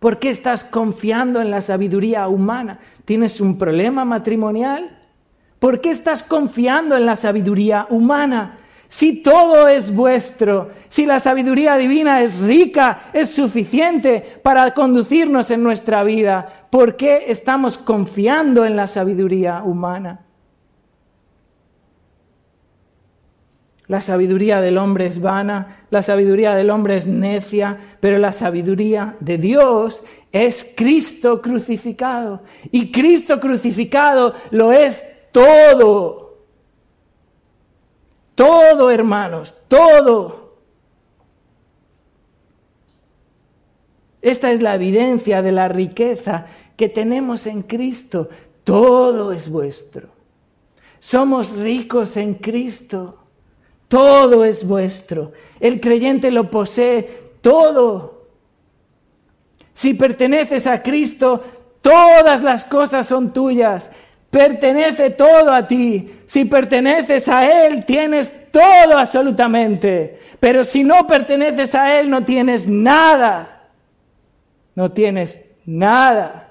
¿Por 0.00 0.18
qué 0.18 0.30
estás 0.30 0.64
confiando 0.64 1.42
en 1.42 1.50
la 1.50 1.60
sabiduría 1.60 2.26
humana? 2.26 2.80
¿Tienes 3.04 3.38
un 3.38 3.58
problema 3.58 4.06
matrimonial? 4.06 4.98
¿Por 5.58 5.82
qué 5.82 5.90
estás 5.90 6.22
confiando 6.22 6.96
en 6.96 7.04
la 7.04 7.16
sabiduría 7.16 7.86
humana? 7.90 8.56
Si 8.88 9.22
todo 9.22 9.68
es 9.68 9.94
vuestro, 9.94 10.70
si 10.88 11.04
la 11.04 11.18
sabiduría 11.18 11.76
divina 11.76 12.22
es 12.22 12.40
rica, 12.40 13.10
es 13.12 13.28
suficiente 13.28 14.40
para 14.42 14.72
conducirnos 14.72 15.50
en 15.50 15.62
nuestra 15.62 16.02
vida, 16.02 16.66
¿por 16.70 16.96
qué 16.96 17.26
estamos 17.28 17.76
confiando 17.76 18.64
en 18.64 18.76
la 18.76 18.86
sabiduría 18.86 19.62
humana? 19.62 20.20
La 23.90 24.00
sabiduría 24.00 24.60
del 24.60 24.78
hombre 24.78 25.06
es 25.06 25.20
vana, 25.20 25.86
la 25.90 26.04
sabiduría 26.04 26.54
del 26.54 26.70
hombre 26.70 26.96
es 26.96 27.08
necia, 27.08 27.76
pero 27.98 28.18
la 28.18 28.32
sabiduría 28.32 29.16
de 29.18 29.36
Dios 29.36 30.04
es 30.30 30.74
Cristo 30.76 31.42
crucificado. 31.42 32.42
Y 32.70 32.92
Cristo 32.92 33.40
crucificado 33.40 34.32
lo 34.52 34.70
es 34.70 35.02
todo. 35.32 36.38
Todo, 38.36 38.92
hermanos, 38.92 39.56
todo. 39.66 40.54
Esta 44.22 44.52
es 44.52 44.62
la 44.62 44.76
evidencia 44.76 45.42
de 45.42 45.50
la 45.50 45.66
riqueza 45.66 46.46
que 46.76 46.88
tenemos 46.88 47.44
en 47.48 47.62
Cristo. 47.62 48.28
Todo 48.62 49.32
es 49.32 49.50
vuestro. 49.50 50.10
Somos 51.00 51.50
ricos 51.50 52.16
en 52.16 52.34
Cristo. 52.34 53.19
Todo 53.90 54.44
es 54.44 54.64
vuestro. 54.64 55.32
El 55.58 55.80
creyente 55.80 56.30
lo 56.30 56.48
posee 56.48 57.32
todo. 57.40 58.28
Si 59.74 59.94
perteneces 59.94 60.68
a 60.68 60.80
Cristo, 60.80 61.42
todas 61.80 62.40
las 62.44 62.64
cosas 62.64 63.08
son 63.08 63.32
tuyas. 63.32 63.90
Pertenece 64.30 65.10
todo 65.10 65.52
a 65.52 65.66
ti. 65.66 66.20
Si 66.24 66.44
perteneces 66.44 67.26
a 67.26 67.66
Él, 67.66 67.84
tienes 67.84 68.32
todo 68.52 68.96
absolutamente. 68.96 70.20
Pero 70.38 70.62
si 70.62 70.84
no 70.84 71.08
perteneces 71.08 71.74
a 71.74 71.98
Él, 71.98 72.10
no 72.10 72.24
tienes 72.24 72.68
nada. 72.68 73.70
No 74.76 74.92
tienes 74.92 75.50
nada. 75.66 76.49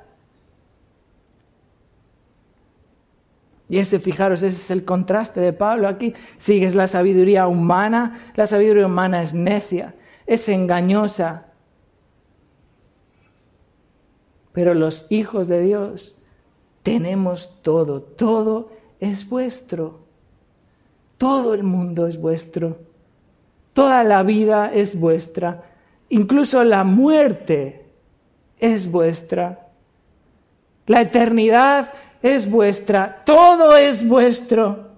Y 3.69 3.77
ese, 3.77 3.99
fijaros, 3.99 4.41
ese 4.41 4.57
es 4.57 4.71
el 4.71 4.83
contraste 4.83 5.39
de 5.39 5.53
Pablo 5.53 5.87
aquí. 5.87 6.13
Sigues 6.37 6.73
la 6.73 6.87
sabiduría 6.87 7.47
humana, 7.47 8.31
la 8.35 8.47
sabiduría 8.47 8.87
humana 8.87 9.21
es 9.21 9.35
necia, 9.35 9.93
es 10.25 10.49
engañosa. 10.49 11.45
Pero 14.53 14.73
los 14.73 15.05
hijos 15.11 15.47
de 15.47 15.61
Dios 15.61 16.17
tenemos 16.81 17.61
todo, 17.61 18.01
todo 18.01 18.71
es 18.99 19.29
vuestro. 19.29 19.99
Todo 21.19 21.53
el 21.53 21.63
mundo 21.63 22.07
es 22.07 22.19
vuestro. 22.19 22.77
Toda 23.73 24.03
la 24.03 24.23
vida 24.23 24.73
es 24.73 24.99
vuestra. 24.99 25.63
Incluso 26.09 26.63
la 26.63 26.83
muerte 26.83 27.85
es 28.59 28.89
vuestra. 28.89 29.67
La 30.87 31.01
eternidad 31.01 31.93
es 32.21 32.49
vuestra, 32.49 33.23
todo 33.25 33.75
es 33.75 34.07
vuestro. 34.07 34.89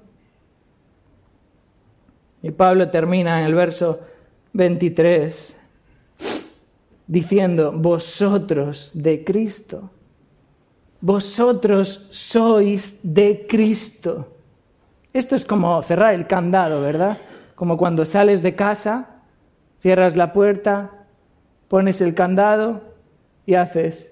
Y 2.42 2.52
Pablo 2.52 2.90
termina 2.90 3.40
en 3.40 3.46
el 3.46 3.54
verso 3.54 4.00
23 4.54 5.56
diciendo, 7.08 7.72
vosotros 7.72 8.92
de 8.94 9.24
Cristo, 9.24 9.90
vosotros 11.00 12.08
sois 12.10 13.00
de 13.04 13.46
Cristo. 13.48 14.28
Esto 15.14 15.36
es 15.36 15.46
como 15.46 15.82
cerrar 15.84 16.14
el 16.14 16.26
candado, 16.26 16.82
¿verdad? 16.82 17.18
Como 17.56 17.78
cuando 17.78 18.06
sales 18.06 18.42
de 18.42 18.56
casa, 18.56 19.08
cierras 19.82 20.16
la 20.16 20.32
puerta, 20.32 20.92
pones 21.68 22.02
el 22.02 22.16
candado 22.16 22.82
y 23.46 23.56
haces 23.56 24.11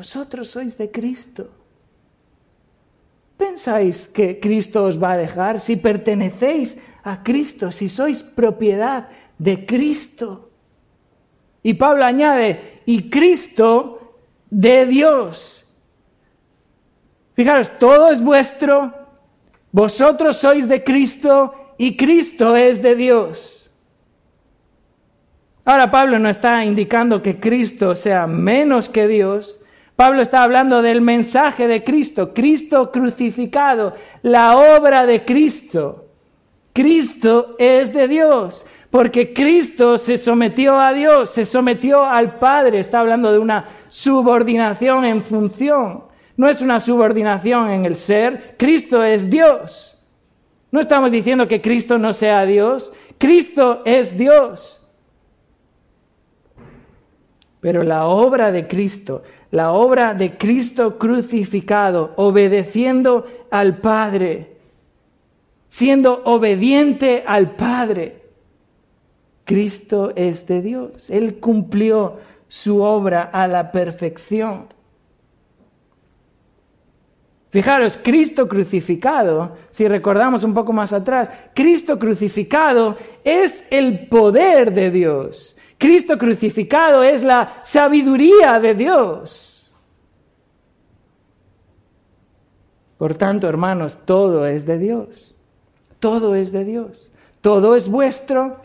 Vosotros 0.00 0.48
sois 0.48 0.78
de 0.78 0.90
Cristo. 0.90 1.50
¿Pensáis 3.36 4.06
que 4.08 4.40
Cristo 4.40 4.84
os 4.84 4.96
va 4.96 5.12
a 5.12 5.16
dejar 5.18 5.60
si 5.60 5.76
pertenecéis 5.76 6.78
a 7.04 7.22
Cristo, 7.22 7.68
si 7.70 7.90
sois 7.90 8.22
propiedad 8.22 9.08
de 9.36 9.66
Cristo? 9.66 10.48
Y 11.62 11.74
Pablo 11.74 12.06
añade, 12.06 12.80
y 12.86 13.10
Cristo 13.10 14.16
de 14.48 14.86
Dios. 14.86 15.68
Fijaros, 17.34 17.70
todo 17.78 18.10
es 18.10 18.22
vuestro, 18.22 18.94
vosotros 19.70 20.38
sois 20.38 20.66
de 20.66 20.82
Cristo 20.82 21.74
y 21.76 21.94
Cristo 21.94 22.56
es 22.56 22.80
de 22.80 22.96
Dios. 22.96 23.70
Ahora 25.66 25.90
Pablo 25.90 26.18
no 26.18 26.30
está 26.30 26.64
indicando 26.64 27.20
que 27.20 27.38
Cristo 27.38 27.94
sea 27.94 28.26
menos 28.26 28.88
que 28.88 29.06
Dios, 29.06 29.60
Pablo 30.00 30.22
está 30.22 30.44
hablando 30.44 30.80
del 30.80 31.02
mensaje 31.02 31.68
de 31.68 31.84
Cristo, 31.84 32.32
Cristo 32.32 32.90
crucificado, 32.90 33.92
la 34.22 34.56
obra 34.56 35.04
de 35.04 35.26
Cristo. 35.26 36.06
Cristo 36.72 37.54
es 37.58 37.92
de 37.92 38.08
Dios, 38.08 38.64
porque 38.88 39.34
Cristo 39.34 39.98
se 39.98 40.16
sometió 40.16 40.80
a 40.80 40.94
Dios, 40.94 41.28
se 41.28 41.44
sometió 41.44 42.02
al 42.02 42.38
Padre. 42.38 42.78
Está 42.78 43.00
hablando 43.00 43.30
de 43.30 43.40
una 43.40 43.68
subordinación 43.90 45.04
en 45.04 45.20
función. 45.20 46.04
No 46.34 46.48
es 46.48 46.62
una 46.62 46.80
subordinación 46.80 47.68
en 47.68 47.84
el 47.84 47.94
ser, 47.94 48.54
Cristo 48.56 49.04
es 49.04 49.28
Dios. 49.28 49.98
No 50.72 50.80
estamos 50.80 51.12
diciendo 51.12 51.46
que 51.46 51.60
Cristo 51.60 51.98
no 51.98 52.14
sea 52.14 52.46
Dios, 52.46 52.90
Cristo 53.18 53.82
es 53.84 54.16
Dios. 54.16 54.78
Pero 57.60 57.82
la 57.82 58.06
obra 58.06 58.50
de 58.50 58.66
Cristo, 58.66 59.22
la 59.50 59.72
obra 59.72 60.14
de 60.14 60.36
Cristo 60.36 60.98
crucificado, 60.98 62.12
obedeciendo 62.16 63.26
al 63.50 63.78
Padre, 63.78 64.56
siendo 65.68 66.22
obediente 66.24 67.24
al 67.26 67.52
Padre. 67.52 68.22
Cristo 69.44 70.12
es 70.14 70.46
de 70.46 70.62
Dios. 70.62 71.10
Él 71.10 71.40
cumplió 71.40 72.18
su 72.46 72.80
obra 72.80 73.30
a 73.32 73.48
la 73.48 73.72
perfección. 73.72 74.66
Fijaros, 77.50 77.98
Cristo 78.00 78.46
crucificado, 78.46 79.56
si 79.72 79.88
recordamos 79.88 80.44
un 80.44 80.54
poco 80.54 80.72
más 80.72 80.92
atrás, 80.92 81.28
Cristo 81.52 81.98
crucificado 81.98 82.96
es 83.24 83.66
el 83.70 84.06
poder 84.06 84.72
de 84.72 84.92
Dios. 84.92 85.56
Cristo 85.80 86.18
crucificado 86.18 87.02
es 87.02 87.22
la 87.22 87.54
sabiduría 87.62 88.60
de 88.60 88.74
Dios. 88.74 89.72
Por 92.98 93.14
tanto, 93.14 93.48
hermanos, 93.48 93.96
todo 94.04 94.46
es 94.46 94.66
de 94.66 94.76
Dios. 94.76 95.34
Todo 95.98 96.34
es 96.34 96.52
de 96.52 96.64
Dios. 96.64 97.10
Todo 97.40 97.74
es 97.74 97.88
vuestro. 97.88 98.58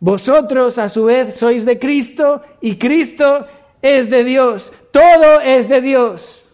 Vosotros 0.00 0.76
a 0.78 0.88
su 0.88 1.04
vez 1.04 1.36
sois 1.36 1.64
de 1.64 1.78
Cristo 1.78 2.42
y 2.60 2.76
Cristo 2.76 3.46
es 3.80 4.10
de 4.10 4.24
Dios. 4.24 4.72
Todo 4.90 5.40
es 5.40 5.68
de 5.68 5.80
Dios. 5.80 6.52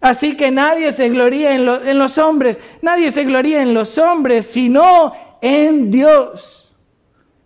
Así 0.00 0.38
que 0.38 0.50
nadie 0.50 0.90
se 0.92 1.10
gloría 1.10 1.54
en, 1.54 1.98
los 1.98 2.16
hombres, 2.16 2.62
nadie 2.80 3.10
se 3.10 3.24
gloría 3.24 3.60
en 3.60 3.74
los 3.74 3.98
hombres, 3.98 4.46
sino 4.46 5.12
en 5.42 5.90
Dios. 5.90 6.69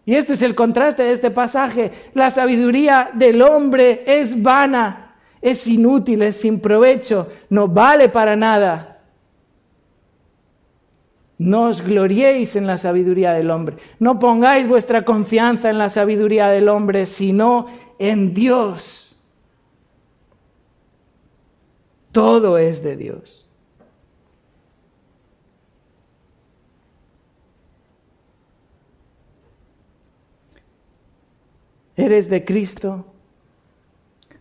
Y 0.07 0.14
este 0.14 0.34
es 0.34 0.42
el 0.42 0.55
contraste 0.55 1.02
de 1.02 1.12
este 1.12 1.30
pasaje. 1.30 1.90
La 2.12 2.30
sabiduría 2.30 3.11
del 3.14 3.40
hombre 3.42 4.05
es 4.07 4.42
vana, 4.42 5.16
es 5.40 5.66
inútil, 5.66 6.22
es 6.22 6.36
sin 6.36 6.61
provecho, 6.61 7.30
no 7.48 7.68
vale 7.68 8.09
para 8.09 8.36
nada. 8.36 9.02
No 11.38 11.64
os 11.64 11.82
gloriéis 11.82 12.55
en 12.57 12.66
la 12.66 12.76
sabiduría 12.76 13.32
del 13.32 13.50
hombre. 13.50 13.76
No 13.98 14.18
pongáis 14.18 14.68
vuestra 14.68 15.05
confianza 15.05 15.68
en 15.68 15.78
la 15.78 15.88
sabiduría 15.88 16.48
del 16.48 16.68
hombre, 16.68 17.07
sino 17.07 17.66
en 17.98 18.34
Dios. 18.34 19.16
Todo 22.12 22.59
es 22.59 22.82
de 22.84 22.96
Dios. 22.96 23.43
¿Eres 31.97 32.28
de 32.28 32.45
Cristo? 32.45 33.07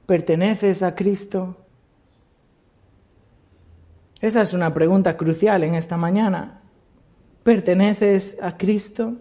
¿Perteneces 0.05 0.83
a 0.83 0.95
Cristo? 0.95 1.55
Esa 4.19 4.41
es 4.41 4.53
una 4.53 4.73
pregunta 4.73 5.15
crucial 5.17 5.63
en 5.63 5.75
esta 5.75 5.97
mañana. 5.97 6.61
¿Perteneces 7.43 8.37
a 8.41 8.57
Cristo? 8.57 9.13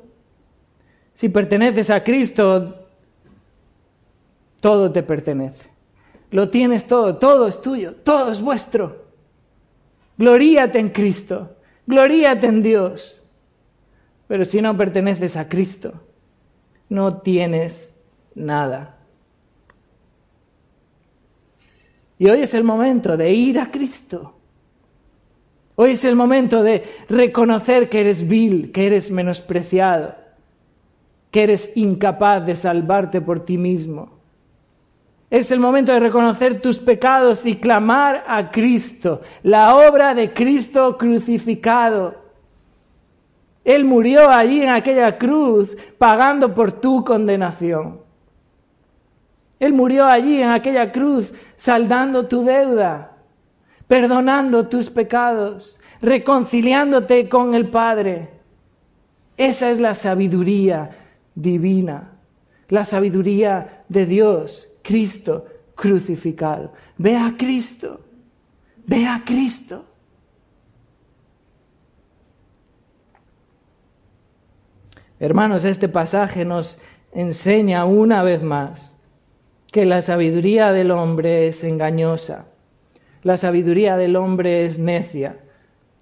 Si 1.14 1.28
perteneces 1.28 1.91
a 1.91 2.03
Cristo, 2.03 2.87
todo 4.61 4.91
te 4.91 5.03
pertenece. 5.03 5.68
Lo 6.30 6.49
tienes 6.49 6.87
todo, 6.87 7.16
todo 7.16 7.47
es 7.47 7.61
tuyo, 7.61 7.97
todo 7.97 8.30
es 8.30 8.41
vuestro. 8.41 9.05
Gloríate 10.16 10.78
en 10.78 10.89
Cristo, 10.89 11.57
gloríate 11.87 12.47
en 12.47 12.62
Dios. 12.62 13.22
Pero 14.28 14.45
si 14.45 14.62
no 14.62 14.76
perteneces 14.76 15.37
a 15.37 15.49
Cristo, 15.49 15.93
no 16.89 17.18
tienes 17.18 17.91
nada. 18.35 18.97
Y 22.18 22.28
hoy 22.28 22.43
es 22.43 22.55
el 22.55 22.62
momento 22.62 23.16
de 23.16 23.33
ir 23.33 23.59
a 23.59 23.70
Cristo. 23.70 24.35
Hoy 25.74 25.93
es 25.93 26.05
el 26.05 26.14
momento 26.14 26.62
de 26.62 26.85
reconocer 27.09 27.89
que 27.89 28.01
eres 28.01 28.28
vil, 28.28 28.70
que 28.70 28.87
eres 28.87 29.11
menospreciado, 29.11 30.14
que 31.30 31.43
eres 31.43 31.76
incapaz 31.76 32.45
de 32.45 32.55
salvarte 32.55 33.20
por 33.20 33.45
ti 33.45 33.57
mismo. 33.57 34.20
Es 35.30 35.51
el 35.51 35.61
momento 35.61 35.93
de 35.93 36.01
reconocer 36.01 36.61
tus 36.61 36.78
pecados 36.78 37.47
y 37.47 37.57
clamar 37.57 38.22
a 38.28 38.51
Cristo, 38.51 39.22
la 39.43 39.74
obra 39.74 40.14
de 40.14 40.35
Cristo 40.35 40.99
crucificado. 40.99 42.16
Él 43.64 43.85
murió 43.85 44.30
allí 44.30 44.61
en 44.62 44.68
aquella 44.68 45.16
cruz 45.16 45.74
pagando 45.97 46.55
por 46.55 46.70
tu 46.70 47.03
condenación. 47.03 48.02
Él 49.63 49.75
murió 49.75 50.07
allí 50.07 50.43
en 50.43 50.51
aquella 50.51 50.91
cruz 50.91 51.33
saldando 51.55 52.27
tu 52.27 52.43
deuda, 52.43 53.13
perdonando 53.87 54.67
tus 54.67 54.91
pecados, 54.91 55.79
reconciliándote 56.01 57.29
con 57.29 57.55
el 57.55 57.69
Padre. 57.69 58.29
Esa 59.37 59.71
es 59.71 59.79
la 59.79 59.95
sabiduría 59.95 60.91
divina, 61.37 62.11
la 62.71 62.85
sabiduría 62.85 63.85
de 63.89 64.05
Dios, 64.05 64.69
Cristo 64.83 65.47
crucificado. 65.77 66.73
Ve 66.99 67.17
a 67.17 67.37
Cristo, 67.39 68.01
ve 68.85 69.07
a 69.07 69.23
Cristo. 69.25 69.85
Hermanos, 75.21 75.65
este 75.65 75.89
pasaje 75.89 76.45
nos 76.45 76.81
enseña 77.13 77.85
una 77.85 78.25
vez 78.25 78.43
más 78.43 78.91
que 79.73 79.87
la 79.87 80.03
sabiduría 80.03 80.70
del 80.70 80.91
hombre 80.91 81.49
es 81.49 81.64
engañosa, 81.64 82.47
la 83.23 83.39
sabiduría 83.39 83.97
del 83.97 84.16
hombre 84.16 84.66
es 84.66 84.79
necia, 84.79 85.39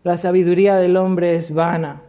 la 0.02 0.18
sabiduría 0.18 0.76
del 0.76 0.96
hombre 0.96 1.36
es 1.36 1.54
vana. 1.54 2.02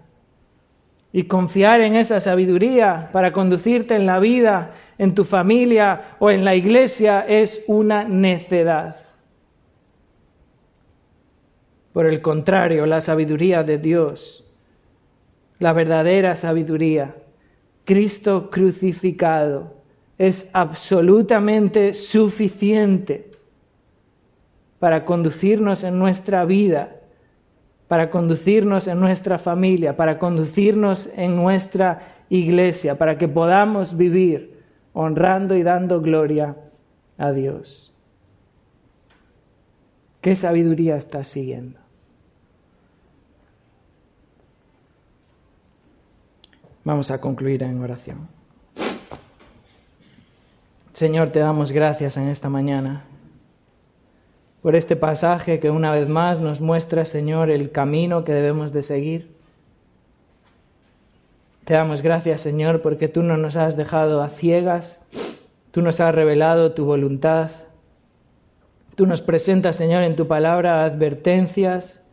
Y 1.14 1.24
confiar 1.24 1.82
en 1.82 1.96
esa 1.96 2.20
sabiduría 2.20 3.10
para 3.12 3.32
conducirte 3.32 3.96
en 3.96 4.08
la 4.08 4.18
vida, 4.18 4.72
en 4.98 5.14
tu 5.14 5.24
familia 5.24 6.16
o 6.20 6.32
en 6.32 6.44
la 6.44 6.56
iglesia 6.56 7.26
es 7.28 7.64
una 7.68 8.06
necedad. 8.06 8.96
Por 11.94 12.08
el 12.08 12.22
contrario, 12.22 12.88
la 12.88 13.02
sabiduría 13.02 13.62
de 13.64 13.78
Dios, 13.78 14.46
la 15.60 15.74
verdadera 15.74 16.36
sabiduría, 16.36 17.14
Cristo 17.84 18.50
crucificado, 18.50 19.81
es 20.22 20.52
absolutamente 20.54 21.96
suficiente 21.96 23.32
para 24.78 25.04
conducirnos 25.04 25.84
en 25.84 25.98
nuestra 25.98 26.46
vida, 26.46 26.98
para 27.88 28.12
conducirnos 28.12 28.88
en 28.88 29.00
nuestra 29.00 29.40
familia, 29.40 29.98
para 29.98 30.20
conducirnos 30.20 31.10
en 31.16 31.36
nuestra 31.36 32.26
iglesia, 32.30 33.00
para 33.00 33.18
que 33.18 33.28
podamos 33.28 33.98
vivir 33.98 34.62
honrando 34.94 35.56
y 35.56 35.64
dando 35.64 36.02
gloria 36.02 36.56
a 37.18 37.32
Dios. 37.32 37.92
¿Qué 40.22 40.36
sabiduría 40.36 40.98
estás 40.98 41.30
siguiendo? 41.30 41.80
Vamos 46.84 47.10
a 47.10 47.20
concluir 47.20 47.64
en 47.64 47.82
oración. 47.82 48.41
Señor, 50.94 51.30
te 51.30 51.40
damos 51.40 51.72
gracias 51.72 52.18
en 52.18 52.28
esta 52.28 52.50
mañana 52.50 53.04
por 54.62 54.76
este 54.76 54.96
pasaje 54.96 55.60
que 55.60 55.70
una 55.70 55.92
vez 55.92 56.08
más 56.08 56.42
nos 56.42 56.60
muestra, 56.60 57.06
Señor, 57.06 57.50
el 57.50 57.72
camino 57.72 58.24
que 58.24 58.34
debemos 58.34 58.74
de 58.74 58.84
seguir. 58.84 59.32
Te 61.64 61.74
damos 61.74 62.02
gracias, 62.02 62.42
Señor, 62.42 62.82
porque 62.82 63.08
tú 63.08 63.24
no 63.24 63.38
nos 63.38 63.56
has 63.56 63.78
dejado 63.78 64.22
a 64.22 64.30
ciegas, 64.30 65.02
tú 65.72 65.82
nos 65.82 66.00
has 66.02 66.14
revelado 66.14 66.74
tu 66.74 66.86
voluntad, 66.86 67.52
tú 68.96 69.06
nos 69.08 69.22
presentas, 69.22 69.78
Señor, 69.78 70.04
en 70.04 70.18
tu 70.18 70.28
palabra 70.28 70.84
advertencias 70.84 72.04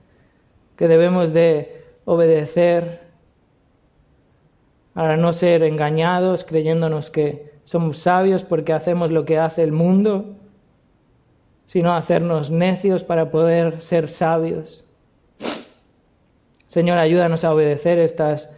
que 0.76 0.86
debemos 0.86 1.32
de 1.32 1.84
obedecer 2.04 3.00
para 4.94 5.16
no 5.16 5.32
ser 5.32 5.64
engañados 5.64 6.44
creyéndonos 6.44 7.10
que 7.10 7.57
somos 7.68 7.98
sabios 7.98 8.44
porque 8.44 8.72
hacemos 8.72 9.10
lo 9.10 9.26
que 9.26 9.38
hace 9.38 9.62
el 9.62 9.72
mundo, 9.72 10.36
sino 11.66 11.94
hacernos 11.94 12.50
necios 12.50 13.04
para 13.04 13.30
poder 13.30 13.82
ser 13.82 14.08
sabios. 14.08 14.86
Señor, 16.66 16.96
ayúdanos 16.96 17.44
a 17.44 17.52
obedecer 17.52 18.00
estas 18.00 18.50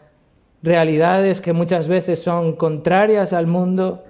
realidades 0.62 1.40
que 1.40 1.52
muchas 1.52 1.88
veces 1.88 2.22
son 2.22 2.54
contrarias 2.54 3.32
al 3.32 3.48
mundo, 3.48 4.04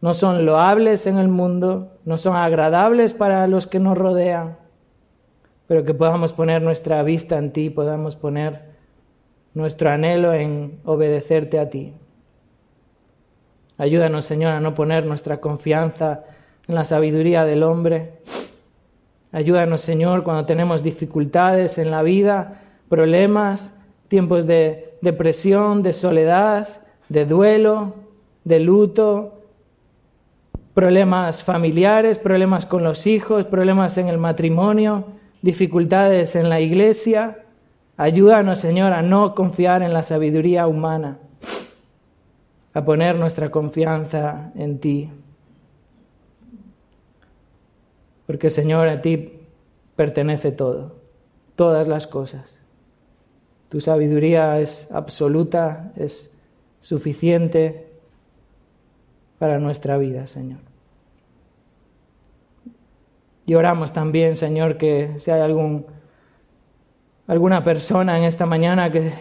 no 0.00 0.12
son 0.12 0.44
loables 0.44 1.06
en 1.06 1.16
el 1.18 1.28
mundo, 1.28 1.92
no 2.04 2.18
son 2.18 2.34
agradables 2.34 3.12
para 3.12 3.46
los 3.46 3.68
que 3.68 3.78
nos 3.78 3.96
rodean, 3.96 4.56
pero 5.68 5.84
que 5.84 5.94
podamos 5.94 6.32
poner 6.32 6.62
nuestra 6.62 7.00
vista 7.04 7.38
en 7.38 7.52
ti, 7.52 7.70
podamos 7.70 8.16
poner 8.16 8.74
nuestro 9.54 9.88
anhelo 9.88 10.34
en 10.34 10.80
obedecerte 10.84 11.60
a 11.60 11.70
ti. 11.70 11.94
Ayúdanos, 13.76 14.24
Señor, 14.24 14.52
a 14.52 14.60
no 14.60 14.74
poner 14.74 15.04
nuestra 15.04 15.38
confianza 15.40 16.24
en 16.68 16.76
la 16.76 16.84
sabiduría 16.84 17.44
del 17.44 17.64
hombre. 17.64 18.12
Ayúdanos, 19.32 19.80
Señor, 19.80 20.22
cuando 20.22 20.46
tenemos 20.46 20.84
dificultades 20.84 21.78
en 21.78 21.90
la 21.90 22.02
vida, 22.02 22.60
problemas, 22.88 23.74
tiempos 24.06 24.46
de 24.46 24.94
depresión, 25.00 25.82
de 25.82 25.92
soledad, 25.92 26.68
de 27.08 27.26
duelo, 27.26 27.94
de 28.44 28.60
luto, 28.60 29.40
problemas 30.72 31.42
familiares, 31.42 32.18
problemas 32.18 32.66
con 32.66 32.84
los 32.84 33.08
hijos, 33.08 33.44
problemas 33.44 33.98
en 33.98 34.06
el 34.06 34.18
matrimonio, 34.18 35.04
dificultades 35.42 36.36
en 36.36 36.48
la 36.48 36.60
iglesia. 36.60 37.38
Ayúdanos, 37.96 38.60
Señor, 38.60 38.92
a 38.92 39.02
no 39.02 39.34
confiar 39.34 39.82
en 39.82 39.92
la 39.92 40.04
sabiduría 40.04 40.68
humana 40.68 41.18
a 42.74 42.84
poner 42.84 43.16
nuestra 43.16 43.50
confianza 43.50 44.50
en 44.56 44.80
ti. 44.80 45.10
Porque 48.26 48.50
Señor, 48.50 48.88
a 48.88 49.00
ti 49.00 49.40
pertenece 49.94 50.50
todo, 50.50 50.96
todas 51.54 51.86
las 51.86 52.08
cosas. 52.08 52.60
Tu 53.68 53.80
sabiduría 53.80 54.58
es 54.60 54.90
absoluta, 54.90 55.92
es 55.96 56.36
suficiente 56.80 57.92
para 59.38 59.58
nuestra 59.58 59.96
vida, 59.96 60.26
Señor. 60.26 60.60
Y 63.46 63.54
oramos 63.54 63.92
también, 63.92 64.36
Señor, 64.36 64.78
que 64.78 65.14
si 65.18 65.30
hay 65.30 65.40
algún, 65.40 65.86
alguna 67.26 67.62
persona 67.62 68.18
en 68.18 68.24
esta 68.24 68.46
mañana 68.46 68.90
que 68.90 69.12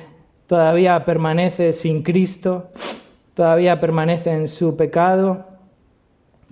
todavía 0.48 1.04
permanece 1.06 1.74
sin 1.74 2.04
Cristo, 2.04 2.70
todavía 3.34 3.80
permanece 3.80 4.32
en 4.32 4.48
su 4.48 4.76
pecado, 4.76 5.46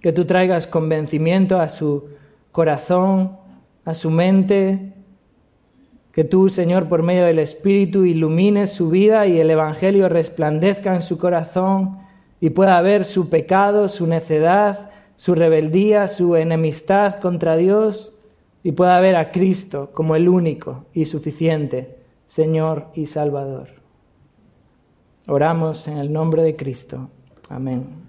que 0.02 0.12
tú 0.12 0.26
traigas 0.26 0.68
convencimiento 0.68 1.60
a 1.60 1.70
su 1.70 2.10
corazón, 2.52 3.38
a 3.86 3.94
su 3.94 4.10
mente, 4.10 4.94
Que 6.12 6.26
tú, 6.26 6.50
Señor, 6.50 6.90
por 6.90 7.04
medio 7.04 7.24
del 7.24 7.40
Espíritu, 7.40 8.04
ilumines 8.04 8.74
su 8.74 8.90
vida 8.90 9.28
y 9.28 9.40
el 9.40 9.50
Evangelio 9.50 10.10
resplandezca 10.10 10.94
en 10.94 11.02
su 11.02 11.18
corazón 11.18 12.00
y 12.42 12.50
pueda 12.50 12.82
ver 12.82 13.06
su 13.06 13.30
pecado, 13.30 13.88
su 13.88 14.08
necedad, 14.08 14.90
su 15.16 15.36
rebeldía, 15.36 16.10
su 16.10 16.36
enemistad 16.36 17.22
contra 17.22 17.56
Dios 17.56 18.14
y 18.62 18.74
pueda 18.74 19.00
ver 19.00 19.16
a 19.16 19.32
Cristo 19.32 19.92
como 19.94 20.18
el 20.18 20.28
único 20.28 20.84
y 20.94 21.06
suficiente 21.06 21.96
Señor 22.28 22.88
y 22.94 23.06
Salvador. 23.06 23.81
Oramos 25.28 25.88
en 25.88 25.98
el 25.98 26.12
nombre 26.12 26.42
de 26.42 26.56
Cristo. 26.56 27.10
Amén. 27.50 28.01